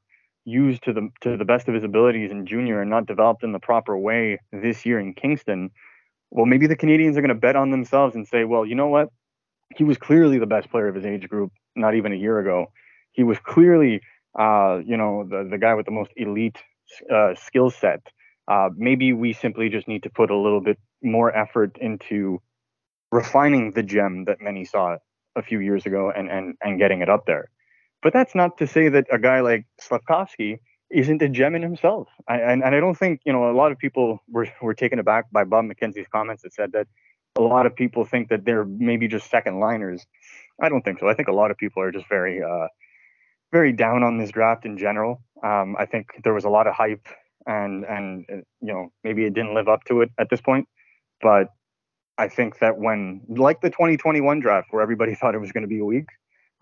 used 0.45 0.83
to 0.83 0.93
the 0.93 1.09
to 1.21 1.37
the 1.37 1.45
best 1.45 1.67
of 1.67 1.73
his 1.73 1.83
abilities 1.83 2.31
in 2.31 2.45
junior 2.45 2.81
and 2.81 2.89
not 2.89 3.05
developed 3.05 3.43
in 3.43 3.51
the 3.51 3.59
proper 3.59 3.97
way 3.97 4.39
this 4.51 4.85
year 4.85 4.99
in 4.99 5.13
Kingston, 5.13 5.69
well, 6.29 6.45
maybe 6.45 6.67
the 6.67 6.75
Canadiens 6.75 7.17
are 7.17 7.21
going 7.21 7.29
to 7.29 7.35
bet 7.35 7.55
on 7.55 7.71
themselves 7.71 8.15
and 8.15 8.27
say, 8.27 8.43
well, 8.43 8.65
you 8.65 8.75
know 8.75 8.87
what? 8.87 9.09
he 9.75 9.83
was 9.83 9.97
clearly 9.97 10.39
the 10.39 10.45
best 10.45 10.69
player 10.69 10.87
of 10.87 10.95
his 10.95 11.05
age 11.05 11.27
group 11.29 11.51
not 11.75 11.95
even 11.95 12.11
a 12.11 12.15
year 12.15 12.39
ago. 12.39 12.71
He 13.11 13.23
was 13.23 13.37
clearly, 13.39 14.01
uh, 14.37 14.79
you 14.85 14.97
know, 14.97 15.25
the, 15.27 15.47
the 15.49 15.57
guy 15.57 15.73
with 15.73 15.85
the 15.85 15.91
most 15.91 16.11
elite 16.15 16.57
uh, 17.13 17.35
skill 17.35 17.69
set. 17.69 18.01
Uh, 18.47 18.69
maybe 18.75 19.13
we 19.13 19.33
simply 19.33 19.69
just 19.69 19.87
need 19.87 20.03
to 20.03 20.09
put 20.09 20.31
a 20.31 20.37
little 20.37 20.61
bit 20.61 20.77
more 21.01 21.35
effort 21.35 21.77
into 21.79 22.41
refining 23.11 23.71
the 23.71 23.83
gem 23.83 24.25
that 24.25 24.37
many 24.41 24.65
saw 24.65 24.97
a 25.35 25.41
few 25.41 25.59
years 25.59 25.85
ago 25.85 26.11
and, 26.15 26.29
and, 26.29 26.55
and 26.61 26.79
getting 26.79 27.01
it 27.01 27.09
up 27.09 27.25
there. 27.25 27.49
But 28.01 28.13
that's 28.13 28.33
not 28.35 28.57
to 28.57 28.67
say 28.67 28.89
that 28.89 29.05
a 29.11 29.19
guy 29.19 29.41
like 29.41 29.65
Slafkovsky 29.79 30.59
isn't 30.89 31.21
a 31.21 31.29
gem 31.29 31.55
in 31.55 31.61
himself. 31.61 32.07
I, 32.27 32.39
and, 32.39 32.63
and 32.63 32.75
I 32.75 32.79
don't 32.79 32.97
think, 32.97 33.21
you 33.25 33.33
know, 33.33 33.49
a 33.49 33.55
lot 33.55 33.71
of 33.71 33.77
people 33.77 34.19
were, 34.27 34.47
were 34.61 34.73
taken 34.73 34.99
aback 34.99 35.31
by 35.31 35.43
Bob 35.43 35.65
McKenzie's 35.65 36.07
comments 36.11 36.43
that 36.43 36.53
said 36.53 36.73
that 36.73 36.87
a 37.37 37.41
lot 37.41 37.65
of 37.65 37.75
people 37.75 38.03
think 38.03 38.29
that 38.29 38.43
they're 38.43 38.65
maybe 38.65 39.07
just 39.07 39.29
second 39.29 39.59
liners. 39.59 40.05
I 40.61 40.69
don't 40.69 40.81
think 40.81 40.99
so. 40.99 41.07
I 41.07 41.13
think 41.13 41.29
a 41.29 41.33
lot 41.33 41.51
of 41.51 41.57
people 41.57 41.81
are 41.81 41.91
just 41.91 42.09
very, 42.09 42.43
uh, 42.43 42.67
very 43.51 43.71
down 43.71 44.03
on 44.03 44.17
this 44.17 44.31
draft 44.31 44.65
in 44.65 44.77
general. 44.77 45.21
Um, 45.43 45.75
I 45.79 45.85
think 45.85 46.07
there 46.23 46.33
was 46.33 46.43
a 46.43 46.49
lot 46.49 46.67
of 46.67 46.73
hype 46.73 47.07
and, 47.45 47.85
and, 47.85 48.25
uh, 48.31 48.35
you 48.61 48.73
know, 48.73 48.91
maybe 49.03 49.25
it 49.25 49.33
didn't 49.33 49.53
live 49.53 49.67
up 49.67 49.85
to 49.85 50.01
it 50.01 50.09
at 50.19 50.29
this 50.29 50.41
point. 50.41 50.67
But 51.21 51.47
I 52.17 52.27
think 52.27 52.59
that 52.59 52.77
when, 52.77 53.21
like 53.29 53.61
the 53.61 53.69
2021 53.69 54.39
draft, 54.41 54.67
where 54.71 54.81
everybody 54.81 55.15
thought 55.19 55.35
it 55.35 55.41
was 55.41 55.51
going 55.51 55.63
to 55.63 55.69
be 55.69 55.79
a 55.79 55.85
weak, 55.85 56.07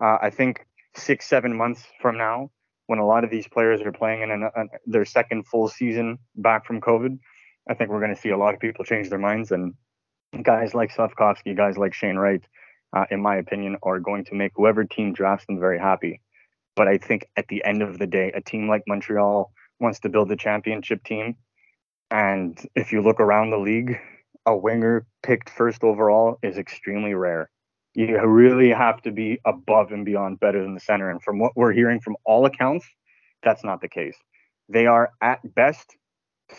uh, 0.00 0.18
I 0.22 0.30
think 0.30 0.66
six, 1.00 1.26
seven 1.26 1.56
months 1.56 1.82
from 2.00 2.16
now, 2.16 2.50
when 2.86 2.98
a 2.98 3.06
lot 3.06 3.24
of 3.24 3.30
these 3.30 3.46
players 3.48 3.80
are 3.82 3.92
playing 3.92 4.22
in 4.22 4.30
an, 4.30 4.50
an, 4.54 4.68
their 4.86 5.04
second 5.04 5.46
full 5.46 5.68
season 5.68 6.18
back 6.36 6.66
from 6.66 6.80
COVID, 6.80 7.18
I 7.68 7.74
think 7.74 7.90
we're 7.90 8.00
going 8.00 8.14
to 8.14 8.20
see 8.20 8.30
a 8.30 8.38
lot 8.38 8.54
of 8.54 8.60
people 8.60 8.84
change 8.84 9.08
their 9.08 9.18
minds. 9.18 9.52
And 9.52 9.74
guys 10.42 10.74
like 10.74 10.94
Slafkovsky, 10.94 11.56
guys 11.56 11.76
like 11.76 11.94
Shane 11.94 12.16
Wright, 12.16 12.42
uh, 12.92 13.04
in 13.10 13.20
my 13.20 13.36
opinion, 13.36 13.76
are 13.82 14.00
going 14.00 14.24
to 14.24 14.34
make 14.34 14.52
whoever 14.54 14.84
team 14.84 15.12
drafts 15.12 15.46
them 15.46 15.60
very 15.60 15.78
happy. 15.78 16.20
But 16.76 16.88
I 16.88 16.98
think 16.98 17.26
at 17.36 17.48
the 17.48 17.62
end 17.64 17.82
of 17.82 17.98
the 17.98 18.06
day, 18.06 18.32
a 18.34 18.40
team 18.40 18.68
like 18.68 18.82
Montreal 18.86 19.52
wants 19.78 20.00
to 20.00 20.08
build 20.08 20.30
a 20.32 20.36
championship 20.36 21.04
team. 21.04 21.36
And 22.10 22.58
if 22.74 22.92
you 22.92 23.02
look 23.02 23.20
around 23.20 23.50
the 23.50 23.58
league, 23.58 23.98
a 24.46 24.56
winger 24.56 25.06
picked 25.22 25.50
first 25.50 25.84
overall 25.84 26.38
is 26.42 26.58
extremely 26.58 27.14
rare. 27.14 27.50
You 27.94 28.20
really 28.20 28.70
have 28.70 29.02
to 29.02 29.10
be 29.10 29.40
above 29.44 29.90
and 29.92 30.04
beyond 30.04 30.40
better 30.40 30.62
than 30.62 30.74
the 30.74 30.80
center. 30.80 31.10
And 31.10 31.22
from 31.22 31.38
what 31.38 31.52
we're 31.56 31.72
hearing 31.72 32.00
from 32.00 32.16
all 32.24 32.46
accounts, 32.46 32.86
that's 33.42 33.64
not 33.64 33.80
the 33.80 33.88
case. 33.88 34.16
They 34.68 34.86
are 34.86 35.12
at 35.20 35.40
best 35.54 35.96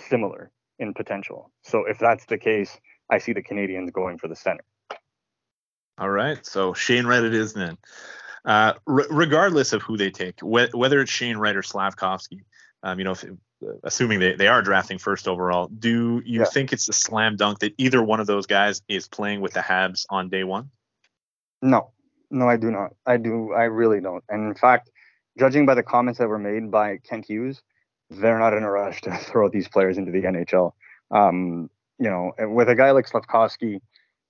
similar 0.10 0.52
in 0.80 0.94
potential. 0.94 1.52
So 1.64 1.86
if 1.86 2.00
that's 2.00 2.26
the 2.26 2.38
case, 2.38 2.78
I 3.10 3.20
see 3.20 3.34
the 3.34 3.44
Canadiens 3.44 3.92
going 3.94 4.18
for 4.18 4.28
the 4.28 4.36
center. 4.36 4.64
All 5.98 6.10
right. 6.10 6.44
So 6.46 6.74
Shane 6.74 7.06
Wright 7.06 7.24
it 7.24 7.34
is 7.34 7.54
then. 7.54 7.78
Uh, 8.44 8.74
r- 8.88 9.06
regardless 9.10 9.72
of 9.72 9.84
who 9.84 9.98
they 9.98 10.10
take, 10.10 10.40
wh- 10.40 10.74
whether 10.74 11.00
it's 11.00 11.12
Shane 11.12 11.38
Wright 11.38 11.56
or 11.56 11.62
Slafkovsky, 11.62 12.42
um, 12.84 12.98
you 12.98 13.06
know, 13.06 13.12
if, 13.12 13.24
assuming 13.84 14.20
they, 14.20 14.34
they 14.34 14.48
are 14.48 14.64
drafting 14.64 14.98
first 14.98 15.28
overall, 15.28 15.68
do 15.68 16.22
you 16.26 16.40
yeah. 16.40 16.46
think 16.46 16.74
it's 16.74 16.90
a 16.90 16.94
slam 16.94 17.36
dunk 17.36 17.60
that 17.60 17.76
either 17.78 18.02
one 18.02 18.20
of 18.20 18.26
those 18.26 18.48
guys 18.48 18.82
is 18.88 19.08
playing 19.08 19.42
with 19.42 19.54
the 19.54 19.60
Habs 19.60 20.06
on 20.10 20.30
day 20.30 20.44
one? 20.44 20.72
No, 21.62 21.92
no, 22.30 22.48
I 22.50 22.58
do 22.58 22.72
not. 22.72 22.94
I 23.06 23.18
do. 23.18 23.54
I 23.54 23.64
really 23.64 24.02
don't. 24.02 24.24
And 24.30 24.48
in 24.48 24.56
fact, 24.56 24.90
judging 25.40 25.66
by 25.66 25.76
the 25.76 25.84
comments 25.84 26.20
that 26.20 26.28
were 26.28 26.40
made 26.40 26.72
by 26.72 26.98
Kent 26.98 27.26
Hughes, 27.26 27.62
they're 28.10 28.40
not 28.40 28.54
in 28.54 28.64
a 28.64 28.72
rush 28.72 29.02
to 29.02 29.16
throw 29.18 29.50
these 29.50 29.68
players 29.68 29.98
into 29.98 30.12
the 30.12 30.24
NHL. 30.24 30.74
Um, 31.12 31.70
you 32.00 32.10
know, 32.10 32.34
with 32.40 32.70
a 32.70 32.76
guy 32.76 32.92
like 32.92 33.10
Slafkovsky, 33.10 33.80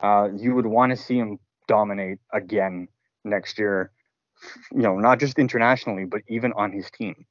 uh, 0.01 0.29
you 0.35 0.55
would 0.55 0.65
want 0.65 0.91
to 0.91 0.97
see 0.97 1.17
him 1.17 1.39
dominate 1.67 2.19
again 2.33 2.87
next 3.23 3.57
year. 3.59 3.91
You 4.71 4.81
know, 4.81 4.97
not 4.97 5.19
just 5.19 5.39
internationally, 5.39 6.05
but 6.05 6.21
even 6.27 6.51
on 6.53 6.71
his 6.71 6.89
team 6.91 7.25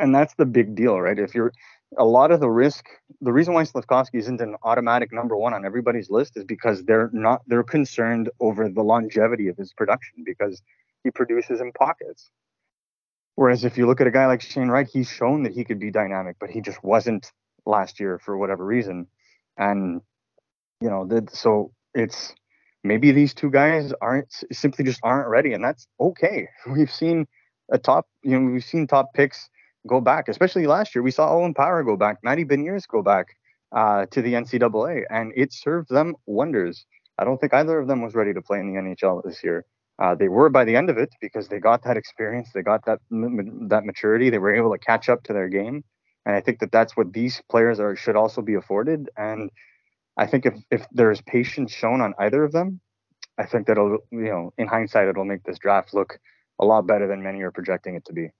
and 0.00 0.14
that's 0.14 0.34
the 0.34 0.46
big 0.46 0.74
deal, 0.74 1.00
right? 1.00 1.18
If 1.18 1.34
you're 1.34 1.52
a 1.98 2.04
lot 2.04 2.30
of 2.30 2.40
the 2.40 2.48
risk, 2.48 2.84
the 3.20 3.32
reason 3.32 3.54
why 3.54 3.64
Slafkovsky 3.64 4.14
isn't 4.14 4.40
an 4.40 4.56
automatic 4.62 5.12
number 5.12 5.36
one 5.36 5.54
on 5.54 5.64
everybody's 5.64 6.10
list 6.10 6.36
is 6.36 6.44
because 6.44 6.84
they're 6.84 7.10
not 7.12 7.42
they're 7.46 7.64
concerned 7.64 8.30
over 8.40 8.68
the 8.68 8.82
longevity 8.82 9.48
of 9.48 9.56
his 9.56 9.72
production 9.72 10.22
because 10.24 10.62
he 11.02 11.10
produces 11.10 11.60
in 11.60 11.72
pockets. 11.72 12.30
Whereas 13.34 13.64
if 13.64 13.76
you 13.76 13.86
look 13.86 14.00
at 14.00 14.06
a 14.06 14.10
guy 14.10 14.26
like 14.26 14.40
Shane 14.40 14.68
Wright, 14.68 14.88
he's 14.90 15.08
shown 15.08 15.42
that 15.44 15.52
he 15.52 15.64
could 15.64 15.80
be 15.80 15.90
dynamic, 15.90 16.36
but 16.38 16.50
he 16.50 16.60
just 16.60 16.82
wasn't 16.84 17.32
last 17.66 17.98
year 17.98 18.18
for 18.18 18.36
whatever 18.36 18.64
reason. 18.64 19.06
And 19.56 20.00
you 20.80 20.90
know, 20.90 21.06
that 21.06 21.34
so 21.34 21.72
it's 21.94 22.34
maybe 22.84 23.12
these 23.12 23.34
two 23.34 23.50
guys 23.50 23.92
aren't 24.00 24.32
simply 24.52 24.84
just 24.84 25.00
aren't 25.02 25.28
ready, 25.28 25.54
and 25.54 25.64
that's 25.64 25.86
okay. 25.98 26.48
We've 26.70 26.90
seen 26.90 27.26
a 27.72 27.78
top, 27.78 28.06
you 28.22 28.38
know, 28.38 28.50
we've 28.50 28.64
seen 28.64 28.88
top 28.88 29.14
picks 29.14 29.48
go 29.86 30.00
back, 30.00 30.28
especially 30.28 30.66
last 30.66 30.94
year. 30.94 31.02
We 31.02 31.10
saw 31.10 31.30
Owen 31.30 31.54
Power 31.54 31.82
go 31.82 31.96
back, 31.96 32.18
Matty 32.22 32.44
Beniers 32.44 32.86
go 32.86 33.02
back 33.02 33.36
uh, 33.72 34.06
to 34.06 34.22
the 34.22 34.34
NCAA, 34.34 35.04
and 35.10 35.32
it 35.36 35.52
served 35.52 35.88
them 35.88 36.14
wonders. 36.26 36.86
I 37.18 37.24
don't 37.24 37.38
think 37.40 37.54
either 37.54 37.78
of 37.78 37.88
them 37.88 38.02
was 38.02 38.14
ready 38.14 38.32
to 38.34 38.42
play 38.42 38.58
in 38.60 38.72
the 38.72 38.80
NHL 38.80 39.22
this 39.24 39.44
year. 39.44 39.64
Uh, 39.98 40.14
they 40.14 40.28
were 40.28 40.48
by 40.48 40.64
the 40.64 40.76
end 40.76 40.88
of 40.88 40.96
it 40.96 41.10
because 41.20 41.48
they 41.48 41.58
got 41.58 41.82
that 41.84 41.96
experience, 41.98 42.48
they 42.54 42.62
got 42.62 42.86
that 42.86 43.00
that 43.10 43.84
maturity, 43.84 44.30
they 44.30 44.38
were 44.38 44.54
able 44.54 44.72
to 44.72 44.78
catch 44.78 45.10
up 45.10 45.22
to 45.24 45.34
their 45.34 45.48
game, 45.48 45.84
and 46.24 46.34
I 46.34 46.40
think 46.40 46.60
that 46.60 46.72
that's 46.72 46.96
what 46.96 47.12
these 47.12 47.42
players 47.50 47.78
are 47.78 47.94
should 47.94 48.16
also 48.16 48.40
be 48.40 48.54
afforded. 48.54 49.10
And 49.18 49.50
I 50.16 50.26
think 50.26 50.46
if 50.46 50.54
if 50.70 50.86
there's 50.90 51.20
patience 51.20 51.72
shown 51.72 52.00
on 52.00 52.14
either 52.18 52.42
of 52.42 52.52
them, 52.52 52.80
I 53.36 53.44
think 53.44 53.66
that'll 53.66 53.98
you 54.10 54.30
know 54.32 54.54
in 54.56 54.68
hindsight 54.68 55.08
it'll 55.08 55.26
make 55.26 55.42
this 55.42 55.58
draft 55.58 55.92
look 55.92 56.18
a 56.58 56.64
lot 56.64 56.86
better 56.86 57.06
than 57.06 57.22
many 57.22 57.42
are 57.42 57.50
projecting 57.50 57.94
it 57.94 58.06
to 58.06 58.14
be. 58.14 58.30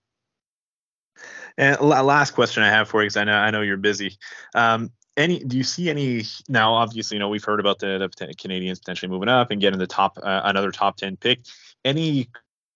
And 1.57 1.81
last 1.81 2.33
question 2.33 2.63
I 2.63 2.69
have 2.69 2.89
for 2.89 3.03
you, 3.03 3.07
because 3.07 3.17
I 3.17 3.25
know 3.25 3.35
I 3.35 3.51
know 3.51 3.61
you're 3.61 3.77
busy. 3.77 4.17
Um, 4.55 4.91
any 5.17 5.41
do 5.41 5.57
you 5.57 5.65
see 5.65 5.91
any 5.91 6.25
now? 6.49 6.75
Obviously, 6.75 7.17
you 7.17 7.19
know 7.19 7.29
we've 7.29 7.45
heard 7.45 7.61
about 7.61 7.79
the, 7.79 7.99
the 7.99 8.35
Canadiens 8.35 8.79
potentially 8.79 9.11
moving 9.11 9.29
up 9.29 9.51
and 9.51 9.61
getting 9.61 9.79
the 9.79 9.87
top 9.87 10.19
uh, 10.23 10.43
another 10.45 10.71
top 10.71 10.97
ten 10.97 11.17
pick. 11.17 11.41
Any 11.85 12.29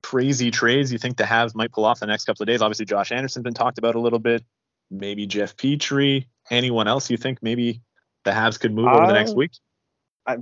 crazy 0.02 0.50
trades 0.50 0.92
you 0.92 0.98
think 0.98 1.16
the 1.16 1.24
Habs 1.24 1.54
might 1.54 1.72
pull 1.72 1.84
off 1.84 2.00
the 2.00 2.06
next 2.06 2.24
couple 2.24 2.42
of 2.42 2.46
days? 2.46 2.60
Obviously, 2.60 2.84
Josh 2.84 3.12
Anderson's 3.12 3.44
been 3.44 3.54
talked 3.54 3.78
about 3.78 3.94
a 3.94 4.00
little 4.00 4.18
bit. 4.18 4.44
Maybe 4.90 5.26
Jeff 5.26 5.56
Petry. 5.56 6.26
Anyone 6.50 6.88
else 6.88 7.10
you 7.10 7.16
think 7.16 7.42
maybe 7.42 7.80
the 8.24 8.32
Habs 8.32 8.60
could 8.60 8.74
move 8.74 8.88
over 8.88 9.06
the 9.06 9.14
next 9.14 9.32
uh, 9.32 9.36
week? 9.36 9.52
I 10.26 10.38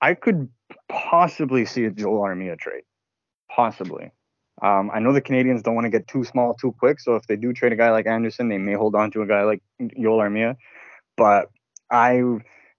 I 0.00 0.14
could 0.14 0.48
possibly 0.88 1.66
see 1.66 1.84
a 1.84 1.90
Joel 1.90 2.22
Armia 2.22 2.58
trade, 2.58 2.84
possibly. 3.54 4.12
Um, 4.62 4.90
I 4.92 4.98
know 4.98 5.12
the 5.12 5.22
Canadiens 5.22 5.62
don't 5.62 5.74
want 5.74 5.86
to 5.86 5.90
get 5.90 6.06
too 6.06 6.24
small 6.24 6.54
too 6.54 6.74
quick, 6.78 7.00
so 7.00 7.16
if 7.16 7.26
they 7.26 7.36
do 7.36 7.52
trade 7.52 7.72
a 7.72 7.76
guy 7.76 7.90
like 7.90 8.06
Anderson, 8.06 8.48
they 8.48 8.58
may 8.58 8.74
hold 8.74 8.94
on 8.94 9.10
to 9.12 9.22
a 9.22 9.26
guy 9.26 9.42
like 9.42 9.62
Joel 9.98 10.18
Armia. 10.18 10.56
But 11.16 11.48
I 11.90 12.22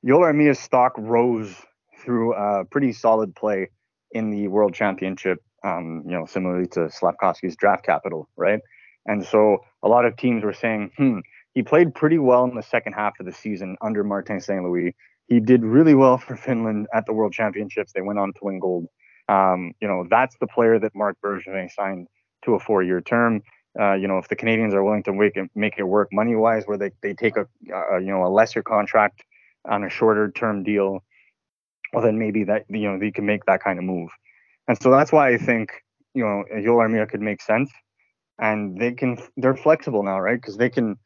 Joel 0.06 0.22
Armia's 0.22 0.60
stock 0.60 0.94
rose 0.98 1.56
through 2.00 2.34
a 2.34 2.66
pretty 2.66 2.94
solid 2.94 3.36
play 3.36 3.70
in 4.12 4.30
the 4.32 4.48
World 4.48 4.74
Championship. 4.74 5.40
Um, 5.64 6.04
you 6.06 6.12
know, 6.12 6.26
similarly 6.26 6.68
to 6.70 6.90
Slafkovsky's 6.90 7.56
draft 7.56 7.86
capital, 7.86 8.28
right? 8.36 8.60
And 9.06 9.26
so 9.26 9.60
a 9.84 9.88
lot 9.88 10.06
of 10.06 10.18
teams 10.18 10.44
were 10.44 10.54
saying, 10.54 10.92
hmm, 10.98 11.20
he 11.54 11.62
played 11.62 11.94
pretty 11.94 12.18
well 12.18 12.46
in 12.46 12.56
the 12.56 12.64
second 12.64 12.94
half 12.94 13.20
of 13.20 13.26
the 13.26 13.32
season 13.32 13.78
under 13.82 14.04
Martin 14.04 14.40
St. 14.40 14.64
Louis. 14.64 14.96
He 15.28 15.40
did 15.40 15.64
really 15.64 15.94
well 15.94 16.18
for 16.18 16.36
Finland 16.36 16.88
at 16.94 17.06
the 17.06 17.14
World 17.14 17.34
Championships. 17.34 17.94
They 17.94 18.02
went 18.02 18.20
on 18.20 18.34
to 18.34 18.40
win 18.42 18.60
gold. 18.60 18.88
Um, 19.32 19.74
you 19.82 19.88
know, 19.88 20.06
that's 20.10 20.36
the 20.42 20.48
player 20.48 20.78
that 20.80 20.94
Marc 20.94 21.16
Bergevin 21.24 21.72
signed 21.72 22.08
to 22.44 22.56
a 22.56 22.60
four-year 22.60 23.02
term. 23.02 23.42
Uh, 23.80 23.94
you 23.94 24.08
know, 24.08 24.18
if 24.18 24.28
the 24.28 24.36
Canadiens 24.36 24.74
are 24.74 24.84
willing 24.84 25.04
to 25.04 25.14
make 25.14 25.38
it, 25.38 25.50
make 25.56 25.76
it 25.78 25.84
work 25.84 26.10
money-wise, 26.12 26.64
where 26.66 26.78
they, 26.78 26.92
they 27.02 27.14
take 27.14 27.38
a, 27.38 27.46
a 27.74 28.02
you 28.02 28.12
know 28.14 28.26
a 28.26 28.32
lesser 28.40 28.62
contract 28.62 29.24
on 29.70 29.84
a 29.84 29.90
shorter-term 29.90 30.64
deal, 30.64 31.00
well 31.94 32.04
then 32.04 32.18
maybe 32.20 32.44
that 32.44 32.66
you 32.68 32.88
know 32.92 33.00
they 33.00 33.12
can 33.12 33.26
make 33.26 33.46
that 33.46 33.64
kind 33.64 33.80
of 33.80 33.86
move. 33.86 34.10
And 34.68 34.78
so 34.82 34.92
that's 34.92 35.12
why 35.12 35.30
I 35.34 35.38
think 35.38 35.72
you 36.14 36.24
know 36.26 36.44
Joel 36.62 36.84
Armia 36.86 37.08
could 37.08 37.22
make 37.22 37.42
sense, 37.42 37.72
and 38.38 38.78
they 38.78 38.92
can 38.92 39.18
they're 39.38 39.56
flexible 39.56 40.04
now, 40.04 40.20
right? 40.20 40.40
Because 40.42 40.58
they 40.58 40.70
can 40.70 40.98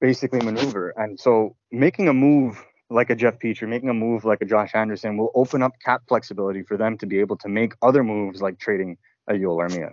basically 0.00 0.40
maneuver. 0.40 0.92
And 0.96 1.18
so 1.18 1.56
making 1.70 2.08
a 2.08 2.12
move 2.12 2.62
like 2.92 3.10
a 3.10 3.14
Jeff 3.14 3.38
Petry, 3.38 3.68
making 3.68 3.88
a 3.88 3.94
move 3.94 4.24
like 4.24 4.42
a 4.42 4.44
Josh 4.44 4.74
Anderson 4.74 5.16
will 5.16 5.30
open 5.34 5.62
up 5.62 5.72
cap 5.84 6.02
flexibility 6.08 6.62
for 6.62 6.76
them 6.76 6.98
to 6.98 7.06
be 7.06 7.20
able 7.20 7.36
to 7.38 7.48
make 7.48 7.74
other 7.82 8.04
moves 8.04 8.40
like 8.40 8.58
trading 8.58 8.98
a 9.26 9.38
Joel 9.38 9.58
Armia. 9.58 9.92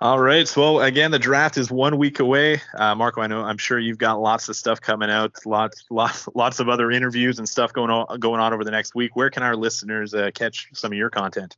All 0.00 0.18
right. 0.18 0.46
So 0.46 0.60
well, 0.60 0.82
again, 0.82 1.12
the 1.12 1.18
draft 1.18 1.56
is 1.56 1.70
one 1.70 1.98
week 1.98 2.18
away. 2.18 2.60
Uh, 2.74 2.94
Marco, 2.94 3.20
I 3.20 3.26
know 3.26 3.42
I'm 3.42 3.58
sure 3.58 3.78
you've 3.78 3.98
got 3.98 4.20
lots 4.20 4.48
of 4.48 4.56
stuff 4.56 4.80
coming 4.80 5.08
out, 5.08 5.34
lots, 5.46 5.84
lots, 5.90 6.28
lots 6.34 6.60
of 6.60 6.68
other 6.68 6.90
interviews 6.90 7.38
and 7.38 7.48
stuff 7.48 7.72
going 7.72 7.90
on 7.90 8.18
going 8.18 8.40
on 8.40 8.52
over 8.52 8.64
the 8.64 8.70
next 8.70 8.94
week. 8.94 9.14
Where 9.14 9.30
can 9.30 9.42
our 9.42 9.56
listeners 9.56 10.12
uh, 10.12 10.30
catch 10.34 10.68
some 10.74 10.92
of 10.92 10.98
your 10.98 11.10
content? 11.10 11.56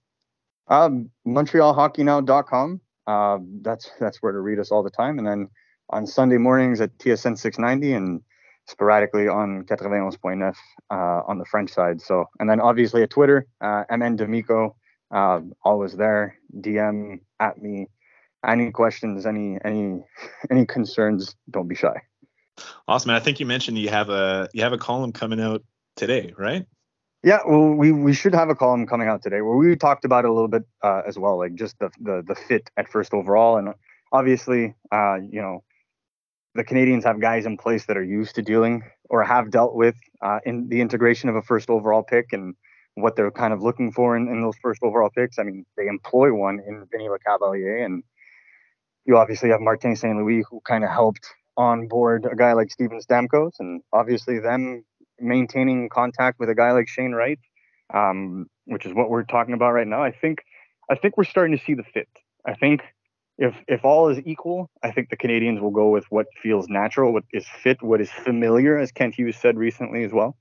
Um, 0.69 1.11
MontrealHockeyNow.com. 1.27 2.81
Uh, 3.07 3.39
that's 3.63 3.91
that's 3.99 4.19
where 4.23 4.33
to 4.33 4.41
read 4.41 4.59
us 4.59 4.71
all 4.71 4.83
the 4.83 4.91
time, 4.91 5.19
and 5.19 5.27
then 5.27 5.49
on 5.91 6.07
Sunday 6.07 6.39
mornings 6.39 6.81
at 6.81 6.97
TSN 6.99 7.39
690 7.39 7.93
and 7.95 8.23
sporadically 8.67 9.29
on 9.29 9.65
91.9 9.65 10.55
uh, 10.91 10.95
on 10.95 11.39
the 11.39 11.45
French 11.45 11.73
side. 11.73 12.01
So, 12.01 12.27
and 12.41 12.49
then 12.49 12.61
obviously 12.61 13.03
a 13.03 13.07
Twitter, 13.07 13.47
uh, 13.61 13.85
MN 13.91 14.17
D'Amico, 14.17 14.77
uh, 15.11 15.41
always 15.63 15.97
there. 15.97 16.39
DM 16.61 17.21
at 17.41 17.61
me. 17.63 17.87
Any 18.45 18.71
questions, 18.71 19.27
any 19.27 19.59
any 19.65 20.05
any 20.51 20.67
concerns? 20.67 21.35
Don't 21.51 21.69
be 21.69 21.75
shy. 21.75 22.03
Awesome. 22.89 23.11
And 23.11 23.17
I 23.17 23.21
think 23.21 23.41
you 23.41 23.47
mentioned 23.47 23.79
you 23.79 23.89
have 23.89 24.09
a 24.09 24.49
you 24.53 24.63
have 24.63 24.73
a 24.73 24.79
column 24.79 25.13
coming 25.13 25.41
out 25.41 25.63
today, 25.97 26.33
right? 26.37 26.67
Yeah, 27.23 27.41
well, 27.45 27.71
we, 27.71 27.91
we 27.91 28.13
should 28.13 28.35
have 28.35 28.51
a 28.51 28.55
column 28.55 28.87
coming 28.87 29.09
out 29.09 29.21
today 29.21 29.41
where 29.41 29.57
we 29.57 29.75
talked 29.75 30.05
about 30.05 30.25
it 30.25 30.31
a 30.31 30.33
little 30.33 30.49
bit 30.49 30.63
uh, 30.85 31.03
as 31.09 31.19
well, 31.19 31.39
like 31.39 31.55
just 31.55 31.77
the, 31.81 31.91
the 32.01 32.23
the 32.25 32.37
fit 32.37 32.71
at 32.77 32.89
first 32.89 33.13
overall, 33.13 33.57
and 33.57 33.75
obviously, 34.13 34.75
uh, 34.93 35.17
you 35.17 35.43
know, 35.43 35.65
the 36.57 36.65
Canadiens 36.65 37.05
have 37.05 37.21
guys 37.21 37.47
in 37.47 37.57
place 37.57 37.87
that 37.87 37.97
are 37.97 38.05
used 38.05 38.35
to 38.37 38.43
dealing 38.43 38.83
or 39.09 39.23
have 39.23 39.51
dealt 39.51 39.75
with 39.75 39.95
uh, 40.23 40.41
in 40.45 40.69
the 40.69 40.81
integration 40.81 41.29
of 41.29 41.37
a 41.37 41.43
first 41.43 41.71
overall 41.71 42.03
pick 42.03 42.33
and 42.33 42.55
what 42.95 43.15
they're 43.15 43.31
kind 43.31 43.53
of 43.53 43.63
looking 43.63 43.93
for 43.93 44.17
in, 44.17 44.29
in 44.29 44.41
those 44.41 44.57
first 44.63 44.81
overall 44.83 45.11
picks. 45.15 45.39
I 45.39 45.43
mean, 45.45 45.67
they 45.77 45.87
employ 45.87 46.33
one 46.33 46.61
in 46.67 46.87
Vinny 46.91 47.09
Lecavalier, 47.09 47.85
and 47.85 48.03
you 49.05 49.17
obviously 49.19 49.51
have 49.51 49.61
Martin 49.61 49.95
St. 49.95 50.17
Louis 50.17 50.43
who 50.51 50.61
kind 50.67 50.83
of 50.83 50.91
helped 50.91 51.27
on 51.57 51.89
board 51.89 52.27
a 52.31 52.35
guy 52.35 52.55
like 52.55 52.71
Steven 52.71 53.01
Stamkos, 53.01 53.53
and 53.61 53.83
obviously 53.93 54.39
them 54.39 54.85
maintaining 55.21 55.89
contact 55.89 56.39
with 56.41 56.49
a 56.49 56.55
guy 56.55 56.73
like 56.73 56.89
Shane 56.89 57.13
Wright, 57.13 57.39
um, 57.93 58.47
which 58.65 58.87
is 58.87 58.95
what 58.95 59.11
we're 59.11 59.25
talking 59.25 59.55
about 59.55 59.73
right 59.73 59.87
now. 59.87 60.03
I 60.03 60.13
think 60.13 60.43
I 60.91 60.95
think 60.95 61.17
we're 61.17 61.25
starting 61.25 61.57
to 61.57 61.65
see 61.65 61.75
the 61.75 61.85
fit. 61.85 62.09
I 62.47 62.55
think 62.55 62.83
if 63.39 63.55
if 63.69 63.85
all 63.85 64.09
is 64.09 64.19
equal, 64.25 64.71
I 64.83 64.91
think 64.91 65.11
the 65.11 65.17
Canadiens 65.17 65.61
will 65.61 65.71
go 65.71 65.91
with 65.91 66.05
what 66.11 66.27
feels 66.43 66.69
natural, 66.69 67.13
what 67.13 67.25
is 67.33 67.47
fit, 67.63 67.83
what 67.83 68.01
is 68.01 68.11
familiar, 68.11 68.79
as 68.79 68.93
Kent 68.93 69.15
Hughes 69.15 69.37
said 69.37 69.57
recently 69.57 70.05
as 70.05 70.13
well. 70.13 70.37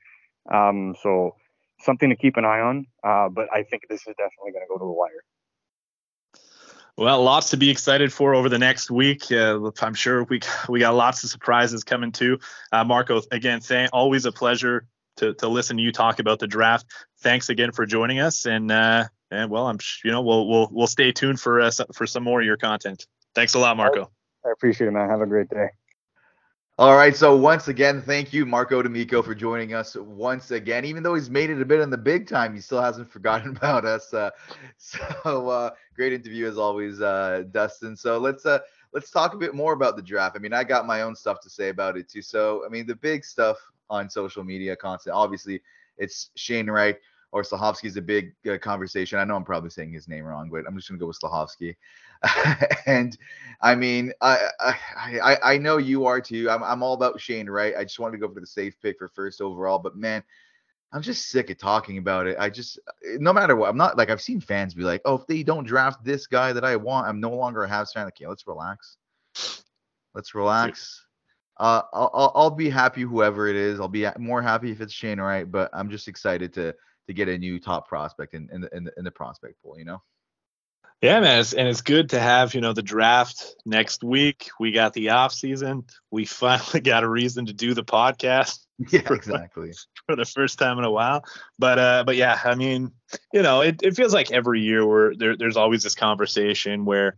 Um, 0.52 0.96
so 1.02 1.36
something 1.82 2.10
to 2.10 2.16
keep 2.16 2.38
an 2.38 2.46
eye 2.46 2.62
on. 2.62 2.86
Uh, 3.04 3.30
but 3.30 3.48
I 3.54 3.64
think 3.64 3.84
this 3.90 4.02
is 4.02 4.16
definitely 4.18 4.52
going 4.52 4.64
to 4.64 4.70
go 4.70 4.78
to 4.78 4.86
the 4.86 4.92
wire. 4.92 5.24
Well, 6.98 7.24
lots 7.24 7.50
to 7.50 7.58
be 7.58 7.70
excited 7.70 8.14
for 8.14 8.34
over 8.34 8.48
the 8.48 8.58
next 8.58 8.90
week. 8.90 9.30
Uh, 9.30 9.72
I'm 9.82 9.94
sure 9.94 10.24
we 10.24 10.40
we 10.70 10.80
got 10.80 10.96
lots 10.96 11.24
of 11.24 11.30
surprises 11.30 11.84
coming 11.84 12.14
too. 12.14 12.40
Uh, 12.72 12.86
Marco, 12.86 13.22
again, 13.32 13.60
thank, 13.60 13.90
always 13.92 14.26
a 14.26 14.32
pleasure 14.32 14.88
to, 15.18 15.34
to 15.36 15.48
listen 15.50 15.76
to 15.78 15.84
you 15.84 15.92
talk 15.92 16.20
about 16.20 16.40
the 16.40 16.48
draft. 16.48 16.86
Thanks 17.20 17.50
again 17.50 17.74
for 17.74 17.86
joining 17.86 18.20
us, 18.20 18.46
and 18.46 18.72
uh, 18.72 19.06
and 19.36 19.52
well, 19.52 19.68
I'm 19.68 19.78
you 20.04 20.12
know 20.12 20.22
we'll 20.22 20.48
we'll 20.48 20.70
we'll 20.72 20.88
stay 20.88 21.12
tuned 21.12 21.40
for 21.40 21.62
uh, 21.62 21.72
for 21.94 22.08
some 22.08 22.24
more 22.24 22.42
of 22.42 22.46
your 22.46 22.58
content. 22.58 23.06
Thanks 23.34 23.54
a 23.54 23.60
lot, 23.60 23.78
Marco. 23.78 24.10
I 24.46 24.52
appreciate 24.52 24.88
it, 24.88 24.92
man. 24.92 25.10
Have 25.10 25.22
a 25.22 25.26
great 25.26 25.50
day. 25.50 25.70
All 26.78 26.96
right. 26.96 27.16
So 27.16 27.36
once 27.38 27.70
again, 27.70 28.02
thank 28.02 28.34
you, 28.34 28.46
Marco 28.46 28.82
D'Amico, 28.82 29.22
for 29.22 29.34
joining 29.34 29.74
us 29.74 29.96
once 29.96 30.52
again. 30.52 30.84
Even 30.84 31.04
though 31.04 31.16
he's 31.16 31.30
made 31.30 31.50
it 31.50 31.62
a 31.62 31.66
bit 31.66 31.80
in 31.80 31.90
the 31.90 31.98
big 31.98 32.28
time, 32.28 32.54
he 32.54 32.60
still 32.60 32.82
hasn't 32.82 33.10
forgotten 33.12 33.56
about 33.56 33.86
us. 33.86 34.14
Uh, 34.14 34.30
so 34.78 35.50
uh, 35.50 35.70
great 35.96 36.12
interview 36.12 36.48
as 36.48 36.58
always, 36.58 37.02
uh, 37.02 37.44
Dustin. 37.52 37.96
So 37.96 38.18
let's 38.18 38.46
uh, 38.46 38.60
let's 38.94 39.10
talk 39.10 39.34
a 39.34 39.38
bit 39.38 39.56
more 39.56 39.72
about 39.74 39.96
the 39.96 40.02
draft. 40.02 40.36
I 40.36 40.40
mean, 40.40 40.54
I 40.54 40.64
got 40.64 40.86
my 40.86 41.02
own 41.02 41.16
stuff 41.16 41.40
to 41.42 41.50
say 41.50 41.70
about 41.70 41.98
it 41.98 42.10
too. 42.10 42.22
So 42.22 42.66
I 42.66 42.70
mean, 42.70 42.86
the 42.86 42.96
big 42.96 43.24
stuff 43.24 43.58
on 43.90 44.10
social 44.10 44.44
media 44.44 44.76
content, 44.76 45.16
obviously, 45.16 45.62
it's 45.98 46.30
Shane 46.36 46.70
Wright 46.70 46.98
or 47.36 47.44
Slafkovsky 47.44 47.84
is 47.84 47.98
a 47.98 48.02
big 48.02 48.34
uh, 48.50 48.58
conversation. 48.58 49.20
I 49.20 49.26
know 49.26 49.36
I'm 49.36 49.44
probably 49.44 49.70
saying 49.70 49.92
his 49.92 50.08
name 50.08 50.24
wrong, 50.24 50.50
but 50.50 50.64
I'm 50.66 50.78
just 50.78 50.88
gonna 50.88 50.98
go 50.98 51.08
with 51.08 51.20
Slafkovsky. 51.20 51.76
and 52.86 53.18
I 53.60 53.76
mean, 53.76 54.14
I, 54.22 54.38
I 54.62 55.38
I 55.44 55.58
know 55.58 55.76
you 55.76 56.06
are 56.06 56.22
too. 56.22 56.50
I'm 56.50 56.64
I'm 56.64 56.82
all 56.82 56.94
about 56.94 57.20
Shane, 57.20 57.50
right? 57.50 57.76
I 57.76 57.84
just 57.84 58.00
wanted 58.00 58.14
to 58.14 58.26
go 58.26 58.34
for 58.34 58.40
the 58.40 58.48
safe 58.48 58.76
pick 58.82 58.98
for 58.98 59.10
first 59.10 59.42
overall, 59.42 59.80
but 59.80 59.98
man, 59.98 60.24
I'm 60.94 61.02
just 61.02 61.30
sick 61.30 61.50
of 61.50 61.58
talking 61.58 61.98
about 61.98 62.26
it. 62.26 62.38
I 62.40 62.50
just 62.50 62.80
no 63.04 63.34
matter 63.34 63.58
what, 63.58 63.70
I'm 63.70 63.76
not 63.76 63.98
like 63.98 64.10
I've 64.10 64.22
seen 64.22 64.40
fans 64.40 64.74
be 64.74 64.84
like, 64.84 65.02
oh, 65.04 65.16
if 65.16 65.28
they 65.28 65.44
don't 65.44 65.68
draft 65.68 66.06
this 66.06 66.28
guy 66.28 66.54
that 66.54 66.64
I 66.64 66.78
want, 66.78 67.06
I'm 67.06 67.20
no 67.20 67.32
longer 67.32 67.66
a 67.66 67.70
Habs 67.70 67.92
fan. 67.92 68.08
Okay, 68.08 68.28
let's 68.28 68.48
relax. 68.48 68.96
Let's 70.14 70.34
relax. 70.34 71.06
Uh, 71.58 71.82
I'll, 71.92 72.12
I'll, 72.14 72.32
I'll 72.34 72.50
be 72.50 72.70
happy 72.70 73.02
whoever 73.02 73.50
it 73.50 73.58
is. 73.58 73.82
I'll 73.82 73.90
be 73.90 74.08
more 74.20 74.42
happy 74.42 74.72
if 74.72 74.80
it's 74.80 74.94
Shane 74.94 75.20
Wright, 75.20 75.50
but 75.52 75.70
I'm 75.74 75.90
just 75.90 76.08
excited 76.08 76.54
to 76.54 76.74
to 77.08 77.14
get 77.14 77.30
a 77.30 77.38
new 77.38 77.60
top 77.60 77.88
prospect 77.88 78.34
in 78.34 78.50
in 78.52 78.62
the, 78.62 78.76
in 78.76 78.84
the, 78.86 78.94
in 78.98 79.04
the 79.04 79.12
prospect 79.12 79.62
pool. 79.62 79.78
You 79.78 79.86
know. 79.86 80.02
Yeah, 81.02 81.20
man, 81.20 81.42
it's, 81.42 81.54
and 81.54 81.68
it's 81.68 81.82
good 81.82 82.10
to 82.12 82.20
have 82.20 82.56
you 82.56 82.62
know 82.62 82.74
the 82.74 82.82
draft 82.82 83.56
next 83.66 84.04
week. 84.04 84.50
We 84.60 84.72
got 84.72 84.94
the 84.94 85.10
off 85.10 85.34
season. 85.34 85.86
We 86.10 86.26
finally 86.26 86.82
got 86.82 87.04
a 87.04 87.10
reason 87.10 87.46
to 87.48 87.54
do 87.54 87.74
the 87.74 87.84
podcast. 87.84 88.60
Yeah, 88.90 89.04
for, 89.04 89.16
exactly. 89.16 89.72
For 90.06 90.18
the 90.18 90.26
first 90.26 90.60
time 90.60 90.78
in 90.78 90.84
a 90.84 90.92
while, 90.92 91.24
but 91.58 91.80
uh, 91.80 92.04
but 92.06 92.18
yeah, 92.18 92.38
I 92.44 92.56
mean, 92.56 92.92
you 93.32 93.42
know, 93.42 93.62
it, 93.62 93.82
it 93.82 93.96
feels 93.96 94.14
like 94.14 94.32
every 94.32 94.60
year 94.60 94.86
where 94.86 95.16
there, 95.16 95.38
there's 95.38 95.56
always 95.56 95.82
this 95.82 95.96
conversation 95.96 96.84
where 96.84 97.16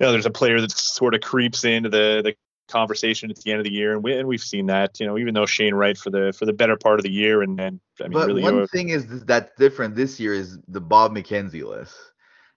you 0.00 0.06
know 0.06 0.10
there's 0.10 0.26
a 0.26 0.32
player 0.32 0.60
that 0.60 0.72
sort 0.72 1.14
of 1.14 1.20
creeps 1.20 1.64
into 1.64 1.90
the 1.90 2.22
the 2.24 2.34
conversation 2.68 3.30
at 3.30 3.36
the 3.36 3.50
end 3.50 3.60
of 3.60 3.64
the 3.64 3.72
year, 3.72 3.92
and 3.92 4.02
we 4.02 4.16
and 4.16 4.26
we've 4.26 4.42
seen 4.42 4.66
that. 4.66 4.98
You 5.00 5.06
know, 5.06 5.18
even 5.18 5.34
though 5.34 5.46
Shane 5.46 5.74
Wright 5.74 5.96
for 5.96 6.10
the 6.10 6.32
for 6.36 6.46
the 6.46 6.52
better 6.52 6.76
part 6.76 6.98
of 6.98 7.04
the 7.04 7.10
year, 7.10 7.42
and 7.42 7.58
then 7.58 7.80
I 8.00 8.04
mean, 8.04 8.12
but 8.12 8.26
really, 8.26 8.42
one 8.42 8.66
thing 8.68 8.90
is 8.90 9.24
that's 9.24 9.50
different 9.58 9.94
this 9.94 10.18
year 10.18 10.34
is 10.34 10.58
the 10.68 10.80
Bob 10.80 11.14
McKenzie 11.14 11.64
list. 11.64 11.94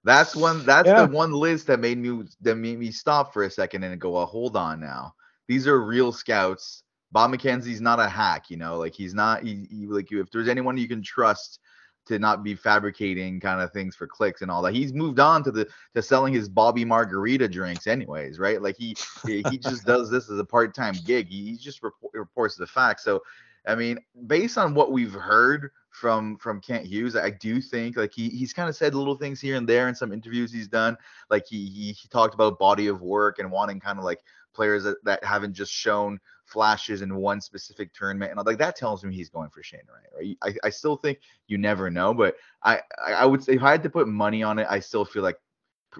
That's 0.03 0.35
one. 0.35 0.65
That's 0.65 0.87
yeah. 0.87 1.05
the 1.05 1.11
one 1.11 1.33
list 1.33 1.67
that 1.67 1.79
made 1.79 1.97
me 1.97 2.23
that 2.41 2.55
made 2.55 2.79
me 2.79 2.91
stop 2.91 3.33
for 3.33 3.43
a 3.43 3.51
second 3.51 3.83
and 3.83 3.99
go, 3.99 4.11
well, 4.11 4.25
hold 4.25 4.55
on 4.55 4.79
now. 4.79 5.13
These 5.47 5.67
are 5.67 5.83
real 5.83 6.11
scouts. 6.11 6.83
Bob 7.11 7.31
McKenzie's 7.31 7.81
not 7.81 7.99
a 7.99 8.07
hack, 8.07 8.49
you 8.49 8.57
know. 8.57 8.77
Like 8.77 8.93
he's 8.93 9.13
not. 9.13 9.43
He, 9.43 9.67
he 9.69 9.87
like 9.87 10.11
you. 10.11 10.21
If 10.21 10.31
there's 10.31 10.47
anyone 10.47 10.77
you 10.77 10.87
can 10.87 11.01
trust 11.01 11.59
to 12.07 12.19
not 12.19 12.43
be 12.43 12.55
fabricating 12.55 13.39
kind 13.39 13.61
of 13.61 13.71
things 13.71 13.95
for 13.95 14.07
clicks 14.07 14.41
and 14.41 14.51
all 14.51 14.61
that. 14.61 14.73
He's 14.73 14.93
moved 14.93 15.19
on 15.19 15.43
to 15.43 15.51
the 15.51 15.67
to 15.95 16.01
selling 16.01 16.33
his 16.33 16.49
Bobby 16.49 16.85
Margarita 16.85 17.47
drinks, 17.47 17.87
anyways, 17.87 18.39
right? 18.39 18.61
Like 18.61 18.77
he 18.77 18.95
he 19.25 19.57
just 19.57 19.85
does 19.85 20.09
this 20.09 20.29
as 20.29 20.39
a 20.39 20.45
part 20.45 20.73
time 20.73 20.95
gig. 21.05 21.27
He, 21.27 21.51
he 21.51 21.57
just 21.57 21.83
report, 21.83 22.13
reports 22.13 22.55
the 22.55 22.67
facts. 22.67 23.03
So, 23.03 23.21
I 23.65 23.75
mean, 23.75 23.99
based 24.25 24.57
on 24.57 24.73
what 24.73 24.91
we've 24.91 25.13
heard 25.13 25.71
from 25.97 26.37
from 26.37 26.61
Kent 26.61 26.85
Hughes. 26.85 27.15
I 27.15 27.31
do 27.31 27.59
think 27.59 27.97
like 27.97 28.13
he 28.13 28.29
he's 28.29 28.53
kind 28.53 28.69
of 28.69 28.75
said 28.75 28.93
little 28.93 29.15
things 29.15 29.41
here 29.41 29.55
and 29.55 29.67
there 29.67 29.87
in 29.87 29.95
some 29.95 30.13
interviews 30.13 30.51
he's 30.51 30.67
done. 30.67 30.95
Like 31.29 31.45
he 31.47 31.65
he, 31.67 31.91
he 31.91 32.07
talked 32.07 32.33
about 32.33 32.59
body 32.59 32.87
of 32.87 33.01
work 33.01 33.39
and 33.39 33.51
wanting 33.51 33.79
kind 33.79 33.97
of 33.97 34.05
like 34.05 34.19
players 34.53 34.83
that, 34.83 35.03
that 35.05 35.23
haven't 35.23 35.53
just 35.53 35.71
shown 35.71 36.19
flashes 36.47 37.01
in 37.01 37.15
one 37.15 37.41
specific 37.41 37.93
tournament 37.93 38.31
and 38.31 38.45
like 38.45 38.57
that 38.57 38.75
tells 38.75 39.03
me 39.03 39.13
he's 39.13 39.29
going 39.29 39.49
for 39.49 39.61
Shane 39.61 39.81
Wright. 39.91 40.37
Right? 40.41 40.57
I, 40.63 40.67
I 40.67 40.69
still 40.69 40.95
think 40.95 41.19
you 41.47 41.57
never 41.57 41.89
know, 41.89 42.13
but 42.13 42.35
I 42.63 42.79
I 43.05 43.25
would 43.25 43.43
say 43.43 43.53
if 43.53 43.63
I 43.63 43.71
had 43.71 43.83
to 43.83 43.89
put 43.89 44.07
money 44.07 44.43
on 44.43 44.57
it, 44.57 44.67
I 44.69 44.79
still 44.79 45.05
feel 45.05 45.23
like 45.23 45.37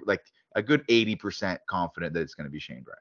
like 0.04 0.22
a 0.54 0.62
good 0.62 0.86
80% 0.88 1.58
confident 1.68 2.14
that 2.14 2.20
it's 2.20 2.34
going 2.34 2.46
to 2.46 2.50
be 2.50 2.58
Shane 2.58 2.84
Wright. 2.86 2.98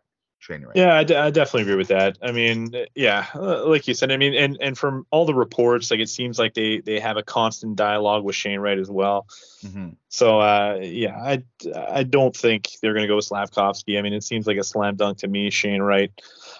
Yeah, 0.75 0.95
I, 0.95 1.03
d- 1.03 1.15
I 1.15 1.29
definitely 1.29 1.63
agree 1.63 1.75
with 1.75 1.89
that. 1.89 2.17
I 2.21 2.31
mean, 2.31 2.73
yeah, 2.95 3.27
uh, 3.35 3.65
like 3.67 3.87
you 3.87 3.93
said, 3.93 4.11
I 4.11 4.17
mean, 4.17 4.33
and 4.33 4.57
and 4.61 4.77
from 4.77 5.05
all 5.11 5.25
the 5.25 5.33
reports, 5.33 5.91
like 5.91 5.99
it 5.99 6.09
seems 6.09 6.39
like 6.39 6.53
they 6.53 6.79
they 6.79 6.99
have 6.99 7.17
a 7.17 7.23
constant 7.23 7.75
dialogue 7.75 8.23
with 8.23 8.35
Shane 8.35 8.59
Wright 8.59 8.77
as 8.77 8.89
well. 8.89 9.27
Mm-hmm. 9.63 9.89
So 10.09 10.39
uh, 10.39 10.79
yeah, 10.81 11.17
I 11.17 11.43
I 11.75 12.03
don't 12.03 12.35
think 12.35 12.69
they're 12.81 12.93
gonna 12.93 13.07
go 13.07 13.17
with 13.17 13.29
Slafkovsky. 13.29 13.97
I 13.97 14.01
mean, 14.01 14.13
it 14.13 14.23
seems 14.23 14.47
like 14.47 14.57
a 14.57 14.63
slam 14.63 14.95
dunk 14.95 15.19
to 15.19 15.27
me, 15.27 15.49
Shane 15.49 15.81
Wright. 15.81 16.11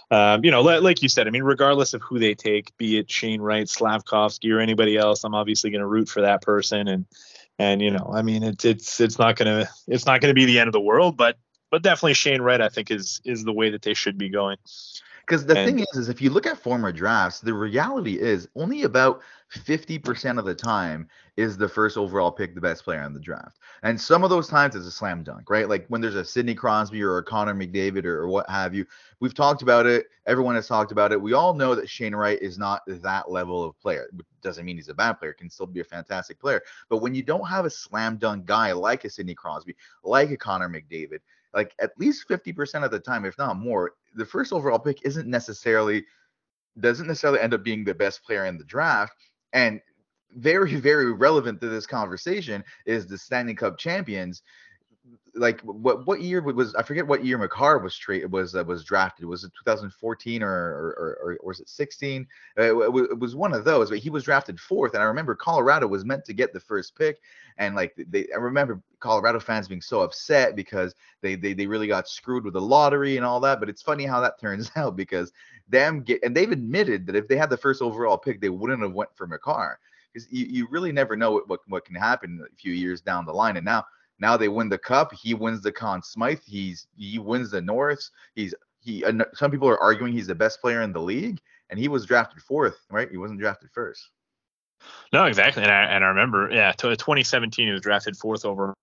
Um, 0.10 0.44
you 0.44 0.52
know, 0.52 0.62
like 0.62 1.02
you 1.02 1.10
said, 1.10 1.28
I 1.28 1.32
mean, 1.32 1.44
regardless 1.44 1.94
of 1.94 2.02
who 2.02 2.20
they 2.20 2.34
take, 2.34 2.76
be 2.78 2.98
it 2.98 3.12
Shane 3.12 3.42
Wright, 3.42 3.68
Slafkovsky, 3.68 4.54
or 4.54 4.60
anybody 4.60 4.98
else, 4.98 5.24
I'm 5.24 5.36
obviously 5.36 5.70
gonna 5.70 5.88
root 5.88 6.10
for 6.10 6.22
that 6.22 6.42
person 6.42 6.88
and 6.88 7.06
and 7.60 7.82
you 7.82 7.92
know, 7.92 8.12
I 8.14 8.22
mean, 8.22 8.44
it's 8.44 8.66
it's 8.66 9.00
it's 9.00 9.18
not 9.18 9.36
gonna 9.36 9.68
it's 9.88 10.06
not 10.06 10.22
gonna 10.22 10.34
be 10.34 10.46
the 10.46 10.60
end 10.60 10.68
of 10.68 10.74
the 10.74 10.82
world, 10.82 11.18
but 11.18 11.38
but 11.72 11.82
definitely 11.82 12.14
Shane 12.14 12.42
Wright, 12.42 12.62
I 12.62 12.70
think, 12.70 12.92
is 12.92 13.22
is 13.26 13.44
the 13.44 13.54
way 13.54 13.70
that 13.70 13.82
they 13.82 13.94
should 13.94 14.18
be 14.18 14.30
going. 14.30 14.58
Because 15.28 15.46
the 15.46 15.58
and, 15.58 15.68
thing 15.68 15.80
is, 15.80 15.98
is 15.98 16.08
if 16.08 16.22
you 16.22 16.30
look 16.30 16.46
at 16.46 16.58
former 16.58 16.94
drafts, 16.94 17.42
the 17.42 17.54
reality 17.54 18.18
is 18.18 18.48
only 18.56 18.84
about 18.84 19.22
50% 19.54 20.40
of 20.40 20.46
the 20.46 20.56
time 20.56 21.10
is 21.36 21.58
the 21.58 21.68
first 21.68 21.98
overall 21.98 22.32
pick 22.32 22.56
the 22.56 22.62
best 22.62 22.86
player 22.86 23.04
in 23.04 23.14
the 23.14 23.20
draft. 23.20 23.60
And 23.84 24.00
some 24.00 24.24
of 24.24 24.30
those 24.30 24.48
times 24.48 24.74
it's 24.74 24.86
a 24.86 24.92
slam 24.92 25.24
dunk, 25.24 25.50
right? 25.50 25.68
Like 25.68 25.86
when 25.90 26.00
there's 26.00 26.16
a 26.16 26.24
Sidney 26.24 26.56
Crosby 26.56 27.04
or 27.04 27.18
a 27.18 27.24
Connor 27.24 27.54
McDavid 27.54 28.06
or, 28.06 28.22
or 28.22 28.28
what 28.30 28.50
have 28.50 28.74
you. 28.74 28.86
We've 29.20 29.34
talked 29.34 29.62
about 29.62 29.86
it. 29.86 30.08
Everyone 30.28 30.56
has 30.56 30.68
talked 30.68 30.94
about 30.94 31.12
it. 31.12 31.22
We 31.22 31.34
all 31.34 31.54
know 31.54 31.76
that 31.76 31.90
Shane 31.90 32.16
Wright 32.16 32.42
is 32.42 32.58
not 32.58 32.84
that 32.88 33.30
level 33.30 33.66
of 33.66 33.78
player. 33.82 34.10
Doesn't 34.42 34.66
mean 34.66 34.78
he's 34.78 34.88
a 34.88 34.94
bad 34.94 35.14
player, 35.14 35.34
can 35.34 35.50
still 35.50 35.68
be 35.68 35.82
a 35.82 35.86
fantastic 35.86 36.40
player. 36.40 36.62
But 36.88 36.98
when 36.98 37.14
you 37.14 37.24
don't 37.24 37.48
have 37.48 37.66
a 37.66 37.70
slam 37.70 38.16
dunk 38.16 38.46
guy 38.46 38.72
like 38.72 39.04
a 39.04 39.10
Sidney 39.10 39.36
Crosby, 39.36 39.76
like 40.04 40.32
a 40.32 40.38
Connor 40.38 40.70
McDavid, 40.70 41.20
like 41.58 41.74
at 41.82 41.90
least 41.98 42.30
50% 42.30 42.86
of 42.86 42.92
the 42.92 43.00
time, 43.00 43.26
if 43.26 43.36
not 43.40 43.58
more, 43.58 43.94
the 44.14 44.26
first 44.26 44.54
overall 44.54 44.78
pick 44.78 45.00
isn't 45.04 45.28
necessarily 45.28 46.06
doesn't 46.80 47.08
necessarily 47.08 47.40
end 47.40 47.56
up 47.56 47.64
being 47.64 47.84
the 47.84 47.96
best 47.96 48.24
player 48.24 48.46
in 48.46 48.60
the 48.60 48.64
draft. 48.64 49.14
And 49.54 49.82
very, 50.34 50.76
very 50.76 51.12
relevant 51.12 51.60
to 51.62 51.68
this 51.68 51.88
conversation 51.88 52.64
is 52.86 53.08
the 53.08 53.18
Stanley 53.18 53.56
Cup 53.56 53.80
champions 53.80 54.44
like 55.38 55.62
what 55.62 56.06
what 56.06 56.22
year 56.22 56.42
was 56.42 56.76
I 56.76 56.84
forget 56.84 57.08
what 57.08 57.24
year 57.24 57.38
Makar 57.38 57.80
was 57.80 57.98
traded 57.98 58.32
was 58.32 58.56
uh, 58.56 58.64
was 58.64 58.84
drafted 58.84 59.26
was 59.26 59.44
it 59.44 59.52
2014 59.58 60.44
or 60.44 60.50
or, 60.50 61.18
or, 61.22 61.38
or 61.42 61.48
was 61.48 61.60
it 61.60 61.70
16 61.70 62.28
uh, 62.58 62.62
it, 62.62 62.96
it, 63.12 63.20
was 63.20 63.36
one 63.36 63.54
of 63.54 63.64
those 63.64 63.90
but 63.90 64.00
he 64.00 64.10
was 64.10 64.24
drafted 64.24 64.60
fourth 64.60 64.94
and 64.94 65.04
I 65.04 65.06
remember 65.06 65.36
Colorado 65.36 65.88
was 65.88 66.06
meant 66.06 66.26
to 66.26 66.34
get 66.34 66.54
the 66.54 66.60
first 66.60 66.96
pick 66.98 67.20
and 67.58 67.76
like 67.76 67.94
they 68.10 68.28
I 68.34 68.38
remember 68.38 68.82
Colorado 69.00 69.40
fans 69.40 69.68
being 69.68 69.82
so 69.82 70.02
upset 70.02 70.56
because 70.56 70.96
they 71.22 71.36
they 71.36 71.54
they 71.54 71.68
really 71.68 71.88
got 71.88 72.08
screwed 72.08 72.44
with 72.44 72.54
the 72.54 72.62
lottery 72.62 73.18
and 73.18 73.26
all 73.26 73.40
that 73.42 73.60
but 73.60 73.70
it's 73.70 73.82
funny 73.82 74.06
how 74.06 74.20
that 74.22 74.40
turns 74.42 74.72
out 74.76 74.96
because 74.96 75.32
them 75.70 76.02
get 76.02 76.24
and 76.24 76.36
they've 76.36 76.52
admitted 76.52 77.06
that 77.06 77.16
if 77.16 77.28
they 77.28 77.38
had 77.38 77.50
the 77.50 77.58
first 77.58 77.82
overall 77.82 78.18
pick 78.18 78.42
they 78.42 78.50
wouldn't 78.50 78.82
have 78.82 78.94
went 78.94 79.16
for 79.16 79.28
Makar 79.28 79.80
because 80.14 80.28
you, 80.32 80.46
you 80.46 80.68
really 80.72 80.92
never 80.92 81.16
know 81.16 81.32
what, 81.32 81.48
what 81.48 81.60
what 81.68 81.86
can 81.86 81.96
happen 81.96 82.44
a 82.44 82.56
few 82.56 82.74
years 82.74 83.02
down 83.02 83.26
the 83.26 83.34
line. 83.34 83.58
And 83.58 83.66
now 83.66 83.86
now 84.20 84.38
they 84.38 84.48
win 84.48 84.70
the 84.70 84.78
cup. 84.78 85.14
He 85.14 85.34
wins 85.34 85.62
the 85.62 85.72
Conn 85.72 86.02
Smythe. 86.04 86.40
He's 86.46 86.88
he 86.98 87.20
wins 87.20 87.52
the 87.52 87.62
Norris. 87.62 88.12
He's 88.36 88.54
he. 88.80 89.04
Some 89.34 89.52
people 89.52 89.68
are 89.68 89.80
arguing 89.80 90.14
he's 90.14 90.28
the 90.28 90.36
best 90.36 90.62
player 90.62 90.82
in 90.82 90.92
the 90.92 91.02
league, 91.02 91.40
and 91.70 91.80
he 91.80 91.88
was 91.88 92.06
drafted 92.06 92.42
fourth, 92.42 92.78
right? 92.90 93.10
He 93.10 93.18
wasn't 93.18 93.40
drafted 93.40 93.70
first. 93.72 94.10
No, 95.12 95.26
exactly. 95.26 95.64
And 95.64 95.72
I, 95.72 95.84
and 95.84 96.04
I 96.04 96.10
remember, 96.10 96.50
yeah, 96.52 96.72
2017 96.72 97.68
he 97.68 97.72
was 97.72 97.82
drafted 97.82 98.16
fourth 98.16 98.46
overall. 98.46 98.76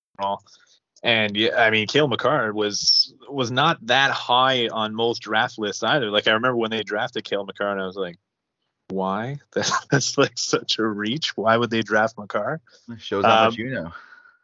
And 1.03 1.37
yeah, 1.37 1.57
I 1.57 1.71
mean, 1.71 1.87
Cale 1.87 2.09
Makar 2.09 2.53
was 2.53 3.15
was 3.29 3.51
not 3.51 3.85
that 3.87 4.11
high 4.11 4.69
on 4.69 4.95
most 4.95 5.21
draft 5.21 5.59
lists 5.59 5.83
either. 5.83 6.11
Like 6.11 6.27
I 6.27 6.33
remember 6.33 6.57
when 6.57 6.71
they 6.71 6.83
drafted 6.83 7.25
Cale 7.25 7.45
Makar, 7.45 7.71
and 7.71 7.81
I 7.81 7.87
was 7.87 7.97
like, 7.97 8.17
why? 8.89 9.39
that's 9.91 10.17
like 10.17 10.39
such 10.39 10.79
a 10.79 10.87
reach. 10.87 11.37
Why 11.37 11.57
would 11.57 11.71
they 11.71 11.83
draft 11.83 12.17
Makar? 12.19 12.61
Shows 12.99 13.25
how 13.25 13.39
um, 13.39 13.45
much 13.47 13.59
you 13.59 13.71
know. 13.71 13.93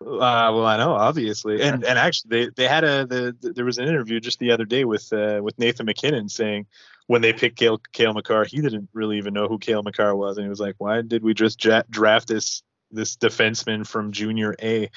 Uh, 0.01 0.51
well, 0.55 0.65
I 0.65 0.79
know 0.79 0.93
obviously, 0.93 1.61
and 1.61 1.85
and 1.85 1.99
actually 1.99 2.29
they, 2.47 2.51
they 2.57 2.69
had 2.69 2.85
a 2.85 3.07
the, 3.07 3.37
the, 3.39 3.53
there 3.53 3.67
was 3.67 3.77
an 3.77 3.87
interview 3.87 4.19
just 4.19 4.39
the 4.39 4.51
other 4.51 4.65
day 4.65 4.85
with 4.85 5.13
uh, 5.13 5.41
with 5.43 5.59
Nathan 5.59 5.85
MacKinnon 5.85 6.31
saying 6.31 6.67
when 7.07 7.23
they 7.23 7.33
picked 7.33 7.59
Cale, 7.59 7.81
Cale 7.93 8.15
Makar, 8.15 8.45
he 8.45 8.61
didn't 8.61 8.89
really 8.93 9.19
even 9.19 9.35
know 9.35 9.49
who 9.49 9.59
Cale 9.59 9.83
Makar 9.83 10.15
was, 10.15 10.37
and 10.37 10.45
he 10.45 10.49
was 10.49 10.61
like, 10.61 10.77
why 10.79 11.03
did 11.03 11.25
we 11.25 11.35
just 11.35 11.63
ja- 11.65 11.83
draft 11.91 12.29
this 12.29 12.63
this 12.93 13.17
defenseman 13.17 13.87
from 13.87 14.13
Junior 14.13 14.55
A 14.63 14.89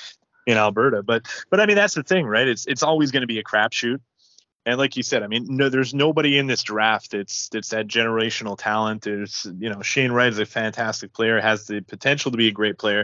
in 0.45 0.57
Alberta? 0.57 1.03
But 1.03 1.27
but 1.49 1.59
I 1.59 1.65
mean 1.65 1.75
that's 1.75 1.95
the 1.95 2.03
thing, 2.03 2.25
right? 2.25 2.47
It's 2.47 2.65
it's 2.67 2.83
always 2.83 3.11
going 3.11 3.21
to 3.21 3.27
be 3.27 3.39
a 3.39 3.43
crapshoot. 3.43 3.99
And 4.65 4.77
like 4.77 4.95
you 4.95 5.03
said, 5.03 5.23
I 5.23 5.27
mean, 5.27 5.47
no, 5.49 5.67
there's 5.67 5.93
nobody 5.93 6.37
in 6.37 6.47
this 6.47 6.63
draft. 6.63 7.13
It's 7.13 7.49
it's 7.53 7.69
that 7.69 7.87
generational 7.87 8.57
talent. 8.57 9.01
There's 9.01 9.45
you 9.57 9.69
know 9.69 9.81
Shane 9.81 10.11
Wright 10.11 10.31
is 10.31 10.39
a 10.39 10.45
fantastic 10.45 11.13
player, 11.13 11.41
has 11.41 11.65
the 11.65 11.81
potential 11.81 12.31
to 12.31 12.37
be 12.37 12.47
a 12.47 12.51
great 12.51 12.77
player. 12.77 13.03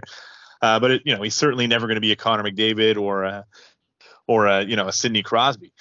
Uh, 0.61 0.79
but 0.79 0.91
it, 0.91 1.01
you 1.05 1.15
know, 1.15 1.21
he's 1.21 1.35
certainly 1.35 1.67
never 1.67 1.87
going 1.87 1.95
to 1.95 2.01
be 2.01 2.11
a 2.11 2.15
Connor 2.15 2.43
McDavid 2.43 2.97
or 2.97 3.23
a, 3.23 3.45
or 4.27 4.47
a, 4.47 4.63
you 4.63 4.75
know 4.75 4.87
a 4.87 4.93
Sidney 4.93 5.23
Crosby. 5.23 5.73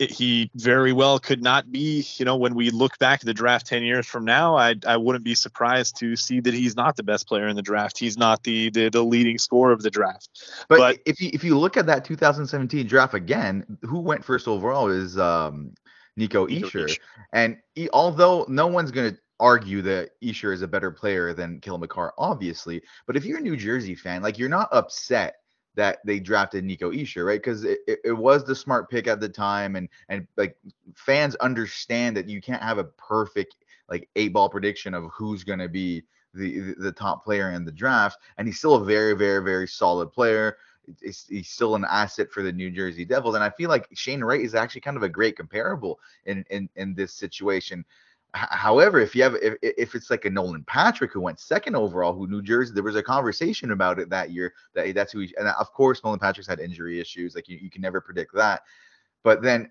It, 0.00 0.10
he 0.10 0.50
very 0.56 0.92
well 0.92 1.20
could 1.20 1.40
not 1.40 1.70
be. 1.70 2.04
You 2.16 2.24
know, 2.24 2.36
when 2.36 2.56
we 2.56 2.70
look 2.70 2.98
back 2.98 3.20
at 3.20 3.26
the 3.26 3.34
draft 3.34 3.66
ten 3.66 3.84
years 3.84 4.06
from 4.06 4.24
now, 4.24 4.56
I 4.56 4.74
I 4.86 4.96
wouldn't 4.96 5.24
be 5.24 5.36
surprised 5.36 5.98
to 5.98 6.16
see 6.16 6.40
that 6.40 6.52
he's 6.52 6.74
not 6.74 6.96
the 6.96 7.04
best 7.04 7.28
player 7.28 7.46
in 7.46 7.54
the 7.54 7.62
draft. 7.62 7.96
He's 7.98 8.18
not 8.18 8.42
the 8.42 8.70
the, 8.70 8.88
the 8.88 9.04
leading 9.04 9.38
scorer 9.38 9.72
of 9.72 9.82
the 9.82 9.90
draft. 9.90 10.28
But, 10.68 10.78
but 10.78 10.98
if 11.06 11.20
you 11.20 11.30
if 11.32 11.44
you 11.44 11.56
look 11.56 11.76
at 11.76 11.86
that 11.86 12.04
2017 12.04 12.88
draft 12.88 13.14
again, 13.14 13.78
who 13.82 14.00
went 14.00 14.24
first 14.24 14.48
overall 14.48 14.88
is 14.88 15.16
um, 15.16 15.74
Nico, 16.16 16.46
Nico 16.46 16.68
Hischier. 16.68 16.98
And 17.32 17.58
he, 17.74 17.88
although 17.90 18.46
no 18.48 18.66
one's 18.66 18.90
going 18.90 19.14
to 19.14 19.20
argue 19.40 19.82
that 19.82 20.10
Hischier 20.22 20.52
is 20.52 20.62
a 20.62 20.68
better 20.68 20.90
player 20.90 21.34
than 21.34 21.60
Cale 21.60 21.78
Makar, 21.78 22.12
obviously. 22.18 22.82
But 23.06 23.16
if 23.16 23.24
you're 23.24 23.38
a 23.38 23.42
New 23.42 23.56
Jersey 23.56 23.94
fan, 23.94 24.22
like 24.22 24.38
you're 24.38 24.48
not 24.48 24.68
upset 24.72 25.36
that 25.76 25.98
they 26.04 26.20
drafted 26.20 26.64
Nico 26.64 26.90
Hischier, 26.90 27.26
right? 27.26 27.40
Because 27.40 27.64
it, 27.64 27.80
it, 27.86 27.98
it, 28.04 28.12
was 28.12 28.44
the 28.44 28.54
smart 28.54 28.88
pick 28.88 29.06
at 29.06 29.20
the 29.20 29.28
time, 29.28 29.76
and 29.76 29.88
and 30.08 30.26
like 30.36 30.56
fans 30.94 31.34
understand 31.36 32.16
that 32.16 32.28
you 32.28 32.40
can't 32.40 32.62
have 32.62 32.78
a 32.78 32.84
perfect 32.84 33.56
like 33.88 34.08
eight 34.16 34.32
ball 34.32 34.48
prediction 34.48 34.94
of 34.94 35.10
who's 35.12 35.44
going 35.44 35.58
to 35.58 35.68
be 35.68 36.04
the 36.32 36.74
the 36.78 36.92
top 36.92 37.24
player 37.24 37.50
in 37.50 37.64
the 37.64 37.72
draft, 37.72 38.18
and 38.38 38.46
he's 38.46 38.58
still 38.58 38.76
a 38.76 38.84
very 38.84 39.14
very 39.14 39.42
very 39.42 39.66
solid 39.66 40.12
player. 40.12 40.58
He's, 41.00 41.26
he's 41.28 41.48
still 41.48 41.76
an 41.76 41.86
asset 41.88 42.30
for 42.30 42.42
the 42.42 42.52
New 42.52 42.70
Jersey 42.70 43.06
Devils, 43.06 43.34
and 43.34 43.42
I 43.42 43.50
feel 43.50 43.70
like 43.70 43.88
Shane 43.94 44.22
Wright 44.22 44.40
is 44.40 44.54
actually 44.54 44.82
kind 44.82 44.98
of 44.98 45.02
a 45.02 45.08
great 45.08 45.36
comparable 45.36 45.98
in 46.26 46.44
in 46.50 46.68
in 46.76 46.94
this 46.94 47.14
situation. 47.14 47.84
However, 48.34 48.98
if 48.98 49.14
you 49.14 49.22
have 49.22 49.36
if, 49.36 49.54
if 49.62 49.94
it's 49.94 50.10
like 50.10 50.24
a 50.24 50.30
Nolan 50.30 50.64
Patrick 50.64 51.12
who 51.12 51.20
went 51.20 51.38
second 51.38 51.76
overall, 51.76 52.12
who 52.12 52.26
New 52.26 52.42
Jersey, 52.42 52.72
there 52.74 52.82
was 52.82 52.96
a 52.96 53.02
conversation 53.02 53.70
about 53.70 54.00
it 54.00 54.10
that 54.10 54.32
year 54.32 54.54
that 54.74 54.92
that's 54.94 55.12
who 55.12 55.20
he, 55.20 55.34
and 55.38 55.46
of 55.48 55.72
course 55.72 56.02
Nolan 56.02 56.18
Patrick's 56.18 56.48
had 56.48 56.58
injury 56.58 57.00
issues, 57.00 57.36
like 57.36 57.48
you, 57.48 57.58
you 57.58 57.70
can 57.70 57.80
never 57.80 58.00
predict 58.00 58.34
that. 58.34 58.62
But 59.22 59.40
then 59.40 59.70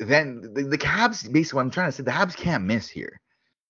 then 0.00 0.52
the, 0.52 0.64
the 0.64 0.78
Habs 0.78 1.30
basically 1.32 1.58
what 1.58 1.62
I'm 1.62 1.70
trying 1.70 1.88
to 1.88 1.92
say, 1.92 2.02
the 2.02 2.10
Habs 2.10 2.36
can't 2.36 2.64
miss 2.64 2.88
here. 2.88 3.20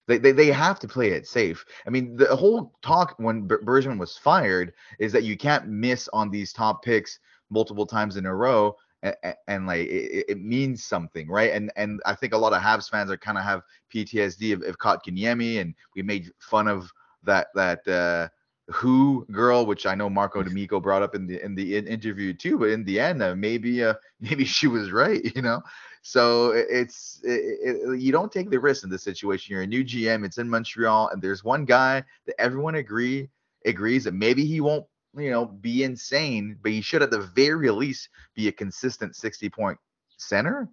They, 0.06 0.16
they, 0.16 0.32
they 0.32 0.46
have 0.46 0.78
to 0.80 0.88
play 0.88 1.10
it 1.10 1.26
safe. 1.26 1.62
I 1.86 1.90
mean, 1.90 2.16
the 2.16 2.34
whole 2.34 2.72
talk 2.80 3.14
when 3.18 3.46
Ber- 3.46 3.60
was 3.98 4.16
fired 4.16 4.72
is 4.98 5.12
that 5.12 5.24
you 5.24 5.36
can't 5.36 5.68
miss 5.68 6.08
on 6.14 6.30
these 6.30 6.54
top 6.54 6.82
picks 6.82 7.18
multiple 7.50 7.86
times 7.86 8.16
in 8.16 8.24
a 8.24 8.34
row 8.34 8.74
and, 9.02 9.16
and 9.46 9.66
like 9.66 9.86
it, 9.86 10.26
it, 10.28 10.40
means 10.40 10.84
something, 10.84 11.28
right? 11.28 11.52
And 11.52 11.70
and 11.76 12.00
I 12.04 12.14
think 12.14 12.32
a 12.32 12.38
lot 12.38 12.52
of 12.52 12.62
Habs 12.62 12.90
fans 12.90 13.10
are 13.10 13.16
kind 13.16 13.38
of 13.38 13.44
have 13.44 13.62
PTSD 13.94 14.52
of, 14.54 14.62
of 14.62 14.78
Kotkaniemi, 14.78 15.60
and 15.60 15.74
we 15.94 16.02
made 16.02 16.32
fun 16.38 16.68
of 16.68 16.92
that 17.24 17.48
that 17.54 17.86
uh, 17.86 18.28
who 18.72 19.26
girl, 19.30 19.66
which 19.66 19.86
I 19.86 19.94
know 19.94 20.10
Marco 20.10 20.42
D'Amico 20.42 20.80
brought 20.80 21.02
up 21.02 21.14
in 21.14 21.26
the 21.26 21.42
in 21.42 21.54
the 21.54 21.76
interview 21.76 22.32
too. 22.32 22.58
But 22.58 22.70
in 22.70 22.84
the 22.84 22.98
end, 22.98 23.22
uh, 23.22 23.34
maybe 23.36 23.84
uh, 23.84 23.94
maybe 24.20 24.44
she 24.44 24.66
was 24.66 24.90
right, 24.90 25.24
you 25.34 25.42
know. 25.42 25.62
So 26.02 26.50
it's 26.52 27.20
it, 27.22 28.00
you 28.00 28.12
don't 28.12 28.32
take 28.32 28.50
the 28.50 28.60
risk 28.60 28.84
in 28.84 28.90
this 28.90 29.02
situation. 29.02 29.52
You're 29.52 29.62
a 29.62 29.66
new 29.66 29.84
GM. 29.84 30.24
It's 30.24 30.38
in 30.38 30.48
Montreal, 30.48 31.08
and 31.08 31.22
there's 31.22 31.44
one 31.44 31.64
guy 31.64 32.02
that 32.26 32.40
everyone 32.40 32.76
agree 32.76 33.28
agrees 33.64 34.04
that 34.04 34.14
maybe 34.14 34.44
he 34.44 34.60
won't 34.60 34.86
you 35.16 35.30
know, 35.30 35.46
be 35.46 35.84
insane, 35.84 36.56
but 36.62 36.72
he 36.72 36.80
should 36.80 37.02
at 37.02 37.10
the 37.10 37.20
very 37.20 37.70
least 37.70 38.08
be 38.34 38.48
a 38.48 38.52
consistent 38.52 39.16
60 39.16 39.48
point 39.50 39.78
center. 40.16 40.68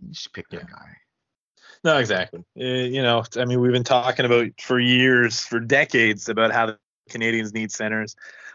You 0.00 0.12
just 0.12 0.32
pick 0.32 0.48
that 0.50 0.70
guy. 0.70 0.96
No, 1.84 1.98
exactly. 1.98 2.44
Uh, 2.58 2.64
you 2.64 3.02
know, 3.02 3.24
I 3.36 3.44
mean, 3.44 3.60
we've 3.60 3.72
been 3.72 3.84
talking 3.84 4.24
about 4.24 4.48
for 4.60 4.78
years, 4.78 5.40
for 5.40 5.58
decades, 5.58 6.28
about 6.28 6.52
how 6.52 6.66
the 6.66 6.78
Canadiens 7.10 7.52
need 7.52 7.72
centers. 7.72 8.14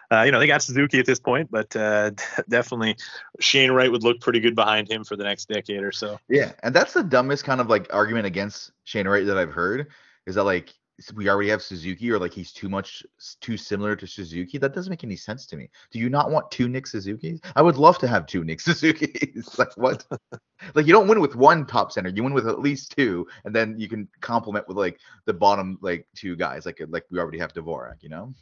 Uh, 0.10 0.22
you 0.22 0.32
know, 0.32 0.40
they 0.40 0.48
got 0.48 0.62
Suzuki 0.62 1.00
at 1.00 1.06
this 1.06 1.20
point, 1.20 1.52
but 1.52 1.76
uh, 1.76 2.12
definitely 2.50 2.96
Shane 3.40 3.72
Wright 3.72 3.92
would 3.92 4.04
look 4.04 4.22
pretty 4.22 4.40
good 4.40 4.56
behind 4.56 4.90
him 4.90 5.04
for 5.04 5.18
the 5.18 5.24
next 5.24 5.50
decade 5.50 5.84
or 5.84 5.92
so. 5.92 6.18
Yeah, 6.30 6.54
and 6.64 6.74
that's 6.74 6.94
the 6.94 7.04
dumbest 7.04 7.44
kind 7.44 7.60
of 7.60 7.68
like 7.68 7.94
argument 7.94 8.26
against 8.26 8.72
Shane 8.86 9.08
Wright 9.08 9.26
that 9.26 9.38
I've 9.38 9.52
heard 9.52 9.88
is 10.26 10.36
that 10.36 10.44
like 10.44 10.74
we 11.14 11.30
already 11.30 11.50
have 11.50 11.62
Suzuki 11.62 12.12
or 12.12 12.18
like 12.18 12.34
he's 12.34 12.52
too 12.52 12.70
much 12.70 13.06
too 13.39 13.56
similar 13.56 13.95
to 13.95 14.08
Suzuki. 14.08 14.58
That 14.58 14.74
doesn't 14.74 14.89
make 14.89 15.04
any 15.04 15.16
sense 15.16 15.45
to 15.48 15.56
me. 15.56 15.70
Do 15.91 16.00
you 16.00 16.10
not 16.10 16.32
want 16.32 16.50
two 16.50 16.68
Nick 16.68 16.88
Suzuki's? 16.88 17.39
I 17.56 17.62
would 17.62 17.78
love 17.78 18.00
to 18.00 18.08
have 18.08 18.26
two 18.26 18.43
Nick 18.43 18.60
Suzuki's. 18.68 19.58
like 19.60 19.76
what? 19.78 20.06
like 20.74 20.88
you 20.88 20.93
don't 20.93 21.08
win 21.08 21.22
with 21.22 21.36
one 21.36 21.66
top 21.66 21.91
center. 21.91 22.10
You 22.10 22.24
win 22.24 22.34
with 22.34 22.48
at 22.48 22.60
least 22.60 22.95
two, 22.98 23.28
and 23.45 23.56
then 23.56 23.80
you 23.80 23.88
can 23.88 24.08
complement 24.22 24.68
with 24.68 24.78
like 24.78 25.00
the 25.26 25.34
bottom 25.34 25.78
like 25.82 26.08
two 26.16 26.36
guys. 26.36 26.66
Like 26.66 26.82
like 26.89 27.06
we 27.12 27.20
already 27.20 27.39
have 27.39 27.54
Dvorak. 27.54 28.02
You 28.02 28.10
know. 28.10 28.34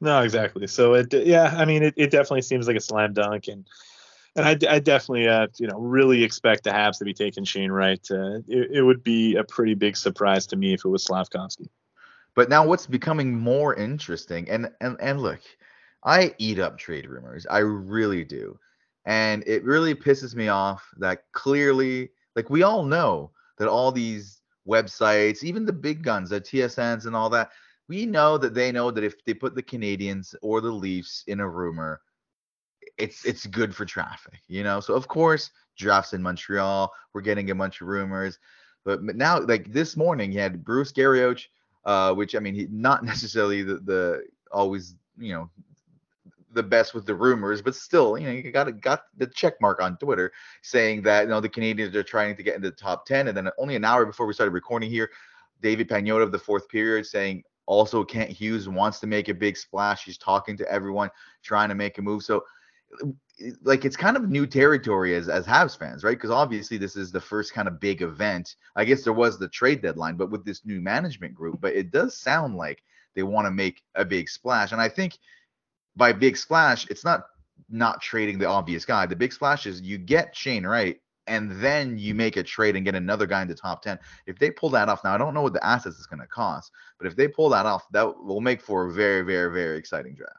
No, 0.00 0.22
exactly. 0.22 0.66
So 0.66 0.94
it 0.94 1.14
yeah, 1.14 1.54
I 1.56 1.64
mean 1.64 1.84
it, 1.84 1.94
it 1.96 2.10
definitely 2.10 2.42
seems 2.42 2.66
like 2.66 2.76
a 2.76 2.80
slam 2.80 3.12
dunk 3.12 3.46
and 3.46 3.64
and 4.36 4.46
I, 4.46 4.74
I 4.74 4.78
definitely, 4.78 5.28
uh, 5.28 5.48
you 5.58 5.66
know, 5.66 5.78
really 5.78 6.24
expect 6.24 6.64
the 6.64 6.70
Habs 6.70 6.98
to 6.98 7.04
be 7.04 7.12
taking 7.12 7.44
Shane 7.44 7.70
Wright. 7.70 8.00
Uh, 8.10 8.38
it, 8.48 8.70
it, 8.72 8.82
would 8.82 9.04
be 9.04 9.36
a 9.36 9.44
pretty 9.44 9.74
big 9.74 9.96
surprise 9.96 10.46
to 10.48 10.56
me 10.56 10.72
if 10.72 10.84
it 10.84 10.88
was 10.88 11.04
Slafkovsky. 11.04 11.68
But 12.34 12.48
now, 12.48 12.66
what's 12.66 12.86
becoming 12.86 13.38
more 13.38 13.74
interesting, 13.74 14.48
and 14.48 14.70
and 14.80 14.96
and 15.00 15.20
look, 15.20 15.40
I 16.02 16.34
eat 16.38 16.58
up 16.58 16.78
trade 16.78 17.06
rumors, 17.06 17.46
I 17.50 17.58
really 17.58 18.24
do, 18.24 18.58
and 19.04 19.44
it 19.46 19.64
really 19.64 19.94
pisses 19.94 20.34
me 20.34 20.48
off 20.48 20.82
that 20.96 21.24
clearly, 21.32 22.10
like 22.34 22.48
we 22.48 22.62
all 22.62 22.84
know 22.84 23.32
that 23.58 23.68
all 23.68 23.92
these 23.92 24.40
websites, 24.66 25.44
even 25.44 25.66
the 25.66 25.74
big 25.74 26.02
guns, 26.02 26.30
the 26.30 26.40
TSNs 26.40 27.04
and 27.04 27.14
all 27.14 27.28
that, 27.28 27.50
we 27.88 28.06
know 28.06 28.38
that 28.38 28.54
they 28.54 28.72
know 28.72 28.90
that 28.90 29.04
if 29.04 29.22
they 29.26 29.34
put 29.34 29.54
the 29.54 29.62
Canadiens 29.62 30.34
or 30.40 30.62
the 30.62 30.70
Leafs 30.70 31.24
in 31.26 31.40
a 31.40 31.48
rumor, 31.48 32.00
it's 32.98 33.24
it's 33.24 33.46
good 33.46 33.74
for 33.74 33.84
traffic, 33.84 34.40
you 34.48 34.62
know. 34.62 34.80
So 34.80 34.94
of 34.94 35.08
course, 35.08 35.50
drafts 35.76 36.12
in 36.12 36.22
Montreal. 36.22 36.92
We're 37.12 37.20
getting 37.20 37.50
a 37.50 37.54
bunch 37.54 37.80
of 37.80 37.88
rumors, 37.88 38.38
but 38.84 39.02
now 39.02 39.40
like 39.40 39.72
this 39.72 39.96
morning, 39.96 40.32
you 40.32 40.40
had 40.40 40.64
Bruce 40.64 40.92
Garrioch, 40.92 41.46
uh, 41.84 42.14
which 42.14 42.34
I 42.34 42.38
mean, 42.38 42.54
he 42.54 42.68
not 42.70 43.04
necessarily 43.12 43.62
the 43.62 43.76
the 43.78 44.24
always 44.50 44.94
you 45.18 45.32
know 45.32 45.50
the 46.54 46.62
best 46.62 46.92
with 46.92 47.06
the 47.06 47.14
rumors, 47.14 47.62
but 47.62 47.74
still, 47.74 48.18
you 48.18 48.26
know, 48.26 48.32
you 48.32 48.52
got 48.52 48.80
got 48.80 49.04
the 49.16 49.26
check 49.26 49.54
mark 49.60 49.80
on 49.80 49.96
Twitter 49.96 50.32
saying 50.62 51.02
that 51.02 51.22
you 51.22 51.28
know 51.28 51.40
the 51.40 51.48
Canadiens 51.48 51.94
are 51.94 52.02
trying 52.02 52.36
to 52.36 52.42
get 52.42 52.56
into 52.56 52.70
the 52.70 52.76
top 52.76 53.06
ten, 53.06 53.28
and 53.28 53.36
then 53.36 53.48
only 53.58 53.76
an 53.76 53.84
hour 53.84 54.04
before 54.04 54.26
we 54.26 54.34
started 54.34 54.52
recording 54.52 54.90
here, 54.90 55.10
David 55.62 55.88
Pagnotta 55.88 56.22
of 56.22 56.32
the 56.32 56.38
fourth 56.38 56.68
period 56.68 57.06
saying 57.06 57.44
also 57.66 58.04
Kent 58.04 58.30
Hughes 58.30 58.68
wants 58.68 59.00
to 59.00 59.06
make 59.06 59.28
a 59.28 59.34
big 59.34 59.56
splash. 59.56 60.04
He's 60.04 60.18
talking 60.18 60.56
to 60.58 60.70
everyone, 60.70 61.10
trying 61.42 61.68
to 61.68 61.74
make 61.74 61.98
a 61.98 62.02
move. 62.02 62.22
So 62.22 62.44
like 63.62 63.84
it's 63.84 63.96
kind 63.96 64.16
of 64.16 64.28
new 64.28 64.46
territory 64.46 65.14
as 65.14 65.28
as 65.28 65.46
Habs 65.46 65.76
fans, 65.76 66.04
right? 66.04 66.16
Because 66.16 66.30
obviously 66.30 66.78
this 66.78 66.96
is 66.96 67.10
the 67.10 67.20
first 67.20 67.52
kind 67.52 67.68
of 67.68 67.80
big 67.80 68.02
event. 68.02 68.56
I 68.76 68.84
guess 68.84 69.02
there 69.02 69.12
was 69.12 69.38
the 69.38 69.48
trade 69.48 69.82
deadline, 69.82 70.16
but 70.16 70.30
with 70.30 70.44
this 70.44 70.64
new 70.64 70.80
management 70.80 71.34
group, 71.34 71.60
but 71.60 71.74
it 71.74 71.90
does 71.90 72.16
sound 72.16 72.56
like 72.56 72.82
they 73.14 73.22
want 73.22 73.46
to 73.46 73.50
make 73.50 73.82
a 73.94 74.04
big 74.04 74.28
splash. 74.28 74.72
And 74.72 74.80
I 74.80 74.88
think 74.88 75.18
by 75.96 76.12
big 76.12 76.36
splash, 76.36 76.86
it's 76.88 77.04
not 77.04 77.24
not 77.68 78.00
trading 78.02 78.38
the 78.38 78.46
obvious 78.46 78.84
guy. 78.84 79.06
The 79.06 79.16
big 79.16 79.32
splash 79.32 79.66
is 79.66 79.80
you 79.80 79.98
get 79.98 80.36
Shane 80.36 80.66
Wright 80.66 81.00
and 81.26 81.52
then 81.62 81.98
you 81.98 82.14
make 82.14 82.36
a 82.36 82.42
trade 82.42 82.76
and 82.76 82.84
get 82.84 82.94
another 82.94 83.26
guy 83.26 83.42
in 83.42 83.48
the 83.48 83.54
top 83.54 83.82
10. 83.82 83.98
If 84.26 84.38
they 84.38 84.50
pull 84.50 84.70
that 84.70 84.88
off, 84.88 85.04
now 85.04 85.14
I 85.14 85.18
don't 85.18 85.34
know 85.34 85.42
what 85.42 85.52
the 85.52 85.64
assets 85.64 85.98
is 85.98 86.06
going 86.06 86.20
to 86.20 86.26
cost, 86.26 86.72
but 86.98 87.06
if 87.06 87.16
they 87.16 87.28
pull 87.28 87.48
that 87.50 87.66
off, 87.66 87.84
that 87.92 88.22
will 88.22 88.40
make 88.40 88.60
for 88.60 88.86
a 88.86 88.92
very, 88.92 89.22
very, 89.22 89.52
very 89.52 89.78
exciting 89.78 90.14
draft. 90.14 90.36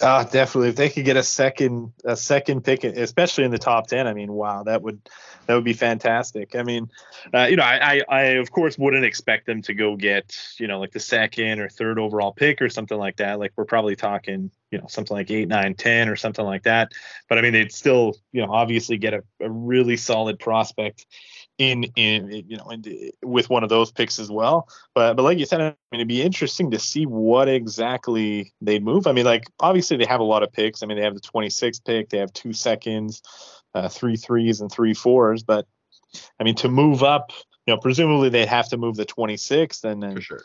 Uh, 0.00 0.24
definitely. 0.24 0.68
If 0.68 0.76
they 0.76 0.88
could 0.88 1.04
get 1.04 1.16
a 1.16 1.22
second 1.22 1.92
a 2.04 2.16
second 2.16 2.62
pick, 2.62 2.84
especially 2.84 3.44
in 3.44 3.50
the 3.50 3.58
top 3.58 3.88
ten, 3.88 4.06
I 4.06 4.14
mean, 4.14 4.32
wow, 4.32 4.62
that 4.62 4.82
would 4.82 5.00
that 5.46 5.54
would 5.54 5.64
be 5.64 5.72
fantastic. 5.72 6.54
I 6.54 6.62
mean, 6.62 6.88
uh, 7.32 7.46
you 7.50 7.56
know, 7.56 7.64
I, 7.64 7.96
I, 7.96 8.02
I 8.08 8.22
of 8.34 8.52
course 8.52 8.78
wouldn't 8.78 9.04
expect 9.04 9.46
them 9.46 9.62
to 9.62 9.74
go 9.74 9.96
get 9.96 10.36
you 10.58 10.68
know 10.68 10.78
like 10.78 10.92
the 10.92 11.00
second 11.00 11.58
or 11.58 11.68
third 11.68 11.98
overall 11.98 12.32
pick 12.32 12.62
or 12.62 12.68
something 12.68 12.96
like 12.96 13.16
that. 13.16 13.40
Like 13.40 13.52
we're 13.56 13.64
probably 13.64 13.96
talking 13.96 14.50
you 14.70 14.78
know 14.78 14.86
something 14.88 15.16
like 15.16 15.30
eight, 15.30 15.48
nine, 15.48 15.74
ten 15.74 16.08
or 16.08 16.16
something 16.16 16.44
like 16.44 16.62
that. 16.64 16.92
But 17.28 17.38
I 17.38 17.40
mean, 17.40 17.52
they'd 17.52 17.72
still 17.72 18.16
you 18.30 18.46
know 18.46 18.52
obviously 18.52 18.96
get 18.96 19.14
a, 19.14 19.24
a 19.40 19.50
really 19.50 19.96
solid 19.96 20.38
prospect 20.38 21.04
in 21.58 21.84
in 21.96 22.44
you 22.48 22.56
know 22.56 22.70
in, 22.70 23.10
with 23.22 23.48
one 23.48 23.62
of 23.62 23.68
those 23.68 23.92
picks 23.92 24.18
as 24.18 24.30
well. 24.30 24.68
But 24.94 25.14
but 25.14 25.22
like 25.22 25.38
you 25.38 25.46
said, 25.46 25.60
I 25.60 25.64
mean 25.64 26.00
it'd 26.00 26.08
be 26.08 26.22
interesting 26.22 26.70
to 26.72 26.78
see 26.78 27.06
what 27.06 27.48
exactly 27.48 28.52
they'd 28.60 28.84
move. 28.84 29.06
I 29.06 29.12
mean 29.12 29.24
like 29.24 29.44
obviously 29.60 29.96
they 29.96 30.06
have 30.06 30.20
a 30.20 30.24
lot 30.24 30.42
of 30.42 30.52
picks. 30.52 30.82
I 30.82 30.86
mean 30.86 30.98
they 30.98 31.04
have 31.04 31.14
the 31.14 31.20
26th 31.20 31.84
pick, 31.84 32.08
they 32.08 32.18
have 32.18 32.32
two 32.32 32.52
seconds, 32.52 33.22
uh, 33.74 33.88
three 33.88 34.16
threes 34.16 34.60
and 34.60 34.70
three 34.70 34.94
fours. 34.94 35.42
But 35.42 35.66
I 36.40 36.44
mean 36.44 36.56
to 36.56 36.68
move 36.68 37.02
up, 37.02 37.30
you 37.66 37.74
know 37.74 37.80
presumably 37.80 38.28
they'd 38.30 38.48
have 38.48 38.68
to 38.70 38.76
move 38.76 38.96
the 38.96 39.06
26th 39.06 39.84
and 39.84 40.02
then. 40.02 40.16
For 40.16 40.22
sure. 40.22 40.42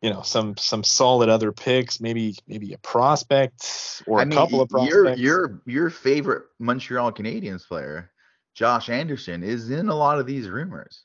You 0.00 0.10
know 0.10 0.22
some 0.22 0.56
some 0.56 0.82
solid 0.82 1.28
other 1.28 1.52
picks, 1.52 2.00
maybe 2.00 2.34
maybe 2.48 2.72
a 2.72 2.78
prospect 2.78 4.02
or 4.08 4.18
I 4.18 4.24
a 4.24 4.26
mean, 4.26 4.36
couple 4.36 4.60
of 4.60 4.68
prospects. 4.68 4.92
Your 4.92 5.14
your 5.14 5.62
your 5.64 5.90
favorite 5.90 6.42
Montreal 6.58 7.12
Canadiens 7.12 7.64
player 7.64 8.11
Josh 8.54 8.88
Anderson 8.88 9.42
is 9.42 9.70
in 9.70 9.88
a 9.88 9.94
lot 9.94 10.18
of 10.18 10.26
these 10.26 10.48
rumors. 10.48 11.04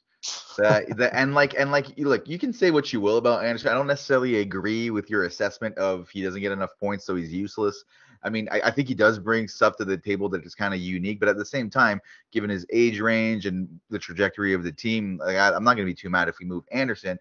That, 0.57 0.97
that 0.97 1.13
and 1.13 1.33
like 1.33 1.53
and 1.57 1.71
like 1.71 1.97
you 1.97 2.09
look, 2.09 2.27
you 2.27 2.39
can 2.39 2.51
say 2.51 2.71
what 2.71 2.91
you 2.91 2.99
will 2.99 3.17
about 3.17 3.45
Anderson. 3.45 3.69
I 3.69 3.75
don't 3.75 3.87
necessarily 3.87 4.37
agree 4.37 4.89
with 4.89 5.09
your 5.09 5.25
assessment 5.25 5.77
of 5.77 6.09
he 6.09 6.23
doesn't 6.23 6.41
get 6.41 6.51
enough 6.51 6.71
points, 6.79 7.05
so 7.05 7.15
he's 7.15 7.31
useless. 7.31 7.83
I 8.23 8.29
mean, 8.29 8.49
I, 8.51 8.61
I 8.65 8.71
think 8.71 8.87
he 8.87 8.95
does 8.95 9.19
bring 9.19 9.47
stuff 9.47 9.77
to 9.77 9.85
the 9.85 9.97
table 9.97 10.27
that 10.29 10.43
is 10.43 10.55
kind 10.55 10.73
of 10.73 10.79
unique, 10.79 11.19
but 11.19 11.29
at 11.29 11.37
the 11.37 11.45
same 11.45 11.69
time, 11.69 12.01
given 12.31 12.49
his 12.49 12.65
age 12.73 12.99
range 12.99 13.45
and 13.45 13.69
the 13.89 13.99
trajectory 13.99 14.53
of 14.53 14.63
the 14.63 14.71
team, 14.71 15.21
like 15.23 15.37
I, 15.37 15.53
I'm 15.53 15.63
not 15.63 15.75
going 15.75 15.87
to 15.87 15.91
be 15.91 15.95
too 15.95 16.09
mad 16.09 16.27
if 16.27 16.39
we 16.39 16.45
move 16.45 16.63
Anderson. 16.71 17.19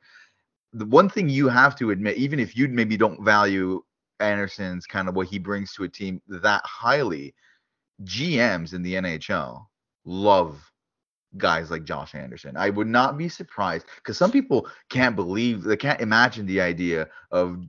The 0.73 0.87
one 0.87 1.09
thing 1.09 1.29
you 1.29 1.49
have 1.49 1.77
to 1.77 1.91
admit, 1.91 2.17
even 2.17 2.41
if 2.41 2.57
you 2.57 2.67
maybe 2.69 2.97
don't 2.97 3.23
value 3.23 3.85
Anderson's 4.21 4.87
kind 4.87 5.09
of 5.09 5.15
what 5.15 5.29
he 5.29 5.39
brings 5.39 5.75
to 5.75 5.85
a 5.85 5.89
team 5.89 6.23
that 6.29 6.63
highly, 6.65 7.35
GMs 8.05 8.73
in 8.73 8.83
the 8.83 8.95
NHL 8.95 9.67
love 10.07 10.73
guys 11.37 11.71
like 11.71 11.85
Josh 11.85 12.15
Anderson. 12.15 12.57
I 12.57 12.71
would 12.71 12.87
not 12.87 13.19
be 13.19 13.29
surprised 13.29 13.87
because 13.97 14.17
some 14.17 14.33
people 14.33 14.69
can't 14.89 15.17
believe 15.17 15.63
they 15.63 15.77
can't 15.77 16.01
imagine 16.01 16.47
the 16.47 16.61
idea 16.61 17.09
of 17.31 17.63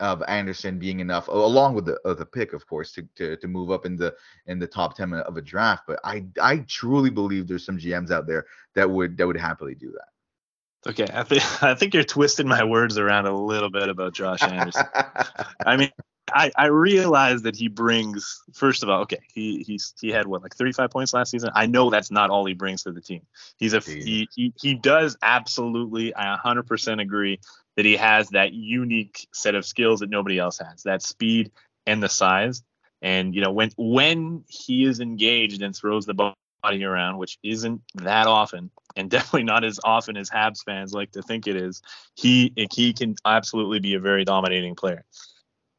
of 0.00 0.22
Anderson 0.26 0.78
being 0.78 1.00
enough, 1.00 1.28
along 1.28 1.74
with 1.74 1.86
the 1.86 1.98
uh, 2.04 2.14
the 2.14 2.26
pick, 2.26 2.52
of 2.52 2.66
course, 2.66 2.92
to, 2.92 3.08
to 3.16 3.36
to 3.36 3.48
move 3.48 3.70
up 3.70 3.86
in 3.86 3.96
the 3.96 4.14
in 4.46 4.58
the 4.58 4.66
top 4.66 4.96
ten 4.96 5.12
of 5.12 5.36
a 5.36 5.42
draft. 5.42 5.84
But 5.86 6.00
I 6.04 6.24
I 6.40 6.58
truly 6.68 7.10
believe 7.10 7.46
there's 7.46 7.66
some 7.66 7.78
GMs 7.78 8.10
out 8.10 8.26
there 8.26 8.46
that 8.74 8.90
would 8.90 9.16
that 9.18 9.26
would 9.26 9.36
happily 9.36 9.74
do 9.74 9.92
that. 9.92 10.90
Okay, 10.90 11.06
I 11.12 11.22
think 11.22 11.42
I 11.62 11.74
think 11.74 11.94
you're 11.94 12.04
twisting 12.04 12.48
my 12.48 12.64
words 12.64 12.98
around 12.98 13.26
a 13.26 13.36
little 13.36 13.70
bit 13.70 13.88
about 13.88 14.14
Josh 14.14 14.42
Anderson. 14.42 14.86
I 15.66 15.76
mean, 15.76 15.90
I, 16.32 16.50
I 16.56 16.66
realize 16.66 17.42
that 17.42 17.54
he 17.54 17.68
brings 17.68 18.42
first 18.54 18.82
of 18.82 18.88
all 18.88 19.02
okay 19.02 19.20
he 19.34 19.62
he's 19.66 19.92
he 20.00 20.08
had 20.08 20.26
what 20.26 20.42
like 20.42 20.54
35 20.54 20.90
points 20.90 21.12
last 21.12 21.30
season? 21.30 21.50
I 21.54 21.66
know 21.66 21.90
that's 21.90 22.10
not 22.10 22.30
all 22.30 22.46
he 22.46 22.54
brings 22.54 22.84
to 22.84 22.92
the 22.92 23.00
team. 23.00 23.22
He's 23.58 23.74
a 23.74 23.80
he, 23.80 24.28
he 24.34 24.52
he 24.58 24.74
does 24.74 25.16
absolutely 25.22 26.14
i 26.14 26.36
100% 26.42 27.00
agree 27.00 27.40
that 27.76 27.84
he 27.84 27.96
has 27.96 28.28
that 28.30 28.52
unique 28.52 29.26
set 29.32 29.54
of 29.54 29.66
skills 29.66 30.00
that 30.00 30.10
nobody 30.10 30.38
else 30.38 30.58
has 30.58 30.82
that 30.84 31.02
speed 31.02 31.50
and 31.86 32.02
the 32.02 32.08
size. 32.08 32.62
And 33.02 33.34
you 33.34 33.42
know 33.42 33.52
when 33.52 33.70
when 33.76 34.44
he 34.48 34.84
is 34.84 35.00
engaged 35.00 35.60
and 35.60 35.76
throws 35.76 36.06
the 36.06 36.14
body 36.14 36.84
around 36.84 37.18
which 37.18 37.38
isn't 37.42 37.82
that 37.96 38.26
often 38.26 38.70
and 38.96 39.10
definitely 39.10 39.44
not 39.44 39.62
as 39.62 39.78
often 39.84 40.16
as 40.16 40.30
habs 40.30 40.64
fans 40.64 40.94
like 40.94 41.12
to 41.12 41.20
think 41.20 41.46
it 41.46 41.56
is 41.56 41.82
he 42.14 42.54
he 42.72 42.94
can 42.94 43.14
absolutely 43.26 43.78
be 43.78 43.92
a 43.92 44.00
very 44.00 44.24
dominating 44.24 44.74
player 44.74 45.04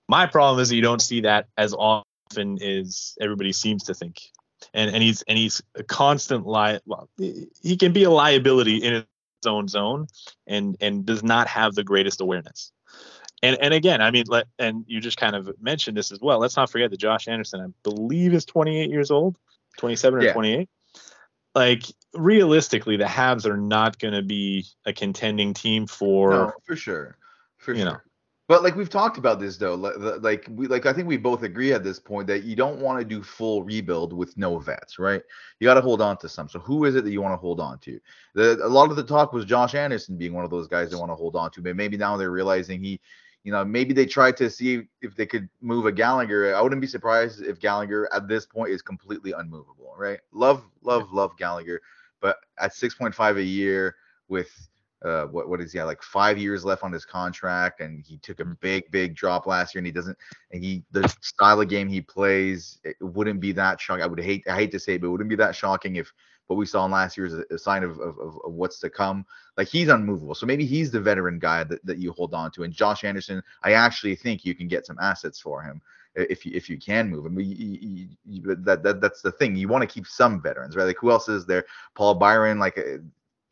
my 0.08 0.26
problem 0.26 0.62
is 0.62 0.70
that 0.70 0.76
you 0.76 0.82
don't 0.82 1.02
see 1.02 1.22
that 1.22 1.48
as 1.58 1.74
often 1.74 2.62
as 2.62 3.16
everybody 3.20 3.52
seems 3.52 3.84
to 3.84 3.94
think. 3.94 4.22
And 4.74 4.94
and 4.94 5.02
he's 5.02 5.22
and 5.24 5.38
he's 5.38 5.62
a 5.76 5.84
constant 5.84 6.46
lie. 6.46 6.80
Well, 6.86 7.10
he 7.18 7.78
can 7.78 7.94
be 7.94 8.04
a 8.04 8.10
liability 8.10 8.78
in 8.78 8.94
his 8.94 9.06
own 9.46 9.68
zone, 9.68 10.08
and 10.48 10.76
and 10.82 11.06
does 11.06 11.24
not 11.24 11.48
have 11.48 11.76
the 11.76 11.84
greatest 11.84 12.20
awareness. 12.20 12.72
And 13.44 13.58
and 13.62 13.74
again, 13.74 14.02
I 14.02 14.12
mean, 14.12 14.26
let 14.28 14.48
and 14.58 14.84
you 14.88 15.00
just 15.00 15.18
kind 15.18 15.36
of 15.36 15.50
mentioned 15.62 15.96
this 15.96 16.12
as 16.12 16.20
well. 16.20 16.40
Let's 16.40 16.58
not 16.58 16.70
forget 16.70 16.90
that 16.92 17.00
Josh 17.00 17.28
Anderson, 17.28 17.62
I 17.62 17.68
believe, 17.84 18.34
is 18.34 18.46
28 18.46 18.90
years 18.90 19.12
old, 19.12 19.38
27 19.78 20.26
or 20.26 20.34
28. 20.34 20.70
Like 21.54 21.84
realistically, 22.14 22.98
the 22.98 23.06
Habs 23.06 23.46
are 23.46 23.58
not 23.58 24.00
going 24.00 24.14
to 24.14 24.24
be 24.24 24.66
a 24.86 24.94
contending 24.94 25.54
team 25.54 25.86
for. 25.86 26.32
No, 26.32 26.54
for 26.66 26.76
sure, 26.76 27.18
for 27.58 27.74
you 27.74 27.84
sure. 27.84 27.86
know 27.86 27.98
But 28.48 28.62
like 28.62 28.76
we've 28.76 28.90
talked 28.90 29.18
about 29.18 29.40
this 29.40 29.58
though, 29.58 29.74
like 29.74 30.48
we 30.52 30.68
like 30.68 30.86
I 30.86 30.94
think 30.94 31.08
we 31.08 31.18
both 31.18 31.42
agree 31.42 31.74
at 31.74 31.84
this 31.84 32.00
point 32.00 32.28
that 32.28 32.44
you 32.44 32.56
don't 32.56 32.80
want 32.80 33.00
to 33.00 33.06
do 33.06 33.24
full 33.24 33.64
rebuild 33.64 34.14
with 34.14 34.38
no 34.38 34.60
vets, 34.60 35.00
right? 35.00 35.24
You 35.60 35.66
got 35.66 35.74
to 35.76 35.82
hold 35.82 36.00
on 36.00 36.18
to 36.18 36.30
some. 36.30 36.48
So 36.48 36.60
who 36.60 36.86
is 36.86 36.96
it 36.96 37.04
that 37.06 37.12
you 37.12 37.24
want 37.24 37.34
to 37.34 37.38
hold 37.38 37.60
on 37.60 37.80
to? 37.80 38.00
The, 38.36 38.64
a 38.64 38.68
lot 38.68 38.92
of 38.92 38.98
the 38.98 39.04
talk 39.04 39.34
was 39.34 39.46
Josh 39.46 39.74
Anderson 39.74 40.16
being 40.16 40.34
one 40.34 40.46
of 40.46 40.52
those 40.52 40.68
guys 40.68 40.92
they 40.92 40.96
want 40.96 41.10
to 41.10 41.16
hold 41.16 41.36
on 41.36 41.50
to, 41.52 41.62
but 41.62 41.76
maybe 41.76 41.98
now 41.98 42.18
they're 42.18 42.30
realizing 42.30 42.84
he, 42.84 43.02
you 43.44 43.52
know, 43.52 43.66
maybe 43.66 43.94
they 43.96 44.06
tried 44.06 44.38
to 44.38 44.50
see 44.52 44.84
if 45.02 45.16
they 45.16 45.26
could 45.26 45.50
move 45.62 45.88
a 45.88 45.92
Gallagher. 45.92 46.56
I 46.56 46.62
wouldn't 46.62 46.82
be 46.82 46.88
surprised 46.88 47.42
if 47.42 47.60
Gallagher 47.60 48.08
at 48.14 48.28
this 48.28 48.46
point 48.46 48.70
is 48.70 48.84
completely 48.84 49.32
unmovable, 49.32 49.96
right? 49.98 50.20
Love, 50.32 50.64
love, 50.84 51.12
love 51.12 51.36
Gallagher, 51.38 51.82
but 52.22 52.38
at 52.60 52.74
6.5 52.74 53.38
a 53.38 53.44
year 53.44 53.96
with 54.28 54.70
uh, 55.06 55.26
what 55.28 55.48
what 55.48 55.62
is 55.62 55.72
he 55.72 55.80
at, 55.80 55.86
like 55.86 56.02
five 56.02 56.38
years 56.38 56.66
left 56.66 56.84
on 56.84 56.92
his 56.92 57.06
contract, 57.06 57.80
and 57.80 58.04
he 58.06 58.18
took 58.18 58.40
a 58.40 58.46
big 58.46 58.90
big 58.92 59.16
drop 59.16 59.46
last 59.46 59.76
year, 59.76 59.80
and 59.80 59.86
he 59.86 59.92
doesn't, 59.92 60.18
and 60.52 60.64
he 60.64 60.84
the 60.92 61.08
style 61.22 61.62
of 61.62 61.70
game 61.70 61.88
he 61.88 62.02
plays, 62.02 62.80
it 62.84 62.96
wouldn't 63.00 63.40
be 63.40 63.52
that 63.52 63.80
shocking. 63.80 64.04
I 64.04 64.08
would 64.08 64.20
hate 64.20 64.44
I 64.50 64.56
hate 64.56 64.72
to 64.72 64.80
say, 64.80 64.96
it, 64.96 65.02
but 65.02 65.08
it 65.08 65.12
wouldn't 65.12 65.30
be 65.30 65.36
that 65.36 65.56
shocking 65.56 65.98
if 65.98 66.12
what 66.48 66.58
we 66.58 66.66
saw 66.66 66.86
in 66.86 66.92
last 66.92 67.18
year 67.18 67.26
is 67.26 67.34
a, 67.34 67.44
a 67.52 67.58
sign 67.58 67.84
of, 67.84 68.00
of, 68.00 68.20
of, 68.20 68.38
of 68.46 68.54
what's 68.54 68.80
to 68.80 68.90
come. 68.90 69.26
Like 69.58 69.68
he's 69.68 69.90
unmovable, 69.90 70.36
so 70.36 70.46
maybe 70.46 70.66
he's 70.66 70.92
the 70.92 71.02
veteran 71.02 71.40
guy 71.40 71.64
that, 71.66 71.86
that 71.86 71.98
you 71.98 72.12
hold 72.12 72.34
on 72.34 72.52
to. 72.52 72.64
And 72.64 72.74
Josh 72.74 73.04
Anderson, 73.04 73.42
I 73.64 73.74
actually 73.74 74.16
think 74.16 74.44
you 74.44 74.56
can 74.56 74.68
get 74.68 74.86
some 74.86 74.98
assets 75.00 75.40
for 75.40 75.62
him 75.62 75.82
if 76.16 76.46
you 76.46 76.52
if 76.56 76.70
you 76.70 76.78
can 76.80 77.10
move 77.10 77.26
him. 77.26 77.40
You, 77.40 77.46
you, 77.46 78.08
you, 78.26 78.56
that, 78.56 78.84
that 78.84 79.02
that's 79.02 79.22
the 79.22 79.32
thing. 79.32 79.56
You 79.56 79.68
want 79.68 79.82
to 79.82 79.94
keep 79.94 80.08
some 80.08 80.42
veterans, 80.42 80.76
right? 80.76 80.86
Like 80.86 80.98
who 81.00 81.12
else 81.12 81.30
is 81.30 81.46
there? 81.46 81.66
Paul 81.96 82.16
Byron, 82.16 82.60
like 82.60 82.78
uh, 82.78 82.98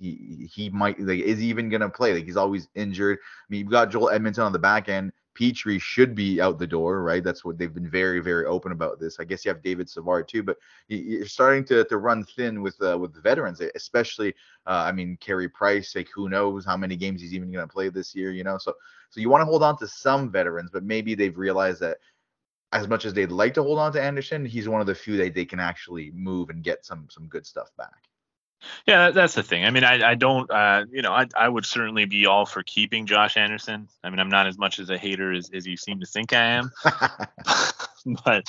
he 0.04 0.50
he 0.52 0.70
might 0.70 1.00
like 1.00 1.20
is 1.20 1.40
he 1.40 1.48
even 1.48 1.70
gonna 1.70 1.90
play? 1.90 2.14
Like 2.14 2.26
he's 2.26 2.38
always 2.38 2.68
injured. 2.76 3.20
I 3.22 3.46
mean, 3.50 3.62
you've 3.62 3.72
got 3.72 3.92
Joel 3.92 4.10
Edmundson 4.10 4.46
on 4.46 4.54
the 4.54 4.60
back 4.60 4.90
end. 4.90 5.12
Petry 5.40 5.82
should 5.82 6.14
be 6.14 6.40
out 6.40 6.60
the 6.60 6.68
door, 6.68 7.02
right? 7.02 7.24
That's 7.24 7.44
what 7.44 7.58
they've 7.58 7.74
been 7.74 7.90
very, 7.90 8.20
very 8.20 8.46
open 8.46 8.72
about 8.72 9.00
this. 9.00 9.20
I 9.20 9.24
guess 9.24 9.44
you 9.44 9.50
have 9.50 9.64
David 9.64 9.90
Savard 9.90 10.28
too, 10.28 10.44
but 10.44 10.58
you're 10.88 11.26
starting 11.26 11.66
to, 11.66 11.84
to 11.86 11.98
run 11.98 12.24
thin 12.24 12.62
with 12.62 12.80
uh, 12.84 12.98
with 12.98 13.22
veterans, 13.24 13.60
especially. 13.76 14.36
Uh, 14.68 14.86
I 14.88 14.92
mean, 14.92 15.18
Carey 15.18 15.50
Price. 15.50 15.96
Like, 15.96 16.10
who 16.14 16.30
knows 16.30 16.66
how 16.66 16.78
many 16.78 16.96
games 16.96 17.22
he's 17.22 17.34
even 17.34 17.52
going 17.52 17.68
to 17.68 17.74
play 17.74 17.90
this 17.90 18.14
year? 18.14 18.32
You 18.32 18.44
know, 18.44 18.58
so 18.60 18.74
so 19.10 19.22
you 19.22 19.30
want 19.30 19.42
to 19.42 19.46
hold 19.46 19.64
on 19.64 19.78
to 19.80 19.88
some 19.88 20.32
veterans, 20.32 20.70
but 20.72 20.84
maybe 20.84 21.16
they've 21.16 21.38
realized 21.38 21.80
that 21.82 21.98
as 22.72 22.88
much 22.88 23.06
as 23.06 23.14
they'd 23.14 23.32
like 23.32 23.54
to 23.54 23.64
hold 23.64 23.80
on 23.80 23.94
to 23.94 24.02
Anderson, 24.02 24.46
he's 24.46 24.68
one 24.68 24.82
of 24.82 24.88
the 24.88 24.96
few 24.96 25.18
that 25.18 25.34
they 25.34 25.46
can 25.46 25.60
actually 25.60 26.12
move 26.12 26.50
and 26.50 26.64
get 26.64 26.86
some 26.86 27.08
some 27.10 27.28
good 27.28 27.46
stuff 27.46 27.70
back. 27.78 28.10
Yeah, 28.88 29.12
that's 29.12 29.34
the 29.34 29.44
thing. 29.44 29.66
I 29.66 29.70
mean, 29.72 29.84
I, 29.84 30.12
I 30.12 30.16
don't, 30.16 30.50
uh, 30.50 30.86
you 30.92 31.02
know, 31.02 31.12
I, 31.12 31.28
I 31.36 31.48
would 31.48 31.66
certainly 31.66 32.06
be 32.06 32.26
all 32.26 32.46
for 32.46 32.64
keeping 32.64 33.06
Josh 33.06 33.38
Anderson. 33.38 33.88
I 34.04 34.10
mean, 34.10 34.20
I'm 34.20 34.30
not 34.30 34.48
as 34.48 34.58
much 34.58 34.80
as 34.80 34.90
a 34.90 34.98
hater 34.98 35.32
as, 35.32 35.50
as 35.54 35.66
you 35.66 35.78
seem 35.78 36.00
to 36.00 36.06
think 36.06 36.34
I 36.34 36.44
am, 36.44 36.72
but, 38.26 38.44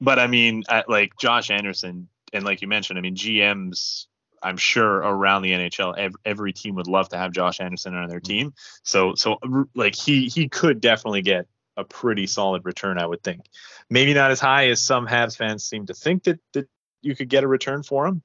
but 0.00 0.18
I 0.18 0.26
mean, 0.26 0.64
I, 0.68 0.84
like 0.88 1.16
Josh 1.18 1.50
Anderson, 1.50 2.08
and 2.32 2.44
like 2.44 2.62
you 2.62 2.68
mentioned, 2.68 2.98
I 2.98 3.02
mean, 3.02 3.16
GMs, 3.16 4.06
I'm 4.42 4.56
sure 4.56 4.96
around 4.96 5.42
the 5.42 5.52
NHL, 5.52 5.96
every, 5.96 6.20
every 6.24 6.52
team 6.52 6.74
would 6.74 6.88
love 6.88 7.08
to 7.10 7.16
have 7.16 7.32
Josh 7.32 7.60
Anderson 7.60 7.94
on 7.94 8.08
their 8.08 8.20
team. 8.20 8.52
So, 8.82 9.14
so 9.14 9.38
like 9.74 9.94
he, 9.94 10.28
he 10.28 10.48
could 10.48 10.80
definitely 10.80 11.22
get 11.22 11.46
a 11.76 11.84
pretty 11.84 12.26
solid 12.26 12.64
return, 12.64 12.98
I 12.98 13.06
would 13.06 13.22
think. 13.22 13.42
Maybe 13.90 14.14
not 14.14 14.30
as 14.30 14.40
high 14.40 14.68
as 14.68 14.80
some 14.80 15.06
Habs 15.06 15.36
fans 15.36 15.64
seem 15.64 15.86
to 15.86 15.94
think 15.94 16.24
that 16.24 16.40
that 16.52 16.68
you 17.04 17.14
could 17.14 17.28
get 17.28 17.44
a 17.44 17.48
return 17.48 17.82
for 17.82 18.06
him. 18.06 18.22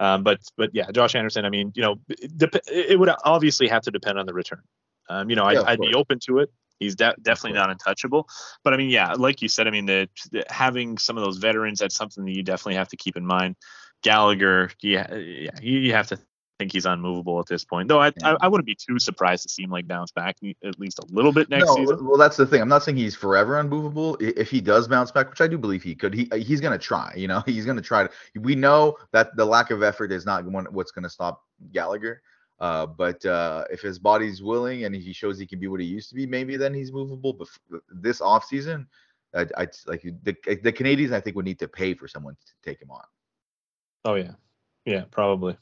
Um, 0.00 0.22
but 0.22 0.40
but 0.56 0.70
yeah, 0.72 0.90
Josh 0.92 1.14
Anderson. 1.14 1.44
I 1.44 1.50
mean, 1.50 1.72
you 1.74 1.82
know, 1.82 1.96
it, 2.08 2.62
it 2.68 2.98
would 2.98 3.10
obviously 3.24 3.68
have 3.68 3.82
to 3.82 3.90
depend 3.90 4.18
on 4.18 4.26
the 4.26 4.34
return. 4.34 4.62
Um, 5.08 5.30
you 5.30 5.36
know, 5.36 5.50
yeah, 5.50 5.60
I'd, 5.60 5.66
I'd 5.66 5.80
be 5.80 5.94
open 5.94 6.18
to 6.26 6.38
it. 6.38 6.50
He's 6.78 6.94
de- 6.94 7.16
definitely 7.22 7.58
not 7.58 7.70
untouchable. 7.70 8.28
But 8.62 8.74
I 8.74 8.76
mean, 8.76 8.90
yeah, 8.90 9.14
like 9.14 9.42
you 9.42 9.48
said, 9.48 9.66
I 9.66 9.70
mean, 9.70 9.86
the, 9.86 10.08
the, 10.30 10.44
having 10.48 10.98
some 10.98 11.16
of 11.16 11.24
those 11.24 11.38
veterans, 11.38 11.80
that's 11.80 11.96
something 11.96 12.24
that 12.24 12.32
you 12.32 12.42
definitely 12.42 12.76
have 12.76 12.88
to 12.88 12.96
keep 12.96 13.16
in 13.16 13.26
mind. 13.26 13.56
Gallagher, 14.02 14.70
yeah, 14.80 15.12
yeah, 15.16 15.50
you 15.60 15.92
have 15.92 16.06
to 16.08 16.18
think 16.58 16.72
he's 16.72 16.86
unmovable 16.86 17.38
at 17.38 17.46
this 17.46 17.64
point. 17.64 17.88
Though 17.88 18.00
I, 18.00 18.08
yeah. 18.20 18.32
I, 18.32 18.36
I, 18.42 18.48
wouldn't 18.48 18.66
be 18.66 18.74
too 18.74 18.98
surprised 18.98 19.44
to 19.44 19.48
see 19.48 19.62
him 19.62 19.70
like 19.70 19.86
bounce 19.86 20.10
back 20.10 20.36
at 20.64 20.78
least 20.78 20.98
a 20.98 21.06
little 21.08 21.32
bit 21.32 21.48
next 21.48 21.66
no, 21.66 21.76
season. 21.76 22.04
Well, 22.04 22.18
that's 22.18 22.36
the 22.36 22.46
thing. 22.46 22.60
I'm 22.60 22.68
not 22.68 22.82
saying 22.82 22.96
he's 22.96 23.14
forever 23.14 23.58
unmovable. 23.58 24.16
If 24.20 24.50
he 24.50 24.60
does 24.60 24.88
bounce 24.88 25.10
back, 25.10 25.30
which 25.30 25.40
I 25.40 25.46
do 25.46 25.56
believe 25.56 25.82
he 25.82 25.94
could, 25.94 26.12
he 26.12 26.28
he's 26.36 26.60
gonna 26.60 26.78
try. 26.78 27.12
You 27.16 27.28
know, 27.28 27.42
he's 27.46 27.64
gonna 27.64 27.80
try 27.80 28.04
to. 28.04 28.10
We 28.40 28.54
know 28.54 28.96
that 29.12 29.36
the 29.36 29.44
lack 29.44 29.70
of 29.70 29.82
effort 29.82 30.12
is 30.12 30.26
not 30.26 30.44
what's 30.72 30.90
gonna 30.90 31.10
stop 31.10 31.44
Gallagher. 31.72 32.22
Uh, 32.60 32.86
but 32.86 33.24
uh, 33.24 33.64
if 33.70 33.80
his 33.80 34.00
body's 34.00 34.42
willing 34.42 34.84
and 34.84 34.92
he 34.92 35.12
shows 35.12 35.38
he 35.38 35.46
can 35.46 35.60
be 35.60 35.68
what 35.68 35.80
he 35.80 35.86
used 35.86 36.08
to 36.08 36.16
be, 36.16 36.26
maybe 36.26 36.56
then 36.56 36.74
he's 36.74 36.92
movable. 36.92 37.32
But 37.32 37.46
this 37.88 38.20
offseason, 38.20 38.86
I, 39.32 39.46
I 39.56 39.68
like 39.86 40.02
the 40.02 40.36
the 40.44 40.72
Canadiens. 40.72 41.12
I 41.12 41.20
think 41.20 41.36
would 41.36 41.44
need 41.44 41.60
to 41.60 41.68
pay 41.68 41.94
for 41.94 42.08
someone 42.08 42.34
to 42.34 42.68
take 42.68 42.82
him 42.82 42.90
on. 42.90 43.04
Oh 44.04 44.14
yeah, 44.16 44.32
yeah, 44.84 45.04
probably 45.12 45.56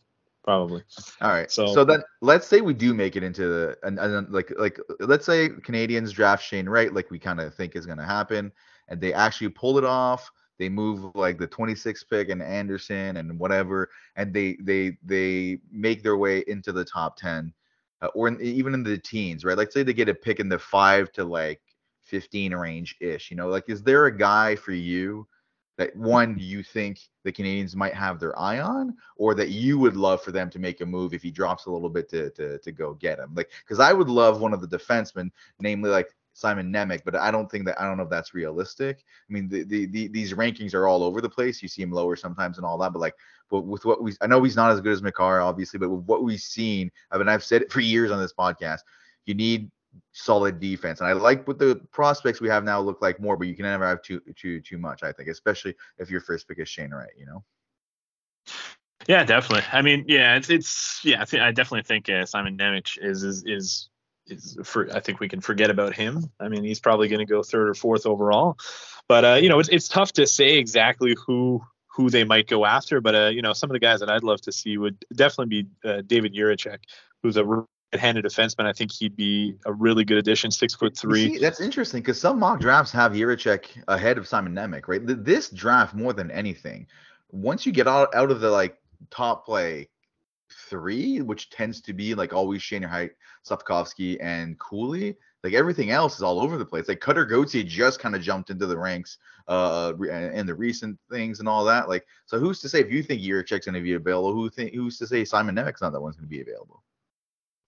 probably. 0.46 0.82
All 1.20 1.30
right. 1.30 1.50
So 1.50 1.66
so 1.66 1.84
then 1.84 2.02
let's 2.22 2.46
say 2.46 2.60
we 2.60 2.72
do 2.72 2.94
make 2.94 3.16
it 3.16 3.22
into 3.22 3.48
the 3.48 3.76
and, 3.82 3.98
and 3.98 4.30
like 4.30 4.52
like 4.56 4.78
let's 5.00 5.26
say 5.26 5.48
Canadiens 5.48 6.12
draft 6.12 6.42
Shane 6.42 6.68
Wright 6.68 6.94
like 6.94 7.10
we 7.10 7.18
kind 7.18 7.40
of 7.40 7.52
think 7.54 7.74
is 7.74 7.84
going 7.84 7.98
to 7.98 8.04
happen 8.04 8.52
and 8.88 9.00
they 9.00 9.12
actually 9.12 9.48
pull 9.50 9.76
it 9.76 9.84
off. 9.84 10.30
They 10.58 10.68
move 10.70 11.14
like 11.14 11.38
the 11.38 11.48
26th 11.48 12.08
pick 12.08 12.30
and 12.30 12.40
Anderson 12.40 13.18
and 13.18 13.38
whatever 13.38 13.90
and 14.14 14.32
they 14.32 14.56
they 14.62 14.96
they 15.04 15.58
make 15.70 16.02
their 16.02 16.16
way 16.16 16.44
into 16.46 16.72
the 16.72 16.84
top 16.84 17.16
10 17.16 17.52
uh, 18.00 18.06
or 18.14 18.28
in, 18.28 18.40
even 18.40 18.72
in 18.72 18.84
the 18.84 18.96
teens, 18.96 19.44
right? 19.44 19.58
Like 19.58 19.72
say 19.72 19.82
they 19.82 19.92
get 19.92 20.08
a 20.08 20.14
pick 20.14 20.38
in 20.38 20.48
the 20.48 20.58
5 20.58 21.12
to 21.12 21.24
like 21.24 21.60
15 22.04 22.54
range 22.54 22.96
ish, 23.00 23.32
you 23.32 23.36
know? 23.36 23.48
Like 23.48 23.64
is 23.68 23.82
there 23.82 24.06
a 24.06 24.16
guy 24.16 24.54
for 24.54 24.72
you 24.72 25.26
that 25.76 25.94
one 25.96 26.36
you 26.38 26.62
think 26.62 27.00
the 27.24 27.32
Canadiens 27.32 27.74
might 27.74 27.94
have 27.94 28.18
their 28.18 28.38
eye 28.38 28.60
on, 28.60 28.96
or 29.16 29.34
that 29.34 29.50
you 29.50 29.78
would 29.78 29.96
love 29.96 30.22
for 30.22 30.32
them 30.32 30.50
to 30.50 30.58
make 30.58 30.80
a 30.80 30.86
move 30.86 31.12
if 31.12 31.22
he 31.22 31.30
drops 31.30 31.66
a 31.66 31.70
little 31.70 31.90
bit 31.90 32.08
to 32.10 32.30
to, 32.30 32.58
to 32.58 32.72
go 32.72 32.94
get 32.94 33.18
him? 33.18 33.32
Like, 33.34 33.50
because 33.60 33.80
I 33.80 33.92
would 33.92 34.08
love 34.08 34.40
one 34.40 34.52
of 34.52 34.60
the 34.60 34.78
defensemen, 34.78 35.30
namely 35.60 35.90
like 35.90 36.14
Simon 36.36 36.70
Nemec, 36.70 37.00
but 37.02 37.16
I 37.16 37.30
don't 37.30 37.50
think 37.50 37.64
that 37.64 37.80
I 37.80 37.86
don't 37.86 37.96
know 37.96 38.02
if 38.02 38.10
that's 38.10 38.34
realistic. 38.34 39.04
I 39.28 39.32
mean, 39.32 39.48
the, 39.48 39.64
the, 39.64 39.86
the 39.86 40.08
these 40.08 40.34
rankings 40.34 40.74
are 40.74 40.86
all 40.86 41.02
over 41.02 41.22
the 41.22 41.30
place. 41.30 41.62
You 41.62 41.68
see 41.68 41.82
him 41.82 41.90
lower 41.90 42.14
sometimes 42.14 42.58
and 42.58 42.66
all 42.66 42.76
that, 42.78 42.92
but 42.92 43.00
like, 43.00 43.14
but 43.48 43.62
with 43.62 43.86
what 43.86 44.02
we, 44.02 44.12
I 44.20 44.26
know 44.26 44.42
he's 44.42 44.56
not 44.56 44.70
as 44.70 44.82
good 44.82 44.92
as 44.92 45.02
Makar, 45.02 45.40
obviously, 45.40 45.78
but 45.78 45.88
with 45.88 46.04
what 46.04 46.22
we've 46.22 46.38
seen, 46.38 46.90
I 47.10 47.16
mean, 47.16 47.28
I've 47.28 47.44
said 47.44 47.62
it 47.62 47.72
for 47.72 47.80
years 47.80 48.10
on 48.10 48.20
this 48.20 48.34
podcast. 48.34 48.80
You 49.24 49.34
need 49.34 49.70
solid 50.12 50.60
defense. 50.60 51.00
And 51.00 51.08
I 51.08 51.12
like 51.12 51.46
what 51.46 51.58
the 51.58 51.80
prospects 51.92 52.40
we 52.40 52.48
have 52.48 52.64
now 52.64 52.80
look 52.80 53.02
like 53.02 53.20
more, 53.20 53.36
but 53.36 53.48
you 53.48 53.54
can 53.54 53.64
never 53.64 53.86
have 53.86 54.02
too 54.02 54.20
too 54.36 54.60
too 54.60 54.78
much, 54.78 55.02
I 55.02 55.12
think, 55.12 55.28
especially 55.28 55.74
if 55.98 56.10
your 56.10 56.20
first 56.20 56.48
pick 56.48 56.58
is 56.58 56.68
Shane 56.68 56.90
Wright, 56.90 57.10
you 57.18 57.26
know. 57.26 57.44
Yeah, 59.06 59.24
definitely. 59.24 59.64
I 59.72 59.82
mean, 59.82 60.04
yeah, 60.08 60.36
it's 60.36 60.50
it's 60.50 61.00
yeah, 61.04 61.22
I, 61.22 61.24
th- 61.24 61.42
I 61.42 61.52
definitely 61.52 61.82
think 61.82 62.08
uh, 62.08 62.26
Simon 62.26 62.56
Nemec 62.56 62.98
is 63.00 63.22
is 63.22 63.44
is 63.46 63.88
is 64.26 64.58
for 64.64 64.92
I 64.94 65.00
think 65.00 65.20
we 65.20 65.28
can 65.28 65.40
forget 65.40 65.70
about 65.70 65.94
him. 65.94 66.30
I 66.40 66.48
mean, 66.48 66.64
he's 66.64 66.80
probably 66.80 67.08
going 67.08 67.24
to 67.24 67.32
go 67.32 67.42
third 67.42 67.68
or 67.68 67.74
fourth 67.74 68.06
overall. 68.06 68.58
But 69.08 69.24
uh, 69.24 69.34
you 69.34 69.48
know, 69.48 69.60
it's 69.60 69.68
it's 69.68 69.88
tough 69.88 70.12
to 70.14 70.26
say 70.26 70.58
exactly 70.58 71.16
who 71.26 71.62
who 71.86 72.10
they 72.10 72.24
might 72.24 72.48
go 72.48 72.66
after. 72.66 73.00
But 73.00 73.14
uh, 73.14 73.28
you 73.28 73.42
know, 73.42 73.52
some 73.52 73.70
of 73.70 73.74
the 73.74 73.80
guys 73.80 74.00
that 74.00 74.10
I'd 74.10 74.24
love 74.24 74.40
to 74.42 74.52
see 74.52 74.76
would 74.76 75.04
definitely 75.14 75.62
be 75.62 75.88
uh, 75.88 76.02
David 76.06 76.34
Jiricek, 76.34 76.78
who's 77.22 77.36
a 77.36 77.44
handed 77.92 78.24
defenseman. 78.24 78.66
I 78.66 78.72
think 78.72 78.92
he'd 78.92 79.16
be 79.16 79.54
a 79.64 79.72
really 79.72 80.04
good 80.04 80.18
addition. 80.18 80.50
Six 80.50 80.74
foot 80.74 80.96
three. 80.96 81.34
See, 81.34 81.38
that's 81.38 81.60
interesting 81.60 82.02
because 82.02 82.20
some 82.20 82.38
mock 82.38 82.60
drafts 82.60 82.92
have 82.92 83.12
Jiricek 83.12 83.66
ahead 83.88 84.18
of 84.18 84.26
Simon 84.26 84.54
Nemec, 84.54 84.88
right? 84.88 85.00
This 85.04 85.50
draft 85.50 85.94
more 85.94 86.12
than 86.12 86.30
anything, 86.30 86.86
once 87.30 87.64
you 87.66 87.72
get 87.72 87.86
out 87.86 88.14
out 88.14 88.30
of 88.30 88.40
the 88.40 88.50
like 88.50 88.78
top 89.10 89.44
play 89.44 89.88
three, 90.68 91.20
which 91.20 91.50
tends 91.50 91.80
to 91.82 91.92
be 91.92 92.14
like 92.14 92.32
always 92.32 92.62
Shane 92.62 92.84
Wright, 92.84 93.10
Slafkovsky, 93.48 94.16
and 94.20 94.58
Cooley. 94.58 95.16
Like 95.44 95.54
everything 95.54 95.90
else 95.90 96.16
is 96.16 96.22
all 96.22 96.40
over 96.40 96.58
the 96.58 96.66
place. 96.66 96.88
Like 96.88 97.00
Cutter 97.00 97.24
Gauthier 97.24 97.62
just 97.62 98.00
kind 98.00 98.16
of 98.16 98.22
jumped 98.22 98.50
into 98.50 98.66
the 98.66 98.76
ranks 98.76 99.18
uh 99.46 99.92
and 100.10 100.48
the 100.48 100.54
recent 100.54 100.98
things 101.08 101.38
and 101.38 101.48
all 101.48 101.64
that. 101.64 101.88
Like, 101.88 102.04
so 102.24 102.40
who's 102.40 102.60
to 102.60 102.68
say 102.68 102.80
if 102.80 102.90
you 102.90 103.02
think 103.02 103.22
Jiricek's 103.22 103.66
going 103.66 103.74
to 103.74 103.80
be 103.80 103.94
available? 103.94 104.32
Who 104.32 104.50
think 104.50 104.74
who's 104.74 104.98
to 104.98 105.06
say 105.06 105.24
Simon 105.24 105.54
Nemec's 105.54 105.82
not 105.82 105.92
that 105.92 106.00
one's 106.00 106.16
going 106.16 106.28
to 106.28 106.28
be 106.28 106.40
available? 106.40 106.82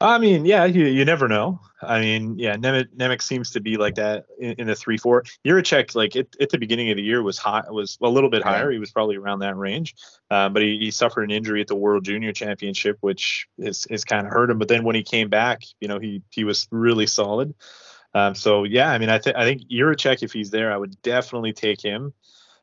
I 0.01 0.19
mean, 0.19 0.45
yeah, 0.45 0.65
you, 0.65 0.85
you 0.85 1.05
never 1.05 1.27
know. 1.27 1.61
I 1.83 2.01
mean, 2.01 2.39
yeah, 2.39 2.57
Nemec, 2.57 2.87
Nemec 2.97 3.21
seems 3.21 3.51
to 3.51 3.61
be 3.61 3.77
like 3.77 3.97
that 3.97 4.27
in, 4.39 4.53
in 4.53 4.67
the 4.69 4.77
three 4.77 4.97
four. 4.97 5.25
Jiricek, 5.45 5.97
like 5.97 6.15
it, 6.15 6.37
at 6.41 6.51
the 6.51 6.59
beginning 6.59 6.91
of 6.91 6.97
the 6.97 7.03
year, 7.03 7.23
was 7.23 7.37
high, 7.37 7.65
was 7.69 7.99
a 8.01 8.09
little 8.09 8.31
bit 8.31 8.45
higher. 8.45 8.71
He 8.71 8.79
was 8.79 8.93
probably 8.93 9.17
around 9.17 9.41
that 9.41 9.57
range, 9.57 9.97
uh, 10.31 10.49
but 10.51 10.63
he, 10.63 10.79
he 10.79 10.91
suffered 10.93 11.25
an 11.25 11.31
injury 11.31 11.61
at 11.61 11.67
the 11.67 11.75
World 11.75 12.05
Junior 12.05 12.33
Championship, 12.33 12.99
which 13.01 13.49
is 13.59 13.87
is 13.87 14.05
kind 14.05 14.27
of 14.27 14.33
hurt 14.33 14.51
him. 14.51 14.59
But 14.59 14.69
then 14.69 14.85
when 14.85 14.95
he 14.95 15.03
came 15.03 15.29
back, 15.29 15.63
you 15.81 15.89
know, 15.89 15.99
he 15.99 16.23
he 16.31 16.45
was 16.45 16.69
really 16.71 17.07
solid. 17.07 17.55
Um, 18.15 18.35
so 18.35 18.65
yeah, 18.65 18.91
I 18.91 18.99
mean, 18.99 19.11
I 19.11 19.19
think 19.19 19.37
I 19.37 19.45
think 19.45 19.69
Jiricek, 19.69 20.23
if 20.23 20.33
he's 20.33 20.51
there, 20.51 20.73
I 20.73 20.77
would 20.77 21.01
definitely 21.03 21.53
take 21.53 21.83
him. 21.83 22.13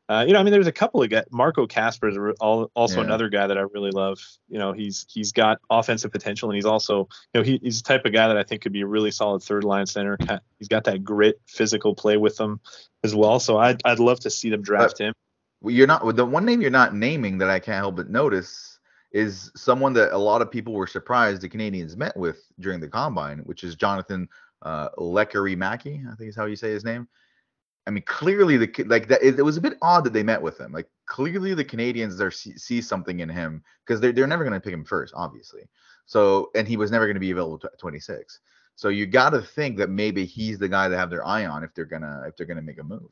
Uh, 0.08 0.24
you 0.26 0.32
know, 0.32 0.38
I 0.38 0.44
mean, 0.44 0.52
there's 0.52 0.68
a 0.68 0.72
couple 0.72 1.02
of 1.02 1.10
guys. 1.10 1.24
Marco 1.32 1.66
Kasper 1.66 2.08
is 2.08 2.16
also 2.38 2.68
yeah. 2.96 3.04
another 3.04 3.28
guy 3.28 3.48
that 3.48 3.58
I 3.58 3.62
really 3.62 3.90
love. 3.90 4.18
You 4.48 4.58
know, 4.58 4.72
he's 4.72 5.04
he's 5.08 5.32
got 5.32 5.58
offensive 5.68 6.12
potential, 6.12 6.48
and 6.48 6.54
he's 6.54 6.64
also, 6.64 7.08
you 7.34 7.40
know, 7.40 7.42
he, 7.42 7.58
he's 7.60 7.82
the 7.82 7.88
type 7.88 8.04
of 8.04 8.12
guy 8.12 8.28
that 8.28 8.36
I 8.36 8.44
think 8.44 8.62
could 8.62 8.72
be 8.72 8.82
a 8.82 8.86
really 8.86 9.10
solid 9.10 9.42
third 9.42 9.64
line 9.64 9.86
center. 9.86 10.16
He's 10.58 10.68
got 10.68 10.84
that 10.84 11.02
grit, 11.02 11.40
physical 11.46 11.94
play 11.94 12.16
with 12.16 12.38
him 12.38 12.60
as 13.02 13.16
well. 13.16 13.40
So 13.40 13.58
I'd 13.58 13.80
I'd 13.84 13.98
love 13.98 14.20
to 14.20 14.30
see 14.30 14.48
them 14.48 14.62
draft 14.62 14.98
him. 14.98 15.12
Well, 15.60 15.74
you're 15.74 15.88
not 15.88 16.14
the 16.14 16.24
one 16.24 16.44
name 16.44 16.60
you're 16.60 16.70
not 16.70 16.94
naming 16.94 17.38
that 17.38 17.50
I 17.50 17.58
can't 17.58 17.78
help 17.78 17.96
but 17.96 18.08
notice 18.08 18.78
is 19.12 19.50
someone 19.56 19.92
that 19.94 20.12
a 20.12 20.18
lot 20.18 20.42
of 20.42 20.50
people 20.50 20.74
were 20.74 20.86
surprised 20.86 21.40
the 21.40 21.48
Canadiens 21.48 21.96
met 21.96 22.16
with 22.16 22.38
during 22.60 22.80
the 22.80 22.88
combine, 22.88 23.38
which 23.40 23.64
is 23.64 23.74
Jonathan 23.74 24.28
uh, 24.62 24.90
Lekkerimäki, 24.98 26.10
I 26.10 26.14
think 26.16 26.28
is 26.28 26.36
how 26.36 26.44
you 26.44 26.56
say 26.56 26.70
his 26.70 26.84
name. 26.84 27.08
I 27.86 27.90
mean, 27.90 28.02
clearly 28.04 28.56
the 28.56 28.84
like 28.84 29.08
that 29.08 29.22
it, 29.22 29.38
it, 29.38 29.42
was 29.42 29.56
a 29.56 29.60
bit 29.60 29.78
odd 29.80 30.04
that 30.04 30.12
they 30.12 30.24
met 30.24 30.42
with 30.42 30.58
him. 30.58 30.72
Like 30.72 30.88
clearly 31.06 31.54
the 31.54 31.64
Canadiens 31.64 32.18
there 32.18 32.32
see, 32.32 32.58
see 32.58 32.82
something 32.82 33.20
in 33.20 33.28
him 33.28 33.62
because 33.84 34.00
they're 34.00 34.12
they're 34.12 34.26
never 34.26 34.44
going 34.44 34.54
to 34.54 34.60
pick 34.60 34.74
him 34.74 34.84
first, 34.84 35.14
obviously. 35.16 35.62
So 36.06 36.50
and 36.54 36.66
he 36.66 36.76
was 36.76 36.90
never 36.90 37.06
going 37.06 37.14
to 37.14 37.20
be 37.20 37.30
available 37.30 37.58
to 37.60 37.70
26. 37.78 38.40
So 38.74 38.88
you 38.88 39.06
got 39.06 39.30
to 39.30 39.40
think 39.40 39.78
that 39.78 39.88
maybe 39.88 40.24
he's 40.26 40.58
the 40.58 40.68
guy 40.68 40.88
to 40.88 40.96
have 40.96 41.10
their 41.10 41.26
eye 41.26 41.46
on 41.46 41.64
if 41.64 41.74
they're 41.74 41.84
gonna 41.84 42.24
if 42.26 42.36
they're 42.36 42.46
gonna 42.46 42.62
make 42.62 42.80
a 42.80 42.84
move. 42.84 43.10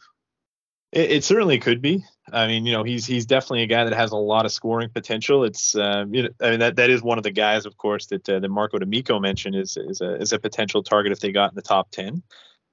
It, 0.93 1.11
it 1.11 1.25
certainly 1.25 1.59
could 1.59 1.81
be. 1.81 2.05
I 2.33 2.47
mean, 2.47 2.67
you 2.67 2.73
know, 2.73 2.83
he's 2.83 3.07
he's 3.07 3.27
definitely 3.27 3.63
a 3.63 3.67
guy 3.67 3.85
that 3.85 3.95
has 3.95 4.13
a 4.13 4.17
lot 4.17 4.45
of 4.45 4.53
scoring 4.53 4.91
potential. 4.91 5.45
It's 5.45 5.77
um, 5.77 6.13
you 6.13 6.25
know, 6.25 6.29
I 6.41 6.51
mean 6.51 6.61
that 6.61 6.77
that 6.77 6.91
is 6.91 7.03
one 7.03 7.19
of 7.19 7.25
the 7.25 7.31
guys, 7.31 7.65
of 7.65 7.77
course, 7.77 8.07
that 8.07 8.29
uh, 8.29 8.41
that 8.41 8.49
Marco 8.49 8.79
D'Amico 8.79 9.21
mentioned 9.21 9.57
is 9.57 9.77
is 9.77 10.01
a 10.01 10.17
is 10.17 10.33
a 10.33 10.39
potential 10.39 10.83
target 10.83 11.13
if 11.13 11.21
they 11.21 11.33
got 11.33 11.53
in 11.53 11.57
the 11.57 11.63
top 11.63 11.91
10. 11.93 12.23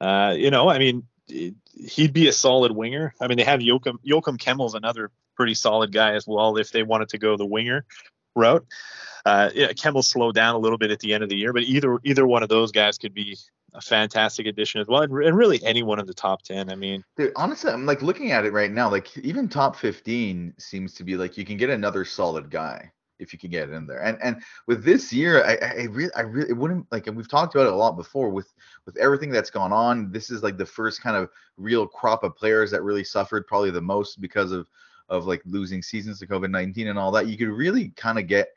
Uh, 0.01 0.33
you 0.35 0.49
know, 0.49 0.67
I 0.67 0.79
mean, 0.79 1.03
he'd 1.27 2.13
be 2.13 2.27
a 2.27 2.33
solid 2.33 2.71
winger. 2.71 3.13
I 3.21 3.27
mean, 3.27 3.37
they 3.37 3.43
have 3.43 3.59
Joakim 3.59 3.97
Joakim 4.05 4.37
Kemell's 4.37 4.75
another 4.75 5.11
pretty 5.35 5.55
solid 5.55 5.91
guy 5.91 6.13
as 6.13 6.27
well 6.27 6.57
if 6.57 6.71
they 6.71 6.83
wanted 6.83 7.09
to 7.09 7.17
go 7.17 7.37
the 7.37 7.45
winger 7.45 7.85
route. 8.35 8.65
Uh, 9.25 9.49
yeah, 9.53 9.67
Kemell 9.67 10.03
slowed 10.03 10.35
down 10.35 10.55
a 10.55 10.57
little 10.57 10.77
bit 10.77 10.91
at 10.91 10.99
the 10.99 11.13
end 11.13 11.23
of 11.23 11.29
the 11.29 11.35
year, 11.35 11.53
but 11.53 11.63
either 11.63 11.99
either 12.03 12.25
one 12.25 12.43
of 12.43 12.49
those 12.49 12.71
guys 12.71 12.97
could 12.97 13.13
be 13.13 13.37
a 13.73 13.81
fantastic 13.81 14.47
addition 14.47 14.81
as 14.81 14.87
well, 14.87 15.01
and, 15.01 15.13
and 15.23 15.37
really 15.37 15.63
anyone 15.63 15.99
in 15.99 16.05
the 16.05 16.13
top 16.13 16.41
ten. 16.41 16.71
I 16.71 16.75
mean, 16.75 17.03
dude, 17.17 17.31
honestly, 17.35 17.71
I'm 17.71 17.85
like 17.85 18.01
looking 18.01 18.31
at 18.31 18.45
it 18.45 18.51
right 18.51 18.71
now. 18.71 18.89
Like 18.89 19.15
even 19.19 19.47
top 19.47 19.75
15 19.75 20.55
seems 20.57 20.93
to 20.95 21.03
be 21.03 21.15
like 21.15 21.37
you 21.37 21.45
can 21.45 21.57
get 21.57 21.69
another 21.69 22.03
solid 22.03 22.49
guy 22.49 22.91
if 23.19 23.31
you 23.31 23.39
can 23.39 23.51
get 23.51 23.69
in 23.69 23.85
there. 23.85 24.03
And 24.03 24.17
and 24.21 24.41
with 24.67 24.83
this 24.83 25.13
year, 25.13 25.43
I 25.43 25.57
I 25.61 25.83
really 25.83 26.13
I 26.15 26.21
really 26.21 26.49
it 26.49 26.57
wouldn't 26.57 26.87
like 26.91 27.07
and 27.07 27.15
we've 27.15 27.29
talked 27.29 27.55
about 27.55 27.67
it 27.67 27.73
a 27.73 27.75
lot 27.75 27.95
before 27.95 28.29
with 28.29 28.51
with 28.85 28.97
everything 28.97 29.29
that's 29.29 29.49
gone 29.49 29.71
on. 29.71 30.11
This 30.11 30.29
is 30.29 30.43
like 30.43 30.57
the 30.57 30.65
first 30.65 31.01
kind 31.01 31.15
of 31.15 31.29
real 31.57 31.87
crop 31.87 32.23
of 32.23 32.35
players 32.35 32.71
that 32.71 32.83
really 32.83 33.03
suffered 33.03 33.47
probably 33.47 33.71
the 33.71 33.81
most 33.81 34.21
because 34.21 34.51
of 34.51 34.67
of 35.09 35.25
like 35.25 35.41
losing 35.45 35.81
seasons 35.81 36.19
to 36.19 36.27
COVID 36.27 36.49
nineteen 36.49 36.87
and 36.87 36.97
all 36.97 37.11
that. 37.11 37.27
You 37.27 37.37
could 37.37 37.49
really 37.49 37.89
kind 37.89 38.17
of 38.17 38.27
get 38.27 38.49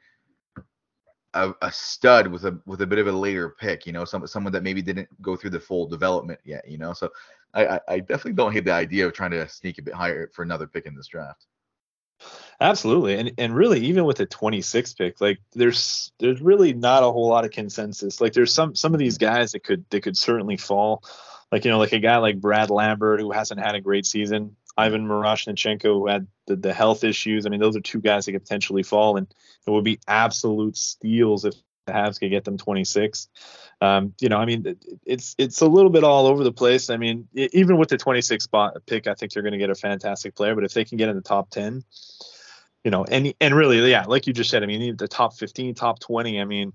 a, 1.35 1.53
a, 1.63 1.73
stud 1.73 2.29
with 2.29 2.45
a 2.45 2.59
with 2.65 2.81
a 2.81 2.87
bit 2.87 2.99
of 2.99 3.09
a 3.09 3.13
later 3.13 3.51
pick, 3.59 3.87
you 3.87 3.93
know, 3.93 4.05
some 4.05 4.27
someone 4.27 4.53
that 4.53 4.63
maybe 4.63 4.81
didn't 4.81 5.09
go 5.21 5.37
through 5.37 5.51
the 5.51 5.61
full 5.61 5.87
development 5.87 6.39
yet, 6.45 6.67
you 6.69 6.79
know. 6.79 6.93
So 6.93 7.11
I, 7.55 7.67
I, 7.67 7.81
I 7.89 7.99
definitely 7.99 8.35
don't 8.35 8.53
hate 8.53 8.65
the 8.65 8.73
idea 8.73 9.07
of 9.07 9.13
trying 9.13 9.33
to 9.33 9.49
sneak 9.49 9.79
a 9.79 9.83
bit 9.83 9.95
higher 9.95 10.31
for 10.33 10.43
another 10.43 10.67
pick 10.67 10.87
in 10.87 10.95
this 10.95 11.09
draft. 11.09 11.47
Absolutely, 12.61 13.19
and 13.19 13.33
and 13.39 13.55
really, 13.55 13.81
even 13.81 14.05
with 14.05 14.19
the 14.19 14.27
26 14.27 14.95
pick, 14.95 15.21
like 15.21 15.41
there's 15.55 16.13
there's 16.19 16.41
really 16.41 16.73
not 16.73 17.03
a 17.03 17.11
whole 17.11 17.29
lot 17.29 17.45
of 17.45 17.51
consensus. 17.51 18.21
Like 18.21 18.33
there's 18.33 18.55
some 18.55 18.75
some 18.75 18.95
of 18.95 18.99
these 19.01 19.19
guys 19.19 19.53
that 19.53 19.65
could 19.65 19.85
that 19.91 20.03
could 20.03 20.17
certainly 20.17 20.57
fall. 20.57 21.03
Like 21.51 21.65
you 21.65 21.71
know, 21.71 21.79
like 21.79 21.93
a 21.93 21.99
guy 21.99 22.17
like 22.19 22.41
Brad 22.41 22.71
Lambert 22.71 23.21
who 23.21 23.33
hasn't 23.33 23.61
had 23.61 23.75
a 23.75 23.81
great 23.81 24.07
season, 24.07 24.57
Ivan 24.77 25.07
Miroshnichenko 25.07 25.83
who 25.83 26.07
had 26.07 26.27
the, 26.47 26.57
the 26.57 26.73
health 26.73 27.05
issues. 27.05 27.45
I 27.45 27.49
mean, 27.49 27.61
those 27.61 27.77
are 27.77 27.81
two 27.81 28.01
guys 28.01 28.27
that 28.27 28.33
could 28.33 28.43
potentially 28.43 28.83
fall, 28.83 29.17
and 29.17 29.27
it 29.67 29.71
would 29.71 29.85
be 29.85 29.99
absolute 30.07 30.77
steals 30.77 31.45
if 31.45 31.55
the 31.87 31.93
Habs 31.93 32.19
could 32.19 32.31
get 32.31 32.45
them 32.45 32.57
26. 32.57 33.29
Um, 33.81 34.15
you 34.21 34.29
know, 34.29 34.39
I 34.39 34.45
mean, 34.45 34.77
it's 35.05 35.35
it's 35.39 35.61
a 35.61 35.67
little 35.67 35.91
bit 35.91 36.05
all 36.05 36.27
over 36.27 36.45
the 36.45 36.53
place. 36.53 36.89
I 36.89 36.97
mean, 36.97 37.29
even 37.35 37.79
with 37.79 37.89
the 37.89 37.99
26 37.99 38.45
spot 38.45 38.77
pick, 38.87 39.07
I 39.07 39.15
think 39.15 39.33
they're 39.33 39.43
going 39.43 39.53
to 39.53 39.59
get 39.59 39.71
a 39.71 39.75
fantastic 39.75 40.35
player. 40.35 40.55
But 40.55 40.65
if 40.65 40.73
they 40.73 40.85
can 40.85 40.99
get 40.99 41.09
in 41.09 41.17
the 41.17 41.23
top 41.23 41.51
10, 41.51 41.85
you 42.85 42.91
know, 42.91 43.05
and 43.05 43.35
and 43.41 43.55
really, 43.55 43.91
yeah, 43.91 44.05
like 44.07 44.27
you 44.27 44.33
just 44.33 44.51
said, 44.51 44.63
I 44.63 44.67
mean, 44.67 44.97
the 44.97 45.09
top 45.09 45.35
15, 45.35 45.75
top 45.75 45.99
20. 46.01 46.41
I 46.41 46.45
mean, 46.45 46.73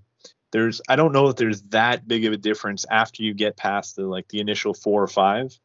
there's 0.50 0.80
I 0.88 0.96
don't 0.96 1.12
know 1.12 1.28
that 1.28 1.36
there's 1.36 1.62
that 1.62 2.06
big 2.06 2.24
of 2.24 2.32
a 2.32 2.36
difference 2.36 2.84
after 2.90 3.22
you 3.22 3.32
get 3.32 3.56
past 3.56 3.96
the 3.96 4.02
like 4.02 4.28
the 4.28 4.40
initial 4.40 4.74
four 4.74 5.02
or 5.02 5.08
five 5.08 5.56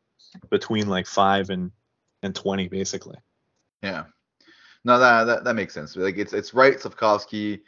between 0.49 0.87
like 0.87 1.07
five 1.07 1.49
and 1.49 1.71
and 2.21 2.35
20 2.35 2.67
basically. 2.67 3.17
Yeah. 3.81 4.05
No, 4.83 4.99
that 4.99 5.23
that, 5.25 5.43
that 5.43 5.55
makes 5.55 5.73
sense. 5.73 5.95
Like 5.95 6.17
it's 6.17 6.33
it's 6.33 6.53
right, 6.53 6.77
Slafkovsky, 6.77 7.61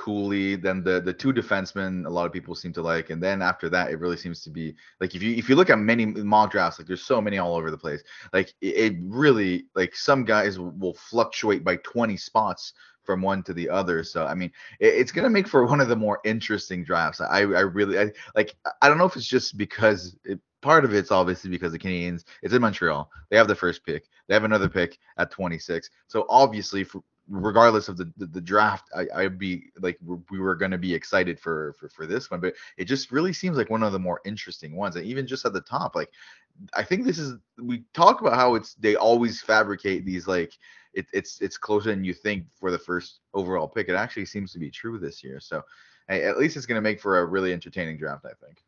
Cooley, 0.00 0.56
then 0.56 0.82
the 0.82 0.98
the 0.98 1.12
two 1.12 1.30
defensemen 1.30 2.06
a 2.06 2.08
lot 2.08 2.24
of 2.24 2.32
people 2.32 2.54
seem 2.54 2.72
to 2.72 2.80
like, 2.80 3.10
and 3.10 3.22
then 3.22 3.42
after 3.42 3.68
that 3.68 3.90
it 3.90 4.00
really 4.00 4.16
seems 4.16 4.42
to 4.42 4.50
be 4.50 4.74
like 4.98 5.14
if 5.14 5.22
you 5.22 5.34
if 5.34 5.46
you 5.48 5.56
look 5.56 5.68
at 5.68 5.78
many 5.78 6.06
mock 6.06 6.52
drafts, 6.52 6.78
like 6.78 6.88
there's 6.88 7.02
so 7.02 7.20
many 7.20 7.36
all 7.36 7.54
over 7.54 7.70
the 7.70 7.76
place. 7.76 8.02
Like 8.32 8.54
it, 8.62 8.76
it 8.76 8.96
really 9.02 9.66
like 9.74 9.94
some 9.94 10.24
guys 10.24 10.58
will 10.58 10.94
fluctuate 10.94 11.64
by 11.64 11.76
20 11.76 12.16
spots 12.16 12.72
from 13.02 13.20
one 13.20 13.42
to 13.42 13.52
the 13.52 13.68
other. 13.68 14.02
So 14.02 14.24
I 14.24 14.34
mean, 14.34 14.50
it, 14.78 14.94
it's 14.94 15.12
gonna 15.12 15.28
make 15.28 15.46
for 15.46 15.66
one 15.72 15.82
of 15.82 15.88
the 15.88 15.96
more 15.96 16.20
interesting 16.24 16.82
drafts. 16.82 17.20
I 17.20 17.40
I 17.40 17.60
really 17.60 17.98
I, 17.98 18.10
like. 18.34 18.56
I 18.80 18.88
don't 18.88 18.96
know 18.96 19.04
if 19.04 19.16
it's 19.16 19.26
just 19.26 19.58
because 19.58 20.16
it, 20.24 20.40
part 20.62 20.86
of 20.86 20.94
it's 20.94 21.10
obviously 21.10 21.50
because 21.50 21.72
the 21.72 21.78
Canadiens, 21.78 22.24
It's 22.42 22.54
in 22.54 22.62
Montreal. 22.62 23.10
They 23.28 23.36
have 23.36 23.48
the 23.48 23.54
first 23.54 23.84
pick. 23.84 24.06
They 24.28 24.34
have 24.34 24.44
another 24.44 24.68
pick 24.68 24.98
at 25.18 25.30
26. 25.30 25.90
So 26.06 26.24
obviously, 26.28 26.84
for, 26.84 27.02
regardless 27.30 27.88
of 27.88 27.96
the 27.96 28.12
the, 28.16 28.26
the 28.26 28.40
draft, 28.40 28.90
I, 28.94 29.06
I'd 29.14 29.38
be 29.38 29.70
like 29.78 29.98
we 30.30 30.38
were 30.38 30.56
going 30.56 30.72
to 30.72 30.78
be 30.78 30.92
excited 30.92 31.38
for 31.38 31.74
for 31.78 31.88
for 31.88 32.06
this 32.06 32.30
one, 32.30 32.40
but 32.40 32.54
it 32.76 32.84
just 32.84 33.12
really 33.12 33.32
seems 33.32 33.56
like 33.56 33.70
one 33.70 33.82
of 33.82 33.92
the 33.92 33.98
more 33.98 34.20
interesting 34.24 34.76
ones. 34.76 34.96
And 34.96 35.06
even 35.06 35.26
just 35.26 35.46
at 35.46 35.52
the 35.52 35.60
top, 35.60 35.94
like 35.94 36.10
I 36.74 36.82
think 36.82 37.04
this 37.04 37.18
is 37.18 37.36
we 37.58 37.84
talk 37.94 38.20
about 38.20 38.34
how 38.34 38.56
it's 38.56 38.74
they 38.74 38.96
always 38.96 39.40
fabricate 39.40 40.04
these 40.04 40.26
like 40.26 40.52
it, 40.92 41.06
it's 41.12 41.40
it's 41.40 41.56
closer 41.56 41.90
than 41.90 42.04
you 42.04 42.12
think 42.12 42.44
for 42.58 42.70
the 42.70 42.78
first 42.78 43.20
overall 43.32 43.68
pick. 43.68 43.88
It 43.88 43.94
actually 43.94 44.26
seems 44.26 44.52
to 44.52 44.58
be 44.58 44.70
true 44.70 44.98
this 44.98 45.22
year. 45.22 45.40
So 45.40 45.62
hey, 46.08 46.24
at 46.24 46.38
least 46.38 46.56
it's 46.56 46.66
going 46.66 46.78
to 46.78 46.82
make 46.82 47.00
for 47.00 47.20
a 47.20 47.24
really 47.24 47.52
entertaining 47.52 47.96
draft, 47.96 48.26
I 48.26 48.44
think. 48.44 48.62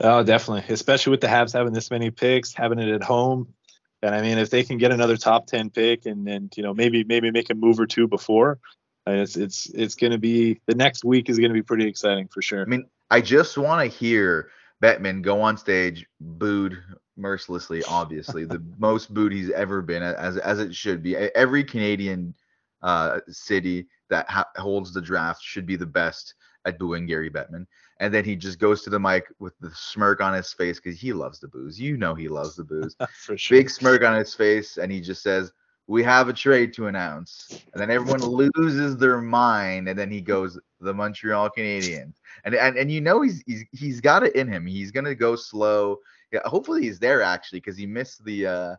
Oh, 0.00 0.22
definitely, 0.22 0.72
especially 0.72 1.10
with 1.12 1.20
the 1.20 1.26
Habs 1.26 1.52
having 1.52 1.72
this 1.72 1.90
many 1.90 2.10
picks, 2.10 2.52
having 2.52 2.78
it 2.78 2.88
at 2.88 3.02
home. 3.02 3.54
And 4.02 4.14
I 4.14 4.22
mean, 4.22 4.38
if 4.38 4.50
they 4.50 4.62
can 4.62 4.78
get 4.78 4.92
another 4.92 5.16
top 5.16 5.46
ten 5.46 5.70
pick 5.70 6.06
and 6.06 6.26
then 6.26 6.50
you 6.56 6.62
know 6.62 6.74
maybe 6.74 7.04
maybe 7.04 7.30
make 7.30 7.50
a 7.50 7.54
move 7.54 7.80
or 7.80 7.86
two 7.86 8.06
before, 8.06 8.58
it's 9.06 9.36
it's 9.36 9.66
it's 9.70 9.94
going 9.94 10.12
to 10.12 10.18
be 10.18 10.60
the 10.66 10.74
next 10.74 11.04
week 11.04 11.28
is 11.28 11.38
going 11.38 11.50
to 11.50 11.54
be 11.54 11.62
pretty 11.62 11.86
exciting 11.86 12.28
for 12.28 12.42
sure. 12.42 12.62
I 12.62 12.66
mean, 12.66 12.86
I 13.10 13.20
just 13.20 13.58
want 13.58 13.80
to 13.80 13.96
hear 13.96 14.50
Bettman 14.82 15.22
go 15.22 15.40
on 15.40 15.56
stage, 15.56 16.06
booed 16.20 16.78
mercilessly, 17.16 17.82
obviously 17.84 18.44
the 18.44 18.62
most 18.78 19.12
booed 19.12 19.32
he's 19.32 19.50
ever 19.50 19.82
been, 19.82 20.02
as 20.02 20.36
as 20.38 20.60
it 20.60 20.74
should 20.74 21.02
be. 21.02 21.16
Every 21.16 21.64
Canadian 21.64 22.34
uh, 22.82 23.20
city 23.28 23.88
that 24.10 24.28
ha- 24.30 24.48
holds 24.56 24.92
the 24.92 25.02
draft 25.02 25.42
should 25.42 25.66
be 25.66 25.76
the 25.76 25.86
best 25.86 26.34
at 26.64 26.78
booing 26.78 27.06
Gary 27.06 27.30
Bettman. 27.30 27.66
And 28.00 28.14
then 28.14 28.24
he 28.24 28.36
just 28.36 28.58
goes 28.58 28.82
to 28.82 28.90
the 28.90 29.00
mic 29.00 29.26
with 29.40 29.54
the 29.60 29.70
smirk 29.74 30.20
on 30.20 30.32
his 30.32 30.52
face 30.52 30.78
because 30.78 31.00
he 31.00 31.12
loves 31.12 31.40
the 31.40 31.48
boos. 31.48 31.80
You 31.80 31.96
know 31.96 32.14
he 32.14 32.28
loves 32.28 32.54
the 32.54 32.64
boos. 32.64 32.94
For 33.12 33.36
sure. 33.36 33.58
Big 33.58 33.70
smirk 33.70 34.04
on 34.04 34.16
his 34.16 34.34
face, 34.34 34.76
and 34.76 34.92
he 34.92 35.00
just 35.00 35.22
says, 35.22 35.52
"We 35.88 36.04
have 36.04 36.28
a 36.28 36.32
trade 36.32 36.72
to 36.74 36.86
announce." 36.86 37.60
And 37.72 37.80
then 37.80 37.90
everyone 37.90 38.20
loses 38.54 38.96
their 38.96 39.20
mind, 39.20 39.88
and 39.88 39.98
then 39.98 40.12
he 40.12 40.20
goes, 40.20 40.58
"The 40.80 40.94
Montreal 40.94 41.50
Canadiens." 41.50 42.14
And 42.44 42.54
and 42.54 42.76
and 42.76 42.90
you 42.90 43.00
know 43.00 43.22
he's 43.22 43.42
he's 43.46 43.64
he's 43.72 44.00
got 44.00 44.22
it 44.22 44.36
in 44.36 44.46
him. 44.46 44.64
He's 44.64 44.92
gonna 44.92 45.16
go 45.16 45.34
slow 45.34 45.98
yeah, 46.32 46.40
hopefully 46.44 46.82
he's 46.82 46.98
there 46.98 47.22
actually 47.22 47.60
because 47.60 47.76
he 47.76 47.86
missed 47.86 48.24
the 48.24 48.46
uh, 48.46 48.76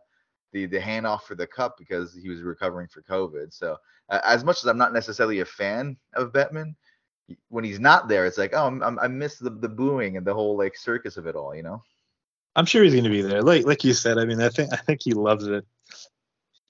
the 0.52 0.66
the 0.66 0.78
handoff 0.78 1.22
for 1.22 1.34
the 1.34 1.46
cup 1.46 1.76
because 1.78 2.14
he 2.14 2.28
was 2.28 2.42
recovering 2.42 2.88
for 2.88 3.02
COVID. 3.02 3.52
So 3.52 3.76
uh, 4.08 4.20
as 4.24 4.44
much 4.44 4.58
as 4.58 4.66
I'm 4.66 4.78
not 4.78 4.92
necessarily 4.92 5.40
a 5.40 5.44
fan 5.44 5.96
of 6.14 6.32
Bettman, 6.32 6.74
when 7.48 7.64
he's 7.64 7.80
not 7.80 8.08
there, 8.08 8.26
it's 8.26 8.38
like 8.38 8.54
oh 8.54 8.66
I'm, 8.66 8.82
I'm, 8.82 8.98
i 8.98 9.08
miss 9.08 9.38
the 9.38 9.50
the 9.50 9.68
booing 9.68 10.16
and 10.16 10.26
the 10.26 10.34
whole 10.34 10.56
like 10.56 10.76
circus 10.76 11.16
of 11.16 11.26
it 11.26 11.36
all, 11.36 11.54
you 11.54 11.62
know. 11.62 11.82
I'm 12.56 12.66
sure 12.66 12.82
he's 12.82 12.94
going 12.94 13.04
to 13.04 13.10
be 13.10 13.22
there. 13.22 13.42
Like 13.42 13.64
like 13.64 13.84
you 13.84 13.94
said, 13.94 14.18
I 14.18 14.24
mean, 14.24 14.40
I 14.40 14.48
think 14.48 14.72
I 14.72 14.76
think 14.76 15.00
he 15.02 15.12
loves 15.12 15.46
it. 15.46 15.64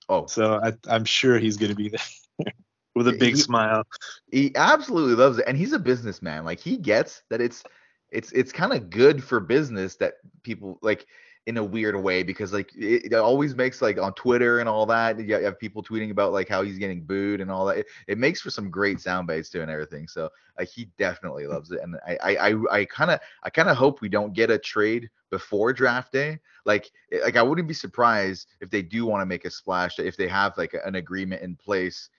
Oh, 0.09 0.27
so 0.27 0.61
I, 0.63 0.73
I'm 0.89 1.05
sure 1.05 1.39
he's 1.39 1.57
going 1.57 1.71
to 1.71 1.77
be 1.77 1.89
there 1.89 2.53
with 2.95 3.09
a 3.09 3.13
big 3.13 3.37
he, 3.37 3.41
smile. 3.41 3.85
He 4.31 4.53
absolutely 4.57 5.15
loves 5.15 5.39
it, 5.39 5.45
and 5.47 5.57
he's 5.57 5.73
a 5.73 5.79
businessman. 5.79 6.45
Like 6.45 6.61
he 6.61 6.77
gets 6.77 7.23
that 7.31 7.41
it's 7.41 7.63
it's 8.11 8.33
it's 8.33 8.53
kind 8.53 8.73
of 8.73 8.91
good 8.91 9.23
for 9.23 9.41
business 9.41 9.97
that 9.97 10.15
people 10.43 10.79
like 10.83 11.07
in 11.47 11.57
a 11.57 11.64
weird 11.64 11.97
way 11.97 12.22
because 12.22 12.53
like 12.53 12.70
it, 12.76 13.12
it, 13.12 13.14
always 13.14 13.55
makes 13.55 13.80
like 13.80 13.99
on 13.99 14.12
Twitter 14.12 14.61
and 14.61 14.68
all 14.68 14.84
that 14.86 15.18
you 15.18 15.34
have 15.34 15.59
people 15.59 15.82
tweeting 15.82 16.11
about 16.11 16.32
like 16.32 16.49
how 16.49 16.62
he's 16.62 16.78
getting 16.78 17.03
booed 17.03 17.41
and 17.41 17.51
all 17.51 17.64
that. 17.66 17.78
It, 17.78 17.86
it 18.09 18.18
makes 18.18 18.41
for 18.41 18.51
some 18.51 18.70
great 18.70 19.01
sound 19.01 19.26
bites 19.26 19.49
too 19.49 19.62
and 19.62 19.70
everything. 19.70 20.07
So 20.07 20.28
uh, 20.59 20.64
he 20.64 20.91
definitely 20.99 21.47
loves 21.47 21.70
it, 21.70 21.80
and 21.82 21.97
I 22.07 22.36
I 22.36 22.80
I 22.80 22.84
kind 22.84 23.11
of 23.11 23.20
I 23.43 23.51
kind 23.51 23.68
of 23.68 23.76
hope 23.76 24.01
we 24.01 24.09
don't 24.09 24.34
get 24.34 24.51
a 24.51 24.59
trade 24.59 25.09
before 25.30 25.72
draft 25.72 26.12
day. 26.12 26.38
Like 26.66 26.91
like 27.24 27.36
I 27.36 27.43
wouldn't 27.43 27.68
be 27.68 27.74
surprised 27.74 28.47
if 28.61 28.70
they 28.70 28.82
do 28.82 29.07
want 29.07 29.22
to 29.22 29.26
make 29.26 29.47
a 29.47 29.51
splash 29.51 29.99
if 29.99 30.16
they 30.16 30.28
have 30.28 30.57
like 30.59 30.74
an 30.84 30.97
agreement 30.97 31.43
in 31.43 31.57
place 31.57 32.11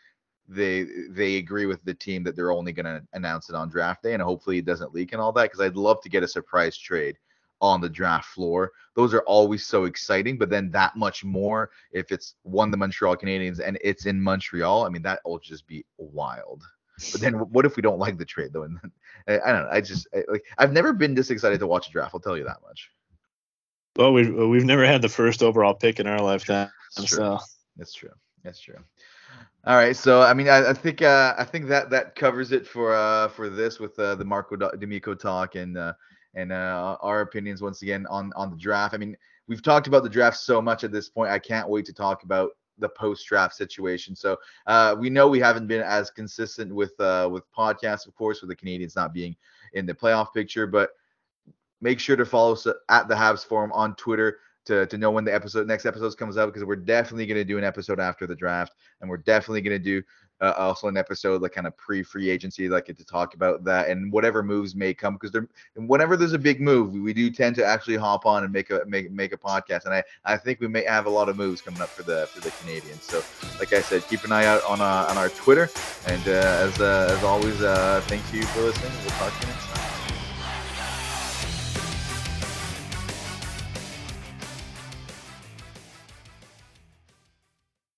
they 0.48 0.86
they 1.10 1.38
agree 1.38 1.68
with 1.68 1.84
the 1.86 1.94
team 1.94 2.24
that 2.24 2.36
they're 2.36 2.52
only 2.52 2.74
going 2.74 2.86
to 2.86 3.02
announce 3.14 3.50
it 3.50 3.56
on 3.56 3.70
draft 3.70 4.04
day 4.04 4.14
and 4.14 4.22
hopefully 4.22 4.58
it 4.58 4.66
doesn't 4.66 4.94
leak 4.94 5.14
and 5.14 5.22
all 5.22 5.32
that 5.32 5.44
because 5.44 5.62
I'd 5.62 5.78
love 5.78 6.02
to 6.02 6.10
get 6.10 6.24
a 6.24 6.28
surprise 6.28 6.76
trade 6.78 7.18
on 7.62 7.82
the 7.82 7.90
draft 7.90 8.26
floor. 8.26 8.72
Those 8.96 9.14
are 9.14 9.22
always 9.22 9.66
so 9.66 9.86
exciting, 9.86 10.38
but 10.38 10.50
then 10.50 10.72
that 10.72 10.96
much 10.96 11.24
more 11.24 11.72
if 11.92 12.12
it's 12.12 12.36
one 12.44 12.72
the 12.72 12.78
Montreal 12.78 13.16
Canadiens 13.16 13.60
and 13.66 13.78
it's 13.82 14.06
in 14.06 14.22
Montreal. 14.22 14.86
I 14.86 14.90
mean 14.90 15.04
that 15.04 15.22
will 15.26 15.40
just 15.40 15.68
be 15.68 15.86
wild. 15.98 16.64
But 17.12 17.22
then 17.22 17.34
what 17.34 17.66
if 17.66 17.76
we 17.76 17.82
don't 17.82 18.00
like 18.00 18.18
the 18.18 18.26
trade 18.26 18.52
though? 18.54 18.64
And 18.64 18.80
I, 19.28 19.40
I 19.40 19.52
don't 19.52 19.64
know. 19.64 19.70
I 19.72 19.82
just 19.82 20.08
I, 20.14 20.24
like 20.28 20.46
I've 20.58 20.74
never 20.74 20.94
been 20.94 21.16
this 21.16 21.30
excited 21.30 21.60
to 21.60 21.68
watch 21.68 21.88
a 21.88 21.92
draft. 21.92 22.14
I'll 22.14 22.20
tell 22.20 22.38
you 22.38 22.46
that 22.46 22.62
much. 22.62 22.92
Well, 23.96 24.14
we've 24.14 24.34
we've 24.34 24.66
never 24.66 24.86
had 24.86 25.02
the 25.02 25.10
first 25.10 25.44
overall 25.44 25.74
pick 25.74 26.00
in 26.00 26.08
our 26.08 26.22
lifetime. 26.22 26.70
That's 26.96 27.10
true. 27.10 27.18
So. 27.18 27.40
That's 27.78 27.94
true. 27.94 28.12
That's 28.44 28.60
true. 28.60 28.78
All 29.66 29.76
right, 29.76 29.96
so 29.96 30.22
I 30.22 30.34
mean, 30.34 30.50
I, 30.50 30.70
I 30.70 30.74
think 30.74 31.04
uh, 31.04 31.36
I 31.38 31.44
think 31.44 31.68
that 31.68 31.92
that 31.92 32.16
covers 32.16 32.52
it 32.52 32.66
for 32.66 32.96
uh, 32.96 33.28
for 33.28 33.48
this 33.48 33.80
with 33.80 33.98
uh, 34.00 34.16
the 34.16 34.26
Marco 34.26 34.56
D'Amico 34.56 35.14
talk 35.14 35.54
and 35.56 35.78
uh, 35.78 35.94
and 36.36 36.52
uh, 36.52 36.98
our 37.02 37.22
opinions 37.22 37.62
once 37.62 37.82
again 37.82 38.06
on 38.10 38.32
on 38.36 38.50
the 38.50 38.58
draft. 38.58 38.94
I 38.94 38.98
mean, 38.98 39.18
we've 39.48 39.64
talked 39.64 39.88
about 39.88 40.04
the 40.04 40.10
draft 40.10 40.38
so 40.38 40.62
much 40.62 40.84
at 40.84 40.92
this 40.92 41.10
point. 41.10 41.32
I 41.32 41.40
can't 41.40 41.70
wait 41.70 41.86
to 41.86 41.94
talk 41.94 42.24
about 42.24 42.52
the 42.78 42.90
post 42.90 43.28
draft 43.28 43.56
situation. 43.56 44.16
So 44.16 44.38
uh, 44.68 44.96
we 44.98 45.10
know 45.10 45.28
we 45.28 45.40
haven't 45.40 45.68
been 45.68 45.82
as 45.82 46.10
consistent 46.10 46.74
with 46.74 47.00
uh, 47.00 47.30
with 47.32 47.44
podcasts, 47.56 48.08
of 48.08 48.16
course, 48.16 48.42
with 48.42 48.50
the 48.50 48.56
Canadiens 48.56 48.96
not 48.96 49.14
being 49.14 49.36
in 49.74 49.86
the 49.86 49.94
playoff 49.94 50.34
picture. 50.34 50.68
But 50.68 50.92
make 51.82 52.00
sure 52.00 52.16
to 52.16 52.26
follow 52.26 52.54
us 52.54 52.68
at 52.90 53.08
the 53.08 53.16
Habs 53.16 53.46
Forum 53.46 53.72
on 53.74 53.96
Twitter 53.96 54.40
to, 54.66 54.86
to 54.88 54.98
know 54.98 55.12
when 55.12 55.26
the 55.26 55.34
episode 55.34 55.68
next 55.68 55.86
episode 55.86 56.16
comes 56.18 56.38
out 56.38 56.48
because 56.48 56.64
we're 56.64 56.76
definitely 56.76 57.26
going 57.26 57.40
to 57.40 57.44
do 57.44 57.58
an 57.58 57.64
episode 57.64 58.00
after 58.00 58.28
the 58.28 58.36
draft 58.36 58.74
and 59.02 59.10
we're 59.10 59.18
definitely 59.18 59.62
going 59.62 59.78
to 59.78 59.84
do 59.84 60.02
uh, 60.42 60.54
also 60.58 60.88
an 60.88 60.98
episode 60.98 61.42
like 61.42 61.52
kind 61.52 61.68
of 61.68 61.78
pre 61.78 62.04
free 62.04 62.30
agency 62.30 62.68
like 62.68 62.86
to 62.86 63.06
talk 63.06 63.34
about 63.36 63.64
that 63.64 63.90
and 63.90 64.12
whatever 64.12 64.42
moves 64.42 64.76
may 64.76 64.94
come 64.94 65.14
because 65.14 65.32
there 65.32 65.48
whenever 65.76 66.18
there's 66.18 66.34
a 66.34 66.40
big 66.40 66.60
move 66.60 66.94
we, 66.94 67.14
do 67.14 67.30
tend 67.30 67.56
to 67.56 67.66
actually 67.66 67.96
hop 67.96 68.26
on 68.26 68.44
and 68.44 68.52
make 68.52 68.70
a 68.70 68.82
make 68.88 69.12
make 69.12 69.34
a 69.34 69.38
podcast 69.38 69.86
and 69.86 69.94
I 69.94 70.04
I 70.26 70.38
think 70.38 70.60
we 70.60 70.68
may 70.68 70.84
have 70.86 71.06
a 71.06 71.10
lot 71.10 71.30
of 71.30 71.38
moves 71.38 71.62
coming 71.62 71.82
up 71.82 71.96
for 71.96 72.04
the 72.04 72.28
for 72.34 72.42
the 72.42 72.52
Canadiens 72.52 73.04
so 73.04 73.22
like 73.60 73.74
I 73.74 73.82
said 73.82 74.08
keep 74.08 74.24
an 74.24 74.32
eye 74.32 74.46
out 74.46 74.64
on 74.64 74.82
uh, 74.82 75.06
on 75.10 75.18
our 75.18 75.30
Twitter 75.30 75.74
and 76.06 76.28
uh, 76.28 76.32
as 76.32 76.80
uh, 76.80 77.16
as 77.16 77.24
always 77.24 77.62
uh, 77.62 78.02
thank 78.08 78.32
you 78.34 78.48
for 78.48 78.62
listening 78.62 78.92
we'll 79.04 79.12
talk 79.12 79.38
to 79.40 79.46
you 79.46 79.54
next 79.54 79.68
time. 79.68 79.91